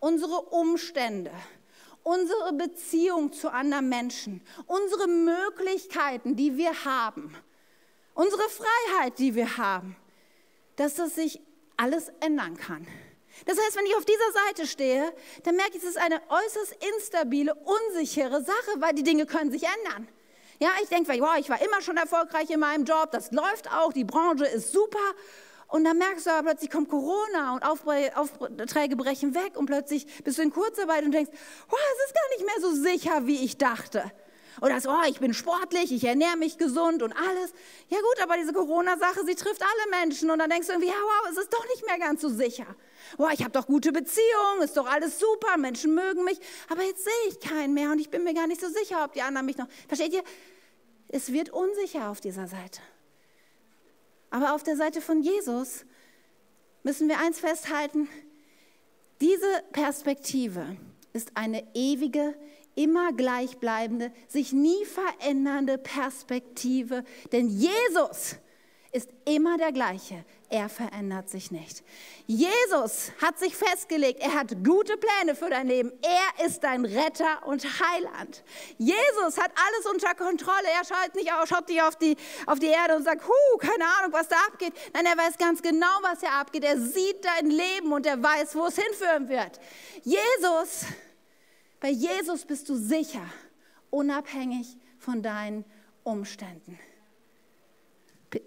unsere 0.00 0.40
Umstände, 0.40 1.32
unsere 2.02 2.52
Beziehung 2.52 3.32
zu 3.32 3.50
anderen 3.50 3.88
Menschen, 3.88 4.42
unsere 4.66 5.08
Möglichkeiten, 5.08 6.36
die 6.36 6.56
wir 6.56 6.84
haben, 6.84 7.34
unsere 8.14 8.42
Freiheit, 8.48 9.18
die 9.18 9.34
wir 9.34 9.56
haben, 9.56 9.96
dass 10.76 10.94
das 10.94 11.14
sich 11.14 11.40
alles 11.76 12.12
ändern 12.20 12.56
kann. 12.56 12.86
Das 13.44 13.58
heißt, 13.58 13.76
wenn 13.76 13.86
ich 13.86 13.96
auf 13.96 14.04
dieser 14.04 14.32
Seite 14.46 14.66
stehe, 14.66 15.12
dann 15.42 15.56
merke 15.56 15.76
ich, 15.76 15.82
es 15.82 15.90
ist 15.90 15.98
eine 15.98 16.20
äußerst 16.28 16.76
instabile, 16.94 17.54
unsichere 17.54 18.42
Sache, 18.42 18.78
weil 18.78 18.94
die 18.94 19.02
Dinge 19.02 19.26
können 19.26 19.50
sich 19.50 19.64
ändern. 19.64 20.08
Ja, 20.60 20.70
ich 20.82 20.88
denke, 20.88 21.12
wow, 21.20 21.36
ich 21.38 21.50
war 21.50 21.60
immer 21.60 21.82
schon 21.82 21.96
erfolgreich 21.96 22.48
in 22.50 22.60
meinem 22.60 22.84
Job, 22.84 23.10
das 23.10 23.32
läuft 23.32 23.70
auch, 23.70 23.92
die 23.92 24.04
Branche 24.04 24.46
ist 24.46 24.72
super 24.72 24.98
und 25.68 25.84
dann 25.84 25.98
merkst 25.98 26.26
du 26.26 26.30
aber 26.30 26.50
plötzlich 26.50 26.70
kommt 26.70 26.88
Corona 26.88 27.54
und 27.54 27.64
Aufträge 27.64 28.96
brechen 28.96 29.34
weg 29.34 29.56
und 29.56 29.66
plötzlich 29.66 30.06
bist 30.22 30.38
du 30.38 30.42
in 30.42 30.52
Kurzarbeit 30.52 31.04
und 31.04 31.12
denkst, 31.12 31.32
oh, 31.32 31.76
es 31.76 32.06
ist 32.06 32.14
gar 32.14 32.28
nicht 32.36 32.46
mehr 32.46 32.60
so 32.60 32.82
sicher, 32.82 33.26
wie 33.26 33.44
ich 33.44 33.58
dachte. 33.58 34.12
Oder 34.60 34.80
so, 34.80 34.90
oh, 34.90 35.08
ich 35.08 35.20
bin 35.20 35.34
sportlich, 35.34 35.92
ich 35.92 36.04
ernähre 36.04 36.36
mich 36.36 36.58
gesund 36.58 37.02
und 37.02 37.12
alles. 37.12 37.52
Ja 37.88 37.98
gut, 37.98 38.22
aber 38.22 38.36
diese 38.36 38.52
Corona-Sache, 38.52 39.24
sie 39.26 39.34
trifft 39.34 39.62
alle 39.62 40.02
Menschen 40.02 40.30
und 40.30 40.38
dann 40.38 40.50
denkst 40.50 40.66
du 40.66 40.72
irgendwie, 40.74 40.90
ja 40.90 40.94
wow, 40.94 41.30
es 41.30 41.38
ist 41.38 41.52
doch 41.52 41.64
nicht 41.68 41.86
mehr 41.86 41.98
ganz 41.98 42.20
so 42.20 42.28
sicher. 42.28 42.66
Boah, 43.16 43.30
ich 43.32 43.40
habe 43.40 43.50
doch 43.50 43.66
gute 43.66 43.92
Beziehungen, 43.92 44.62
ist 44.62 44.76
doch 44.76 44.86
alles 44.86 45.18
super, 45.18 45.56
Menschen 45.56 45.94
mögen 45.94 46.24
mich, 46.24 46.38
aber 46.68 46.82
jetzt 46.82 47.04
sehe 47.04 47.12
ich 47.28 47.40
keinen 47.40 47.74
mehr 47.74 47.90
und 47.90 47.98
ich 47.98 48.10
bin 48.10 48.24
mir 48.24 48.34
gar 48.34 48.46
nicht 48.46 48.60
so 48.60 48.68
sicher, 48.68 49.04
ob 49.04 49.12
die 49.12 49.22
anderen 49.22 49.46
mich 49.46 49.56
noch. 49.56 49.68
Versteht 49.88 50.12
ihr? 50.12 50.22
Es 51.08 51.32
wird 51.32 51.50
unsicher 51.50 52.10
auf 52.10 52.20
dieser 52.20 52.48
Seite. 52.48 52.80
Aber 54.30 54.54
auf 54.54 54.62
der 54.62 54.76
Seite 54.76 55.00
von 55.00 55.22
Jesus 55.22 55.84
müssen 56.82 57.08
wir 57.08 57.18
eins 57.18 57.38
festhalten, 57.38 58.08
diese 59.20 59.46
Perspektive 59.72 60.76
ist 61.12 61.36
eine 61.36 61.64
ewige, 61.74 62.34
immer 62.74 63.12
gleichbleibende, 63.12 64.12
sich 64.28 64.52
nie 64.52 64.84
verändernde 64.84 65.78
Perspektive, 65.78 67.04
denn 67.32 67.48
Jesus 67.48 68.36
ist 68.94 69.10
immer 69.24 69.58
der 69.58 69.72
gleiche. 69.72 70.24
Er 70.48 70.68
verändert 70.68 71.28
sich 71.28 71.50
nicht. 71.50 71.82
Jesus 72.28 73.10
hat 73.20 73.40
sich 73.40 73.56
festgelegt, 73.56 74.20
er 74.20 74.34
hat 74.34 74.64
gute 74.64 74.96
Pläne 74.96 75.34
für 75.34 75.50
dein 75.50 75.66
Leben. 75.66 75.90
Er 76.00 76.46
ist 76.46 76.62
dein 76.62 76.84
Retter 76.84 77.44
und 77.44 77.64
Heiland. 77.64 78.44
Jesus 78.78 79.36
hat 79.36 79.50
alles 79.50 79.92
unter 79.92 80.14
Kontrolle. 80.14 80.68
Er 80.78 80.84
schaut 80.84 81.16
nicht 81.16 81.32
auf, 81.32 81.48
schaut 81.48 81.68
nicht 81.68 81.82
auf 81.82 81.96
die, 81.96 82.16
auf 82.46 82.60
die 82.60 82.68
Erde 82.68 82.94
und 82.94 83.02
sagt, 83.02 83.26
Huh, 83.26 83.58
keine 83.58 83.84
Ahnung, 83.98 84.12
was 84.12 84.28
da 84.28 84.36
abgeht. 84.46 84.72
Nein, 84.92 85.06
er 85.06 85.18
weiß 85.18 85.38
ganz 85.38 85.60
genau, 85.60 85.98
was 86.02 86.20
hier 86.20 86.30
abgeht. 86.30 86.62
Er 86.62 86.78
sieht 86.78 87.24
dein 87.24 87.50
Leben 87.50 87.92
und 87.92 88.06
er 88.06 88.22
weiß, 88.22 88.54
wo 88.54 88.66
es 88.66 88.76
hinführen 88.76 89.28
wird. 89.28 89.58
Jesus, 90.04 90.84
bei 91.84 91.90
Jesus 91.90 92.46
bist 92.46 92.70
du 92.70 92.76
sicher, 92.76 93.26
unabhängig 93.90 94.78
von 94.96 95.22
deinen 95.22 95.66
Umständen. 96.02 96.78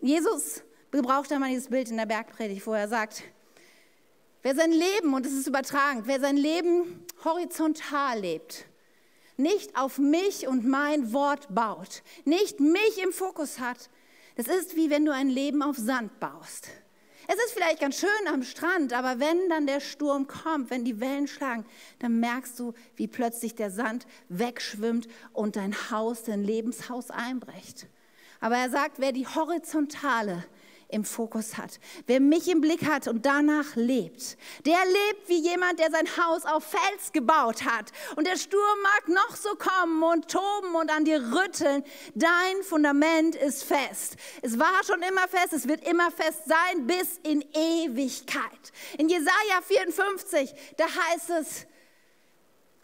Jesus 0.01 0.63
gebraucht 0.89 1.31
einmal 1.31 1.49
dieses 1.49 1.69
Bild 1.69 1.91
in 1.91 1.97
der 1.97 2.07
Bergpredigt, 2.07 2.65
wo 2.65 2.73
er 2.73 2.87
sagt, 2.87 3.21
wer 4.41 4.55
sein 4.55 4.71
Leben, 4.71 5.13
und 5.13 5.23
es 5.23 5.33
ist 5.33 5.45
übertragen, 5.45 6.01
wer 6.05 6.19
sein 6.19 6.35
Leben 6.35 7.05
horizontal 7.23 8.19
lebt, 8.19 8.65
nicht 9.37 9.77
auf 9.77 9.99
mich 9.99 10.47
und 10.47 10.65
mein 10.65 11.13
Wort 11.13 11.53
baut, 11.53 12.01
nicht 12.25 12.59
mich 12.59 12.97
im 13.03 13.13
Fokus 13.13 13.59
hat, 13.59 13.91
das 14.35 14.47
ist 14.47 14.75
wie 14.75 14.89
wenn 14.89 15.05
du 15.05 15.13
ein 15.13 15.29
Leben 15.29 15.61
auf 15.61 15.77
Sand 15.77 16.19
baust. 16.19 16.69
Es 17.29 17.35
ist 17.35 17.51
vielleicht 17.51 17.81
ganz 17.81 17.99
schön 17.99 18.09
am 18.31 18.41
Strand, 18.41 18.93
aber 18.93 19.19
wenn 19.19 19.49
dann 19.49 19.67
der 19.67 19.81
Sturm 19.81 20.27
kommt, 20.27 20.69
wenn 20.69 20.85
die 20.85 21.01
Wellen 21.01 21.27
schlagen, 21.27 21.65
dann 21.99 22.21
merkst 22.21 22.57
du, 22.57 22.73
wie 22.95 23.07
plötzlich 23.07 23.53
der 23.53 23.69
Sand 23.69 24.07
wegschwimmt 24.29 25.09
und 25.33 25.57
dein 25.57 25.75
Haus, 25.91 26.23
dein 26.23 26.41
Lebenshaus 26.41 27.11
einbricht. 27.11 27.87
Aber 28.39 28.55
er 28.55 28.69
sagt, 28.69 28.99
wer 28.99 29.11
die 29.11 29.27
horizontale 29.27 30.45
im 30.89 31.03
Fokus 31.03 31.57
hat, 31.57 31.79
wer 32.05 32.19
mich 32.19 32.47
im 32.47 32.61
Blick 32.61 32.85
hat 32.85 33.07
und 33.07 33.25
danach 33.25 33.75
lebt, 33.75 34.37
der 34.65 34.77
lebt 34.85 35.27
wie 35.27 35.39
jemand, 35.39 35.79
der 35.79 35.91
sein 35.91 36.07
Haus 36.17 36.45
auf 36.45 36.63
Fels 36.63 37.11
gebaut 37.11 37.65
hat. 37.65 37.91
Und 38.15 38.25
der 38.25 38.37
Sturm 38.37 38.81
mag 38.81 39.07
noch 39.09 39.35
so 39.35 39.49
kommen 39.55 40.01
und 40.03 40.29
toben 40.29 40.75
und 40.75 40.91
an 40.91 41.05
dir 41.05 41.21
rütteln. 41.33 41.83
Dein 42.15 42.63
Fundament 42.63 43.35
ist 43.35 43.63
fest. 43.63 44.15
Es 44.41 44.57
war 44.59 44.83
schon 44.85 45.01
immer 45.01 45.27
fest, 45.27 45.53
es 45.53 45.67
wird 45.67 45.87
immer 45.87 46.11
fest 46.11 46.43
sein 46.45 46.87
bis 46.87 47.19
in 47.23 47.43
Ewigkeit. 47.53 48.41
In 48.97 49.09
Jesaja 49.09 49.61
54, 49.65 50.53
da 50.77 50.85
heißt 50.85 51.29
es, 51.31 51.67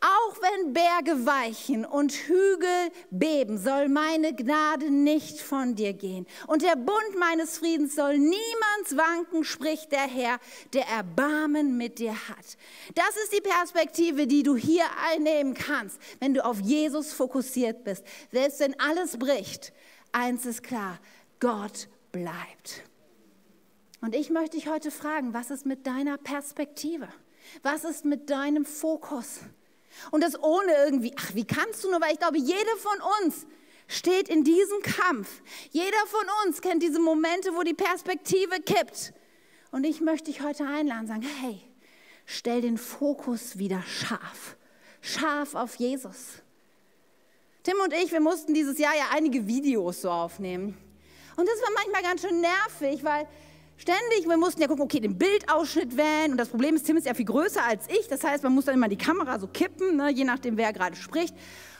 Auch 0.03 0.35
wenn 0.41 0.73
Berge 0.73 1.25
weichen 1.25 1.85
und 1.85 2.11
Hügel 2.11 2.91
beben, 3.09 3.57
soll 3.57 3.87
meine 3.87 4.35
Gnade 4.35 4.91
nicht 4.91 5.39
von 5.39 5.75
dir 5.75 5.93
gehen. 5.93 6.27
Und 6.45 6.61
der 6.61 6.75
Bund 6.75 7.17
meines 7.17 7.59
Friedens 7.59 7.95
soll 7.95 8.17
niemals 8.17 8.97
wanken, 8.97 9.45
spricht 9.45 9.93
der 9.93 10.01
Herr, 10.01 10.39
der 10.73 10.85
Erbarmen 10.87 11.77
mit 11.77 11.99
dir 11.99 12.11
hat. 12.11 12.57
Das 12.95 13.15
ist 13.23 13.31
die 13.31 13.39
Perspektive, 13.39 14.27
die 14.27 14.43
du 14.43 14.57
hier 14.57 14.83
einnehmen 15.09 15.53
kannst, 15.53 15.97
wenn 16.19 16.33
du 16.33 16.43
auf 16.43 16.59
Jesus 16.59 17.13
fokussiert 17.13 17.85
bist. 17.85 18.03
Selbst 18.33 18.59
wenn 18.59 18.77
alles 18.81 19.17
bricht, 19.17 19.71
eins 20.11 20.45
ist 20.45 20.63
klar, 20.63 20.99
Gott 21.39 21.87
bleibt. 22.11 22.83
Und 24.01 24.13
ich 24.15 24.29
möchte 24.29 24.57
dich 24.57 24.67
heute 24.67 24.91
fragen, 24.91 25.33
was 25.33 25.49
ist 25.49 25.65
mit 25.65 25.87
deiner 25.87 26.17
Perspektive? 26.17 27.07
Was 27.61 27.85
ist 27.85 28.03
mit 28.03 28.29
deinem 28.29 28.65
Fokus? 28.65 29.39
Und 30.11 30.23
das 30.23 30.41
ohne 30.41 30.73
irgendwie, 30.85 31.13
ach, 31.17 31.33
wie 31.33 31.45
kannst 31.45 31.83
du 31.83 31.91
nur, 31.91 32.01
weil 32.01 32.13
ich 32.13 32.19
glaube, 32.19 32.37
jeder 32.37 32.77
von 32.77 32.97
uns 33.21 33.45
steht 33.87 34.29
in 34.29 34.43
diesem 34.43 34.81
Kampf. 34.81 35.41
Jeder 35.71 36.05
von 36.07 36.25
uns 36.45 36.61
kennt 36.61 36.83
diese 36.83 36.99
Momente, 36.99 37.51
wo 37.55 37.63
die 37.63 37.73
Perspektive 37.73 38.59
kippt. 38.61 39.13
Und 39.71 39.83
ich 39.83 40.01
möchte 40.01 40.31
dich 40.31 40.41
heute 40.41 40.65
einladen, 40.65 41.07
sagen, 41.07 41.25
hey, 41.41 41.61
stell 42.25 42.61
den 42.61 42.77
Fokus 42.77 43.57
wieder 43.57 43.81
scharf. 43.83 44.57
Scharf 45.01 45.55
auf 45.55 45.75
Jesus. 45.75 46.41
Tim 47.63 47.77
und 47.83 47.93
ich, 47.93 48.11
wir 48.11 48.19
mussten 48.19 48.53
dieses 48.53 48.77
Jahr 48.77 48.95
ja 48.95 49.05
einige 49.11 49.47
Videos 49.47 50.01
so 50.01 50.09
aufnehmen. 50.09 50.77
Und 51.35 51.47
das 51.47 51.61
war 51.61 51.69
manchmal 51.73 52.03
ganz 52.03 52.21
schön 52.21 52.41
nervig, 52.41 53.03
weil 53.03 53.27
Ständig, 53.78 54.28
wir 54.28 54.38
mussten 54.38 54.61
ja 54.61 54.67
gucken, 54.67 54.84
okay, 54.84 54.99
den 54.99 55.17
Bildausschnitt 55.17 55.97
wählen. 55.97 56.32
Und 56.32 56.38
das 56.38 56.49
Problem 56.49 56.76
ist, 56.76 56.86
Tim 56.86 56.97
ist 56.97 57.05
ja 57.05 57.13
viel 57.13 57.26
größer 57.26 57.63
als 57.63 57.88
ich. 57.89 58.07
Das 58.07 58.24
heißt, 58.24 58.43
man 58.43 58.53
muss 58.53 58.65
dann 58.65 58.76
immer 58.76 58.88
die 58.88 58.97
Kamera 58.97 59.39
so 59.39 59.47
kippen, 59.47 59.97
ne, 59.97 60.11
je 60.11 60.24
nachdem, 60.24 60.57
wer 60.57 60.71
gerade 60.71 60.95
spricht. 60.95 61.36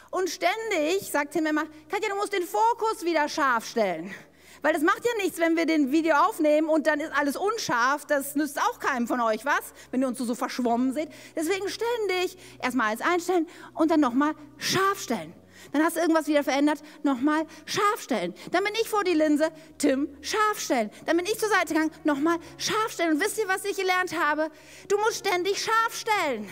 Und 0.10 0.30
ständig 0.30 1.10
sagt 1.12 1.34
Tim 1.34 1.46
immer, 1.46 1.64
Katja, 1.89 2.10
du 2.10 2.16
musst 2.16 2.34
den 2.34 2.44
Fokus 2.44 3.04
wieder 3.04 3.28
scharf 3.30 3.66
stellen. 3.66 4.14
Weil 4.62 4.74
das 4.74 4.82
macht 4.82 5.04
ja 5.04 5.12
nichts, 5.22 5.39
wenn 5.39 5.58
wir 5.58 5.66
den 5.66 5.91
Video 5.91 6.16
aufnehmen 6.16 6.70
und 6.70 6.88
dann 6.88 7.02
ist 7.02 7.12
alles 7.14 7.36
unscharf. 7.36 8.06
Das 8.06 8.36
nützt 8.36 8.60
auch 8.60 8.80
keinem 8.80 9.08
von 9.08 9.20
euch 9.20 9.44
was, 9.46 9.74
wenn 9.91 10.02
ihr 10.02 10.08
uns 10.08 10.18
so, 10.18 10.26
so 10.26 10.36
verschwommen 10.36 10.94
seht. 10.94 11.10
Deswegen 11.36 11.68
ständig 11.68 12.38
erstmal 12.62 12.88
alles 12.88 13.02
einstellen 13.02 13.48
und 13.74 13.91
dann 13.91 14.00
nochmal 14.00 14.36
scharf 14.58 15.02
stellen. 15.02 15.34
Dann 15.72 15.84
hast 15.84 15.95
du 15.95 16.01
irgendwas 16.01 16.28
wieder 16.28 16.43
verändert, 16.43 16.80
nochmal 17.03 17.45
scharf 17.66 18.01
stellen. 18.01 18.34
Dann 18.51 18.64
bin 18.64 18.74
ich 18.82 18.89
vor 18.89 19.03
die 19.03 19.14
Linse, 19.14 19.51
Tim, 19.78 20.09
scharf 20.22 20.59
stellen. 20.59 20.91
Dann 21.05 21.18
bin 21.18 21.26
ich 21.26 21.39
zur 21.39 21.49
Seite 21.49 21.74
gegangen, 21.74 21.91
nochmal 22.03 22.38
scharf 22.57 22.91
stellen. 22.91 23.14
Und 23.14 23.22
wisst 23.22 23.38
ihr, 23.38 23.47
was 23.47 23.66
ich 23.66 23.78
gelernt 23.78 24.18
habe? 24.20 24.49
Du 24.88 24.97
musst 24.97 25.26
ständig 25.26 25.64
scharf 25.64 25.95
stellen. 25.95 26.49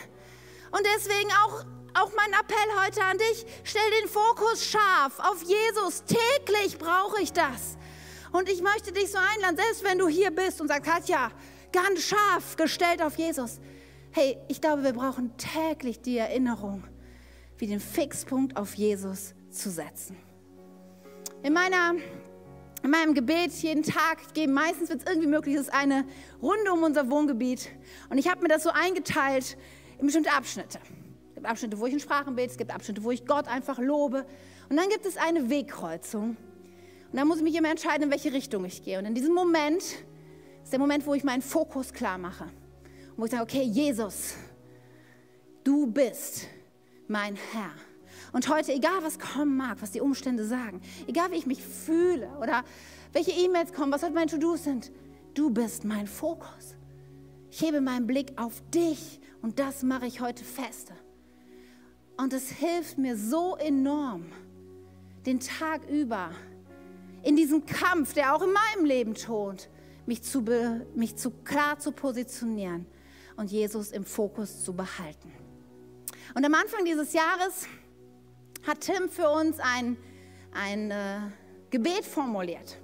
Und 0.71 0.85
deswegen 0.95 1.29
auch, 1.45 1.65
auch 2.01 2.11
mein 2.15 2.31
Appell 2.33 2.85
heute 2.85 3.03
an 3.03 3.17
dich, 3.17 3.45
stell 3.63 3.89
den 4.01 4.09
Fokus 4.09 4.65
scharf 4.65 5.19
auf 5.19 5.43
Jesus. 5.43 6.03
Täglich 6.05 6.77
brauche 6.77 7.21
ich 7.21 7.33
das. 7.33 7.77
Und 8.31 8.49
ich 8.49 8.61
möchte 8.61 8.93
dich 8.93 9.11
so 9.11 9.17
einladen, 9.17 9.57
selbst 9.57 9.83
wenn 9.83 9.97
du 9.97 10.07
hier 10.07 10.31
bist 10.31 10.61
und 10.61 10.69
sagst, 10.69 10.89
Katja, 10.89 11.31
ganz 11.71 12.01
scharf 12.03 12.55
gestellt 12.55 13.01
auf 13.01 13.17
Jesus. 13.17 13.59
Hey, 14.11 14.37
ich 14.47 14.61
glaube, 14.61 14.83
wir 14.83 14.93
brauchen 14.93 15.35
täglich 15.37 16.01
die 16.01 16.17
Erinnerung, 16.17 16.83
wie 17.61 17.67
den 17.67 17.79
Fixpunkt 17.79 18.57
auf 18.57 18.73
Jesus 18.73 19.35
zu 19.51 19.69
setzen. 19.69 20.17
In, 21.43 21.53
meiner, 21.53 21.93
in 22.81 22.89
meinem 22.89 23.13
Gebet 23.13 23.51
jeden 23.61 23.83
Tag, 23.83 24.17
ich 24.25 24.33
gehe 24.33 24.47
meistens, 24.47 24.89
wenn 24.89 24.97
es 24.97 25.05
irgendwie 25.05 25.27
möglich 25.27 25.55
ist, 25.55 25.71
eine 25.71 26.05
Runde 26.41 26.73
um 26.73 26.81
unser 26.81 27.11
Wohngebiet. 27.11 27.69
Und 28.09 28.17
ich 28.17 28.27
habe 28.27 28.41
mir 28.41 28.47
das 28.47 28.63
so 28.63 28.71
eingeteilt 28.71 29.57
in 29.99 30.07
bestimmte 30.07 30.31
Abschnitte. 30.31 30.79
Es 31.29 31.35
gibt 31.35 31.45
Abschnitte, 31.45 31.77
wo 31.77 31.85
ich 31.85 31.93
in 31.93 31.99
Sprachen 31.99 32.35
bete, 32.35 32.49
es 32.49 32.57
gibt 32.57 32.73
Abschnitte, 32.73 33.03
wo 33.03 33.11
ich 33.11 33.27
Gott 33.27 33.47
einfach 33.47 33.77
lobe. 33.77 34.25
Und 34.67 34.77
dann 34.77 34.89
gibt 34.89 35.05
es 35.05 35.17
eine 35.17 35.51
Wegkreuzung. 35.51 36.37
Und 37.11 37.15
da 37.15 37.25
muss 37.25 37.37
ich 37.37 37.43
mich 37.43 37.55
immer 37.55 37.69
entscheiden, 37.69 38.05
in 38.05 38.09
welche 38.09 38.33
Richtung 38.33 38.65
ich 38.65 38.81
gehe. 38.83 38.97
Und 38.97 39.05
in 39.05 39.13
diesem 39.13 39.35
Moment 39.35 39.83
ist 40.63 40.71
der 40.71 40.79
Moment, 40.79 41.05
wo 41.05 41.13
ich 41.13 41.23
meinen 41.23 41.43
Fokus 41.43 41.93
klar 41.93 42.17
mache. 42.17 42.45
Und 42.45 43.17
wo 43.17 43.25
ich 43.25 43.31
sage, 43.31 43.43
okay, 43.43 43.61
Jesus, 43.61 44.33
du 45.63 45.85
bist 45.85 46.47
mein 47.11 47.35
Herr. 47.35 47.71
Und 48.31 48.47
heute, 48.49 48.73
egal 48.73 49.03
was 49.03 49.19
kommen 49.19 49.57
mag, 49.57 49.81
was 49.81 49.91
die 49.91 50.01
Umstände 50.01 50.45
sagen, 50.45 50.81
egal 51.05 51.31
wie 51.31 51.35
ich 51.35 51.45
mich 51.45 51.63
fühle 51.63 52.29
oder 52.39 52.63
welche 53.13 53.31
E-Mails 53.31 53.73
kommen, 53.73 53.91
was 53.91 54.03
heute 54.03 54.13
meine 54.13 54.31
To-Dos 54.31 54.63
sind, 54.63 54.91
du 55.33 55.49
bist 55.49 55.83
mein 55.83 56.07
Fokus. 56.07 56.75
Ich 57.51 57.61
hebe 57.61 57.81
meinen 57.81 58.07
Blick 58.07 58.33
auf 58.37 58.63
dich 58.73 59.19
und 59.41 59.59
das 59.59 59.83
mache 59.83 60.05
ich 60.05 60.21
heute 60.21 60.45
feste. 60.45 60.93
Und 62.15 62.33
es 62.33 62.49
hilft 62.49 62.97
mir 62.97 63.17
so 63.17 63.57
enorm, 63.57 64.25
den 65.25 65.39
Tag 65.39 65.89
über, 65.89 66.31
in 67.23 67.35
diesem 67.35 67.65
Kampf, 67.65 68.13
der 68.13 68.33
auch 68.33 68.41
in 68.41 68.53
meinem 68.53 68.85
Leben 68.85 69.13
tut, 69.13 69.69
mich 70.05 70.23
zu, 70.23 70.43
mich 70.95 71.17
zu 71.17 71.31
klar 71.31 71.77
zu 71.77 71.91
positionieren 71.91 72.85
und 73.35 73.51
Jesus 73.51 73.91
im 73.91 74.05
Fokus 74.05 74.63
zu 74.63 74.73
behalten. 74.73 75.31
Und 76.33 76.45
am 76.45 76.53
Anfang 76.53 76.85
dieses 76.85 77.13
Jahres 77.13 77.67
hat 78.65 78.81
Tim 78.81 79.09
für 79.09 79.29
uns 79.29 79.59
ein, 79.59 79.97
ein 80.53 80.91
äh, 80.91 81.19
Gebet 81.69 82.05
formuliert. 82.05 82.77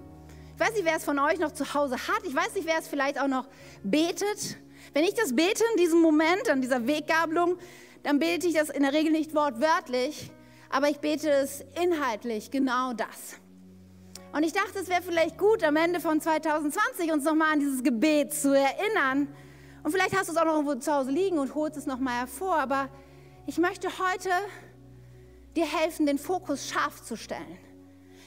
Ich 0.54 0.60
weiß 0.60 0.74
nicht, 0.74 0.86
wer 0.86 0.98
es 0.98 1.06
von 1.06 1.20
euch 1.20 1.40
noch 1.40 1.52
zu 1.52 1.74
Hause 1.74 1.96
hat. 1.96 2.24
Ich 2.26 2.36
weiß 2.36 2.56
nicht, 2.56 2.68
wer 2.68 2.80
es 2.80 2.88
vielleicht 2.88 3.20
auch 3.22 3.28
noch 3.28 3.48
betet. 3.84 4.58
Wenn 4.94 5.04
ich 5.04 5.14
das 5.14 5.36
bete 5.36 5.64
in 5.74 5.82
diesem 5.82 6.02
Moment, 6.02 6.50
an 6.50 6.62
dieser 6.62 6.88
Weggabelung, 6.88 7.58
dann 8.04 8.20
bete 8.20 8.48
ich 8.48 8.54
das 8.54 8.70
in 8.70 8.84
der 8.84 8.94
Regel 8.94 9.12
nicht 9.12 9.36
wortwörtlich, 9.36 10.32
aber 10.70 10.90
ich 10.90 11.00
bete 11.00 11.30
es 11.30 11.64
inhaltlich, 11.82 12.52
genau 12.52 12.94
das. 12.94 13.38
Und 14.34 14.44
ich 14.44 14.54
dachte, 14.54 14.80
es 14.80 14.90
wäre 14.90 15.02
vielleicht 15.02 15.38
gut, 15.38 15.64
am 15.64 15.76
Ende 15.76 16.00
von 16.00 16.20
2020 16.20 17.12
uns 17.12 17.24
nochmal 17.24 17.54
an 17.54 17.60
dieses 17.60 17.84
Gebet 17.84 18.34
zu 18.34 18.54
erinnern. 18.54 19.28
Und 19.84 19.92
vielleicht 19.92 20.18
hast 20.18 20.28
du 20.28 20.34
es 20.34 20.38
auch 20.38 20.46
noch 20.46 20.54
irgendwo 20.56 20.76
zu 20.76 20.94
Hause 20.94 21.12
liegen 21.12 21.38
und 21.38 21.56
holst 21.56 21.78
es 21.78 21.86
nochmal 21.86 22.16
hervor, 22.20 22.58
aber 22.58 22.90
ich 23.48 23.58
möchte 23.58 23.88
heute 23.88 24.30
dir 25.56 25.66
helfen, 25.66 26.06
den 26.06 26.20
Fokus 26.20 26.68
scharf 26.68 27.02
zu 27.02 27.16
stellen. 27.16 27.58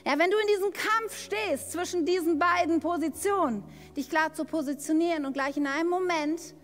Ja, 0.05 0.19
wenn 0.19 0.31
du 0.31 0.37
in 0.39 0.47
diesem 0.49 0.73
Kampf 0.73 1.15
stehst 1.15 1.73
zwischen 1.73 2.07
diesen 2.07 2.39
beiden 2.39 2.81
Positionen, 2.81 3.63
dich 3.97 4.09
klar 4.09 4.33
zu 4.33 4.47
positionieren 4.47 5.27
und 5.27 5.35
gleich 5.35 5.59
in 5.59 5.67
einem 5.67 5.91
Moment, 5.91 6.55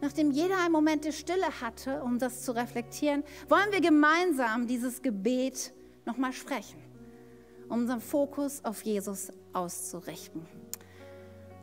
nachdem 0.00 0.32
jeder 0.32 0.58
einen 0.58 0.72
Moment 0.72 1.04
der 1.04 1.12
Stille 1.12 1.60
hatte, 1.60 2.02
um 2.02 2.18
das 2.18 2.42
zu 2.42 2.52
reflektieren, 2.52 3.22
wollen 3.48 3.70
wir 3.70 3.80
gemeinsam 3.80 4.66
dieses 4.66 5.00
Gebet 5.00 5.72
nochmal 6.04 6.32
sprechen, 6.32 6.82
um 7.68 7.82
unseren 7.82 8.00
Fokus 8.00 8.64
auf 8.64 8.82
Jesus 8.82 9.32
auszurichten. 9.52 10.44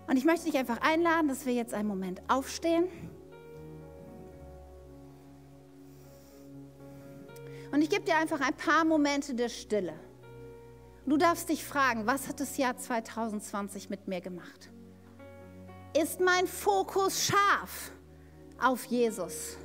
Und 0.07 0.15
ich 0.15 0.23
möchte 0.23 0.45
dich 0.45 0.57
einfach 0.57 0.81
einladen, 0.81 1.27
dass 1.27 1.45
wir 1.45 1.53
jetzt 1.53 1.73
einen 1.73 1.89
Moment 1.89 2.21
aufstehen. 2.29 2.87
Und 7.71 7.81
ich 7.81 7.89
gebe 7.89 8.03
dir 8.03 8.17
einfach 8.17 8.41
ein 8.41 8.55
paar 8.55 8.83
Momente 8.83 9.35
der 9.35 9.49
Stille. 9.49 9.93
Du 11.05 11.17
darfst 11.17 11.49
dich 11.49 11.63
fragen, 11.63 12.05
was 12.05 12.27
hat 12.27 12.39
das 12.39 12.57
Jahr 12.57 12.77
2020 12.77 13.89
mit 13.89 14.07
mir 14.07 14.21
gemacht? 14.21 14.69
Ist 15.99 16.19
mein 16.19 16.45
Fokus 16.45 17.25
scharf 17.25 17.91
auf 18.61 18.85
Jesus? 18.85 19.57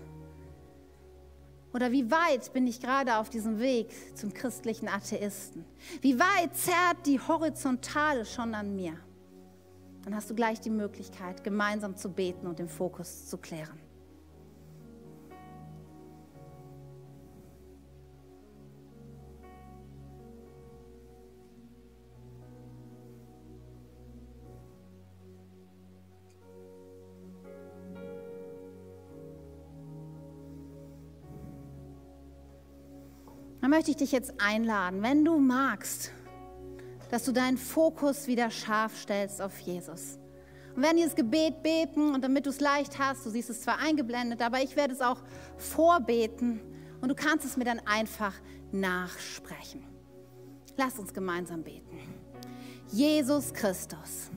Oder 1.74 1.90
wie 1.90 2.10
weit 2.10 2.52
bin 2.52 2.66
ich 2.66 2.80
gerade 2.80 3.16
auf 3.16 3.30
diesem 3.30 3.58
Weg 3.58 3.90
zum 4.16 4.32
christlichen 4.32 4.88
Atheisten? 4.88 5.64
Wie 6.00 6.18
weit 6.18 6.56
zerrt 6.56 7.04
die 7.04 7.20
Horizontale 7.20 8.24
schon 8.24 8.54
an 8.54 8.76
mir? 8.76 8.96
Dann 10.04 10.14
hast 10.14 10.30
du 10.30 10.34
gleich 10.34 10.60
die 10.60 10.70
Möglichkeit, 10.70 11.42
gemeinsam 11.42 11.96
zu 11.96 12.10
beten 12.10 12.46
und 12.46 12.58
den 12.58 12.68
Fokus 12.68 13.26
zu 13.26 13.38
klären. 13.38 13.83
Möchte 33.74 33.90
ich 33.90 33.96
dich 33.96 34.12
jetzt 34.12 34.34
einladen, 34.38 35.02
wenn 35.02 35.24
du 35.24 35.36
magst, 35.36 36.12
dass 37.10 37.24
du 37.24 37.32
deinen 37.32 37.58
Fokus 37.58 38.28
wieder 38.28 38.48
scharf 38.48 38.96
stellst 38.96 39.42
auf 39.42 39.58
Jesus. 39.58 40.20
Und 40.76 40.84
wenn 40.84 40.96
dieses 40.96 41.16
Gebet 41.16 41.60
beten 41.64 42.14
und 42.14 42.22
damit 42.22 42.46
du 42.46 42.50
es 42.50 42.60
leicht 42.60 43.00
hast, 43.00 43.26
du 43.26 43.30
siehst 43.30 43.50
es 43.50 43.62
zwar 43.62 43.80
eingeblendet, 43.80 44.42
aber 44.42 44.62
ich 44.62 44.76
werde 44.76 44.94
es 44.94 45.00
auch 45.00 45.20
vorbeten 45.56 46.60
und 47.00 47.08
du 47.08 47.16
kannst 47.16 47.44
es 47.44 47.56
mir 47.56 47.64
dann 47.64 47.80
einfach 47.80 48.34
nachsprechen. 48.70 49.82
Lass 50.76 50.96
uns 51.00 51.12
gemeinsam 51.12 51.64
beten. 51.64 51.98
Jesus 52.92 53.52
Christus, 53.52 54.30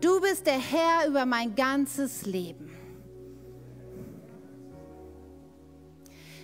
du 0.00 0.20
bist 0.20 0.44
der 0.44 0.58
Herr 0.58 1.06
über 1.06 1.24
mein 1.24 1.54
ganzes 1.54 2.26
Leben. 2.26 2.75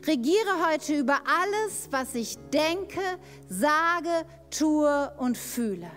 Regiere 0.04 0.68
heute 0.68 0.96
über 0.96 1.20
alles, 1.26 1.88
was 1.92 2.14
ich 2.16 2.36
denke, 2.52 3.00
sage, 3.48 4.26
tue 4.50 5.12
und 5.18 5.38
fühle. 5.38 5.90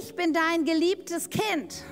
Ich 0.00 0.14
bin 0.14 0.32
dein 0.32 0.64
geliebtes 0.64 1.28
Kind. 1.28 1.84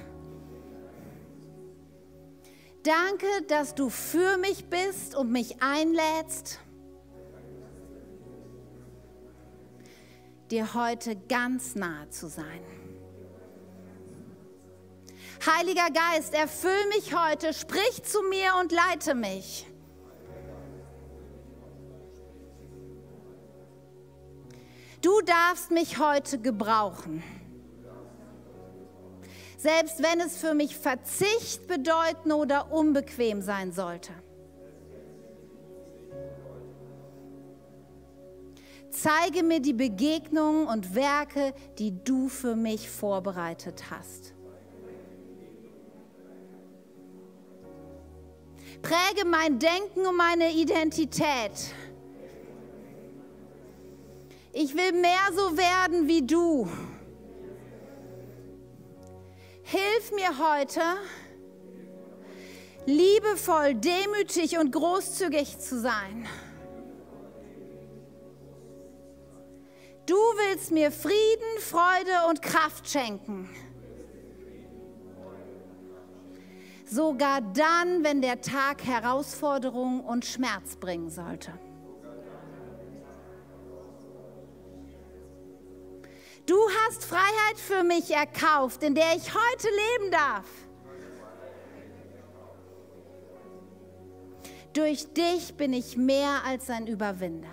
Danke, 2.82 3.26
dass 3.48 3.74
du 3.74 3.90
für 3.90 4.38
mich 4.38 4.70
bist 4.70 5.14
und 5.14 5.30
mich 5.30 5.62
einlädst, 5.62 6.60
dir 10.50 10.72
heute 10.72 11.14
ganz 11.28 11.74
nahe 11.74 12.08
zu 12.08 12.28
sein. 12.28 12.79
Heiliger 15.46 15.88
Geist, 15.90 16.34
erfüll 16.34 16.86
mich 16.90 17.14
heute, 17.14 17.54
sprich 17.54 18.02
zu 18.02 18.22
mir 18.22 18.52
und 18.60 18.72
leite 18.72 19.14
mich. 19.14 19.66
Du 25.00 25.22
darfst 25.22 25.70
mich 25.70 25.98
heute 25.98 26.38
gebrauchen. 26.38 27.22
Selbst 29.56 30.02
wenn 30.02 30.20
es 30.20 30.36
für 30.36 30.52
mich 30.52 30.76
Verzicht 30.76 31.66
bedeuten 31.66 32.32
oder 32.32 32.70
unbequem 32.70 33.40
sein 33.40 33.72
sollte. 33.72 34.12
Zeige 38.90 39.42
mir 39.42 39.60
die 39.60 39.72
Begegnungen 39.72 40.66
und 40.66 40.94
Werke, 40.94 41.54
die 41.78 42.04
du 42.04 42.28
für 42.28 42.56
mich 42.56 42.90
vorbereitet 42.90 43.84
hast. 43.90 44.34
Präge 48.82 49.24
mein 49.26 49.58
Denken 49.58 50.06
und 50.06 50.16
meine 50.16 50.52
Identität. 50.52 51.52
Ich 54.52 54.74
will 54.74 54.92
mehr 54.92 55.28
so 55.34 55.56
werden 55.56 56.08
wie 56.08 56.26
du. 56.26 56.68
Hilf 59.62 60.10
mir 60.12 60.36
heute, 60.38 60.80
liebevoll, 62.86 63.74
demütig 63.74 64.58
und 64.58 64.72
großzügig 64.72 65.58
zu 65.60 65.78
sein. 65.78 66.26
Du 70.06 70.16
willst 70.16 70.72
mir 70.72 70.90
Frieden, 70.90 71.60
Freude 71.60 72.28
und 72.28 72.42
Kraft 72.42 72.88
schenken. 72.90 73.48
Sogar 76.90 77.40
dann, 77.40 78.02
wenn 78.02 78.20
der 78.20 78.40
Tag 78.40 78.84
Herausforderung 78.84 80.00
und 80.00 80.24
Schmerz 80.24 80.76
bringen 80.76 81.08
sollte. 81.08 81.52
Du 86.46 86.56
hast 86.84 87.04
Freiheit 87.04 87.58
für 87.58 87.84
mich 87.84 88.10
erkauft, 88.10 88.82
in 88.82 88.96
der 88.96 89.14
ich 89.14 89.32
heute 89.32 89.68
leben 89.68 90.10
darf. 90.10 90.46
Durch 94.72 95.12
dich 95.12 95.54
bin 95.54 95.72
ich 95.72 95.96
mehr 95.96 96.42
als 96.44 96.70
ein 96.70 96.88
Überwinder. 96.88 97.50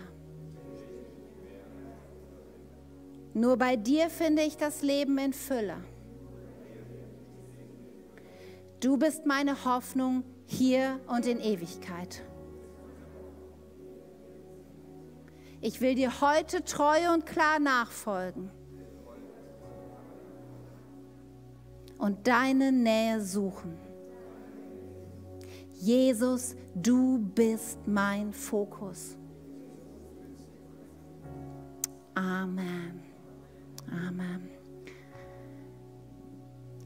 Nur 3.33 3.57
bei 3.57 3.75
dir 3.75 4.09
finde 4.09 4.41
ich 4.41 4.57
das 4.57 4.81
Leben 4.81 5.17
in 5.19 5.33
Fülle. 5.33 5.77
Du 8.80 8.97
bist 8.97 9.25
meine 9.25 9.65
Hoffnung 9.65 10.23
hier 10.45 10.99
und 11.07 11.25
in 11.25 11.39
Ewigkeit. 11.39 12.23
Ich 15.61 15.82
will 15.82 15.95
dir 15.95 16.21
heute 16.21 16.63
treu 16.63 17.13
und 17.13 17.25
klar 17.25 17.59
nachfolgen 17.59 18.51
und 21.97 22.28
deine 22.28 22.71
Nähe 22.71 23.21
suchen. 23.21 23.75
Jesus, 25.73 26.55
du 26.75 27.19
bist 27.19 27.80
mein 27.88 28.34
Fokus. 28.34 29.17
Amen. 32.13 33.01
Amen. 33.91 34.57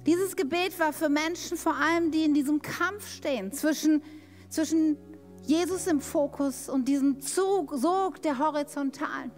Dieses 0.06 0.36
Gebet 0.36 0.80
war 0.80 0.94
für 0.94 1.10
Menschen 1.10 1.58
vor 1.58 1.76
allem, 1.76 2.12
die 2.12 2.24
in 2.24 2.34
diesem 2.34 2.62
Kampf 2.62 3.08
stehen 3.08 3.52
zwischen, 3.52 4.02
zwischen 4.50 4.98
Jesus 5.44 5.86
im 5.88 6.02
Fokus 6.02 6.70
und 6.70 6.88
diesem 6.88 7.22
Zug, 7.22 7.74
Sog 7.76 8.22
der 8.22 8.40
Horizontalen. 8.40 9.32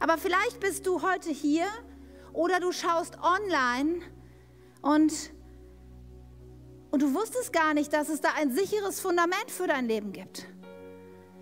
Aber 0.00 0.18
vielleicht 0.18 0.58
bist 0.60 0.86
du 0.86 1.02
heute 1.02 1.30
hier 1.30 1.66
oder 2.32 2.58
du 2.58 2.72
schaust 2.72 3.18
online 3.18 4.00
und, 4.82 5.12
und 6.90 7.02
du 7.02 7.14
wusstest 7.14 7.52
gar 7.52 7.74
nicht, 7.74 7.92
dass 7.92 8.08
es 8.08 8.20
da 8.20 8.30
ein 8.36 8.52
sicheres 8.52 8.98
Fundament 9.00 9.50
für 9.50 9.68
dein 9.68 9.86
Leben 9.86 10.12
gibt. 10.12 10.46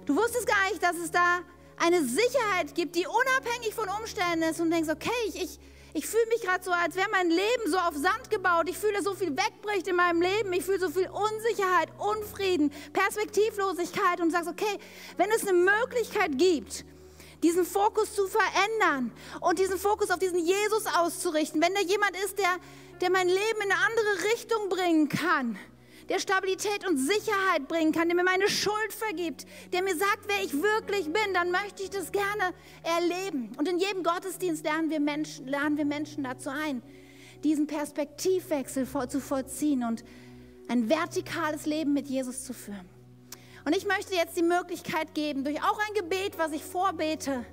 Du 0.05 0.17
wusstest 0.17 0.47
gar 0.47 0.71
nicht, 0.71 0.83
dass 0.83 0.97
es 0.97 1.11
da 1.11 1.41
eine 1.79 2.03
Sicherheit 2.05 2.75
gibt, 2.75 2.97
die 2.97 3.07
unabhängig 3.07 3.75
von 3.75 3.89
Umständen 4.01 4.43
ist 4.43 4.61
und 4.61 4.71
denkst, 4.71 4.91
okay, 4.91 5.11
ich, 5.29 5.43
ich, 5.43 5.61
ich 5.95 6.07
fühle 6.07 6.27
mich 6.29 6.43
gerade 6.43 6.63
so, 6.63 6.71
als 6.71 6.95
wäre 6.97 7.09
mein 7.11 7.31
Leben 7.31 7.71
so 7.71 7.79
auf 7.79 7.95
Sand 7.95 8.31
gebaut. 8.31 8.69
Ich 8.69 8.77
fühle, 8.77 9.03
so 9.03 9.15
viel 9.15 9.31
wegbricht 9.31 9.89
in 9.89 9.97
meinem 9.97 10.21
Leben. 10.21 10.53
Ich 10.53 10.65
fühle 10.65 10.81
so 10.81 10.91
viel 10.91 11.09
Unsicherheit, 11.09 11.89
Unfrieden, 11.99 12.71
Perspektivlosigkeit 12.93 14.21
und 14.21 14.31
sagst, 14.31 14.49
okay, 14.49 14.79
wenn 15.17 15.31
es 15.31 15.47
eine 15.47 15.55
Möglichkeit 15.59 16.37
gibt, 16.37 16.85
diesen 17.43 17.65
Fokus 17.65 18.15
zu 18.15 18.27
verändern 18.27 19.13
und 19.41 19.59
diesen 19.59 19.79
Fokus 19.79 20.11
auf 20.11 20.19
diesen 20.19 20.39
Jesus 20.39 20.87
auszurichten, 20.87 21.63
wenn 21.63 21.75
da 21.75 21.81
jemand 21.81 22.17
ist, 22.25 22.39
der, 22.39 22.57
der 23.01 23.11
mein 23.11 23.29
Leben 23.29 23.61
in 23.65 23.71
eine 23.71 23.75
andere 23.75 24.31
Richtung 24.33 24.69
bringen 24.69 25.09
kann, 25.09 25.59
der 26.09 26.19
Stabilität 26.19 26.89
und 26.89 26.97
Sicherheit 26.99 27.69
bringen 27.69 27.93
kann, 27.93 28.09
der 28.09 28.17
mir 28.17 28.25
meine 28.25 28.49
Schuld 28.49 28.93
vergibt, 28.93 29.47
der 29.73 29.83
mir 29.83 29.97
sagt, 29.97 30.21
wer 30.27 30.43
ich 30.43 30.55
wirklich 30.55 31.05
bin, 31.05 31.35
dann 31.35 31.51
möchte 31.51 31.83
ich 31.83 31.91
das 31.91 32.11
gerne 32.13 32.55
erleben. 32.83 33.53
Und 33.59 33.69
in 33.69 33.79
jedem 33.79 34.03
Gottesdienst 34.03 34.65
lernen 34.65 34.91
wir 34.91 35.01
Menschen, 35.01 35.47
lernen 35.47 35.77
wir 35.77 35.85
Menschen 35.85 36.25
dazu 36.25 36.51
ein, 36.51 36.83
diesen 37.45 37.67
Perspektivwechsel 37.67 38.87
zu 39.09 39.21
vollziehen 39.21 39.85
und 39.85 40.05
ein 40.69 40.89
vertikales 40.89 41.67
Leben 41.67 41.93
mit 41.93 42.09
Jesus 42.09 42.45
zu 42.45 42.53
führen. 42.53 42.89
Und 43.65 43.77
ich 43.77 43.87
möchte 43.87 44.15
jetzt 44.15 44.37
die 44.37 44.43
Möglichkeit 44.43 45.15
geben, 45.15 45.45
durch 45.45 45.63
auch 45.63 45.79
ein 45.79 45.95
Gebet, 45.95 46.39
was 46.39 46.53
ich 46.53 46.65
vorbete, 46.65 47.45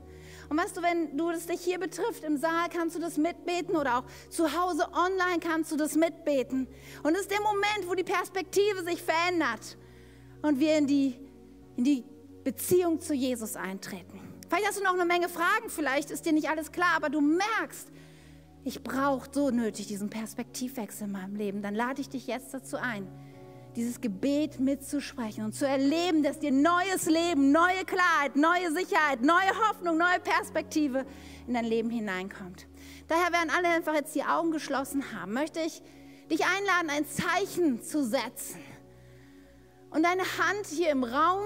und 0.49 0.57
weißt 0.57 0.77
du, 0.77 0.81
wenn 0.81 1.17
du 1.17 1.31
das 1.31 1.47
dich 1.47 1.61
hier 1.61 1.79
betrifft, 1.79 2.23
im 2.23 2.37
Saal 2.37 2.69
kannst 2.69 2.95
du 2.95 2.99
das 2.99 3.17
mitbeten 3.17 3.75
oder 3.75 3.99
auch 3.99 4.03
zu 4.29 4.59
Hause 4.59 4.87
online 4.93 5.39
kannst 5.39 5.71
du 5.71 5.77
das 5.77 5.95
mitbeten. 5.95 6.67
Und 7.03 7.13
es 7.15 7.21
ist 7.21 7.31
der 7.31 7.41
Moment, 7.41 7.87
wo 7.87 7.95
die 7.95 8.03
Perspektive 8.03 8.83
sich 8.83 9.01
verändert 9.01 9.77
und 10.41 10.59
wir 10.59 10.77
in 10.77 10.87
die, 10.87 11.15
in 11.77 11.83
die 11.83 12.03
Beziehung 12.43 12.99
zu 13.01 13.13
Jesus 13.13 13.55
eintreten. 13.55 14.21
Vielleicht 14.47 14.67
hast 14.67 14.79
du 14.79 14.83
noch 14.83 14.93
eine 14.93 15.05
Menge 15.05 15.29
Fragen, 15.29 15.69
vielleicht 15.69 16.11
ist 16.11 16.25
dir 16.25 16.33
nicht 16.33 16.49
alles 16.49 16.71
klar, 16.71 16.93
aber 16.95 17.09
du 17.09 17.19
merkst, 17.19 17.89
ich 18.63 18.83
brauche 18.83 19.29
so 19.31 19.49
nötig 19.49 19.87
diesen 19.87 20.09
Perspektivwechsel 20.09 21.07
in 21.07 21.13
meinem 21.13 21.35
Leben. 21.35 21.61
Dann 21.61 21.75
lade 21.75 22.01
ich 22.01 22.09
dich 22.09 22.27
jetzt 22.27 22.53
dazu 22.53 22.77
ein 22.77 23.07
dieses 23.75 23.99
Gebet 23.99 24.59
mitzusprechen 24.59 25.43
und 25.43 25.53
zu 25.53 25.67
erleben, 25.67 26.23
dass 26.23 26.39
dir 26.39 26.51
neues 26.51 27.05
Leben, 27.07 27.51
neue 27.51 27.83
Klarheit, 27.85 28.35
neue 28.35 28.71
Sicherheit, 28.71 29.21
neue 29.21 29.51
Hoffnung, 29.67 29.97
neue 29.97 30.19
Perspektive 30.19 31.05
in 31.47 31.53
dein 31.53 31.65
Leben 31.65 31.89
hineinkommt. 31.89 32.67
Daher 33.07 33.31
werden 33.31 33.51
alle 33.55 33.67
einfach 33.69 33.93
jetzt 33.93 34.15
die 34.15 34.23
Augen 34.23 34.51
geschlossen 34.51 35.03
haben, 35.13 35.33
möchte 35.33 35.59
ich 35.59 35.81
dich 36.31 36.41
einladen, 36.45 36.89
ein 36.89 37.05
Zeichen 37.05 37.83
zu 37.83 38.03
setzen. 38.03 38.59
Und 39.91 40.03
deine 40.03 40.23
Hand 40.23 40.65
hier 40.69 40.89
im 40.89 41.03
Raum, 41.03 41.43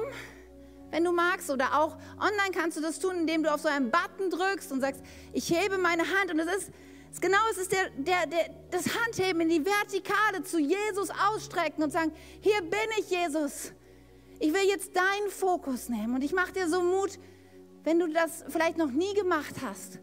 wenn 0.92 1.04
du 1.04 1.12
magst, 1.12 1.50
oder 1.50 1.80
auch 1.80 1.98
online 2.18 2.52
kannst 2.54 2.78
du 2.78 2.82
das 2.82 3.00
tun, 3.00 3.16
indem 3.18 3.44
du 3.44 3.54
auf 3.54 3.62
so 3.62 3.68
einen 3.68 3.92
Button 3.92 4.30
drückst 4.30 4.72
und 4.72 4.82
sagst, 4.82 5.04
ich 5.34 5.52
hebe 5.52 5.78
meine 5.78 6.04
Hand. 6.04 6.32
Und 6.32 6.40
es 6.40 6.48
ist 6.48 6.72
Genau, 7.22 7.38
es 7.52 7.58
ist 7.58 7.72
der, 7.72 7.90
der, 7.98 8.28
der, 8.28 8.50
das 8.72 8.86
Handheben 8.96 9.42
in 9.42 9.50
die 9.50 9.66
Vertikale 9.66 10.44
zu 10.44 10.60
Jesus 10.60 11.10
ausstrecken 11.10 11.84
und 11.84 11.92
sagen, 11.92 12.14
hier 12.40 12.62
bin 12.62 12.80
ich 13.00 13.10
Jesus. 13.10 13.74
Ich 14.40 14.54
will 14.54 14.68
jetzt 14.70 14.96
deinen 14.96 15.30
Fokus 15.30 15.90
nehmen 15.90 16.16
und 16.16 16.24
ich 16.24 16.32
mache 16.32 16.54
dir 16.54 16.70
so 16.70 16.82
Mut, 16.82 17.20
wenn 17.84 18.00
du 18.00 18.08
das 18.08 18.46
vielleicht 18.48 18.78
noch 18.78 18.92
nie 18.92 19.14
gemacht 19.16 19.56
hast. 19.62 20.00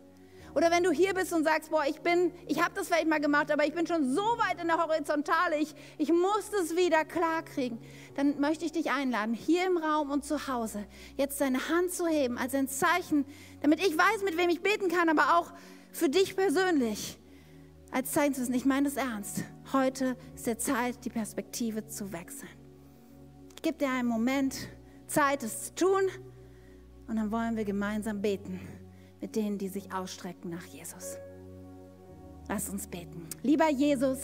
Oder 0.55 0.71
wenn 0.71 0.83
du 0.83 0.91
hier 0.91 1.13
bist 1.13 1.35
und 1.35 1.45
sagst, 1.45 1.71
boah, 1.71 1.85
ich 1.87 2.01
bin, 2.01 2.33
ich 2.47 2.63
habe 2.63 2.75
das 2.75 2.87
vielleicht 2.87 3.09
mal 3.09 3.21
gemacht, 3.21 3.51
aber 3.51 3.67
ich 3.67 3.75
bin 3.75 3.87
schon 3.87 4.15
so 4.15 4.23
weit 4.23 4.59
in 4.61 4.69
der 4.69 4.79
Horizontale, 4.79 5.59
ich, 5.59 5.75
ich 5.99 6.11
muss 6.11 6.51
das 6.51 6.77
wieder 6.77 7.05
klar 7.05 7.43
kriegen. 7.43 7.79
Dann 8.15 8.41
möchte 8.41 8.65
ich 8.65 8.73
dich 8.73 8.91
einladen, 8.91 9.35
hier 9.35 9.67
im 9.67 9.77
Raum 9.77 10.11
und 10.11 10.25
zu 10.25 10.49
Hause, 10.49 10.87
jetzt 11.19 11.43
deine 11.43 11.69
Hand 11.69 11.93
zu 11.93 12.07
heben 12.07 12.39
als 12.39 12.55
ein 12.55 12.69
Zeichen, 12.69 13.27
damit 13.61 13.81
ich 13.81 13.99
weiß, 13.99 14.23
mit 14.25 14.39
wem 14.39 14.49
ich 14.49 14.63
beten 14.63 14.89
kann, 14.89 15.11
aber 15.11 15.37
auch 15.39 15.53
für 15.97 16.09
dich 16.09 16.37
persönlich 16.37 17.19
als 17.91 18.13
Zeichen 18.13 18.35
zu 18.35 18.43
wissen, 18.43 18.55
ich 18.55 18.67
meine 18.67 18.89
das 18.89 18.97
ernst. 18.97 19.45
Heute 19.73 20.17
ist 20.35 20.47
der 20.47 20.59
Zeit, 20.59 21.05
die 21.05 21.11
Perspektive 21.11 21.87
zu 21.87 22.13
wechseln. 22.13 22.51
Ich 23.55 23.63
gebe 23.63 23.79
dir 23.79 23.91
einen 23.91 24.09
Moment 24.09 24.69
Zeit, 25.07 25.43
es 25.43 25.65
zu 25.65 25.75
tun. 25.75 26.03
Und 27.09 27.17
dann 27.17 27.31
wollen 27.31 27.57
wir 27.57 27.65
gemeinsam 27.65 28.21
beten 28.21 28.61
mit 29.21 29.35
denen, 29.37 29.57
die 29.57 29.69
sich 29.69 29.93
ausstrecken 29.93 30.51
nach 30.51 30.65
Jesus. 30.65 31.17
Lass 32.49 32.69
uns 32.69 32.87
beten. 32.87 33.27
Lieber 33.43 33.71
Jesus, 33.71 34.19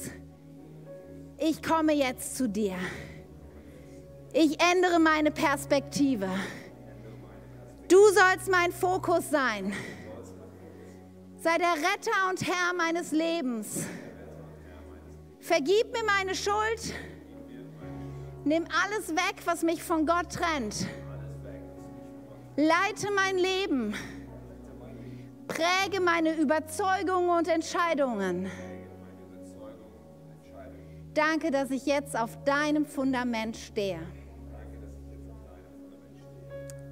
ich 1.39 1.62
komme 1.62 1.95
jetzt 1.95 2.37
zu 2.37 2.49
dir. 2.49 2.77
Ich 4.35 4.61
ändere 4.61 5.01
meine 5.01 5.31
Perspektive. 5.31 6.29
Du 7.89 7.99
sollst 8.12 8.51
mein 8.51 8.73
Fokus 8.73 9.31
sein. 9.31 9.73
Sei 11.43 11.59
der 11.59 11.72
Retter 11.72 12.30
und 12.30 12.40
Herr 12.47 12.72
meines 12.72 13.11
Lebens. 13.11 13.84
Vergib 15.40 15.93
mir 15.93 16.05
meine 16.07 16.36
Schuld. 16.36 16.95
Nimm 18.45 18.64
alles 18.84 19.09
weg, 19.09 19.43
was 19.45 19.64
mich 19.64 19.82
von 19.82 20.07
Gott 20.07 20.30
trennt. 20.30 20.86
Leite 22.55 23.09
mein 23.16 23.38
Leben. 23.38 23.95
Präge 25.49 26.01
meine 26.01 26.36
Überzeugungen 26.36 27.30
und 27.30 27.49
Entscheidungen. 27.49 28.49
Danke, 31.12 31.51
dass 31.51 31.72
ich 31.72 31.86
jetzt 31.86 32.16
auf 32.16 32.45
deinem 32.45 32.86
Fundament 32.86 33.57
stehe. 33.57 33.99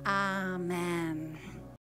Amen. 0.02 1.38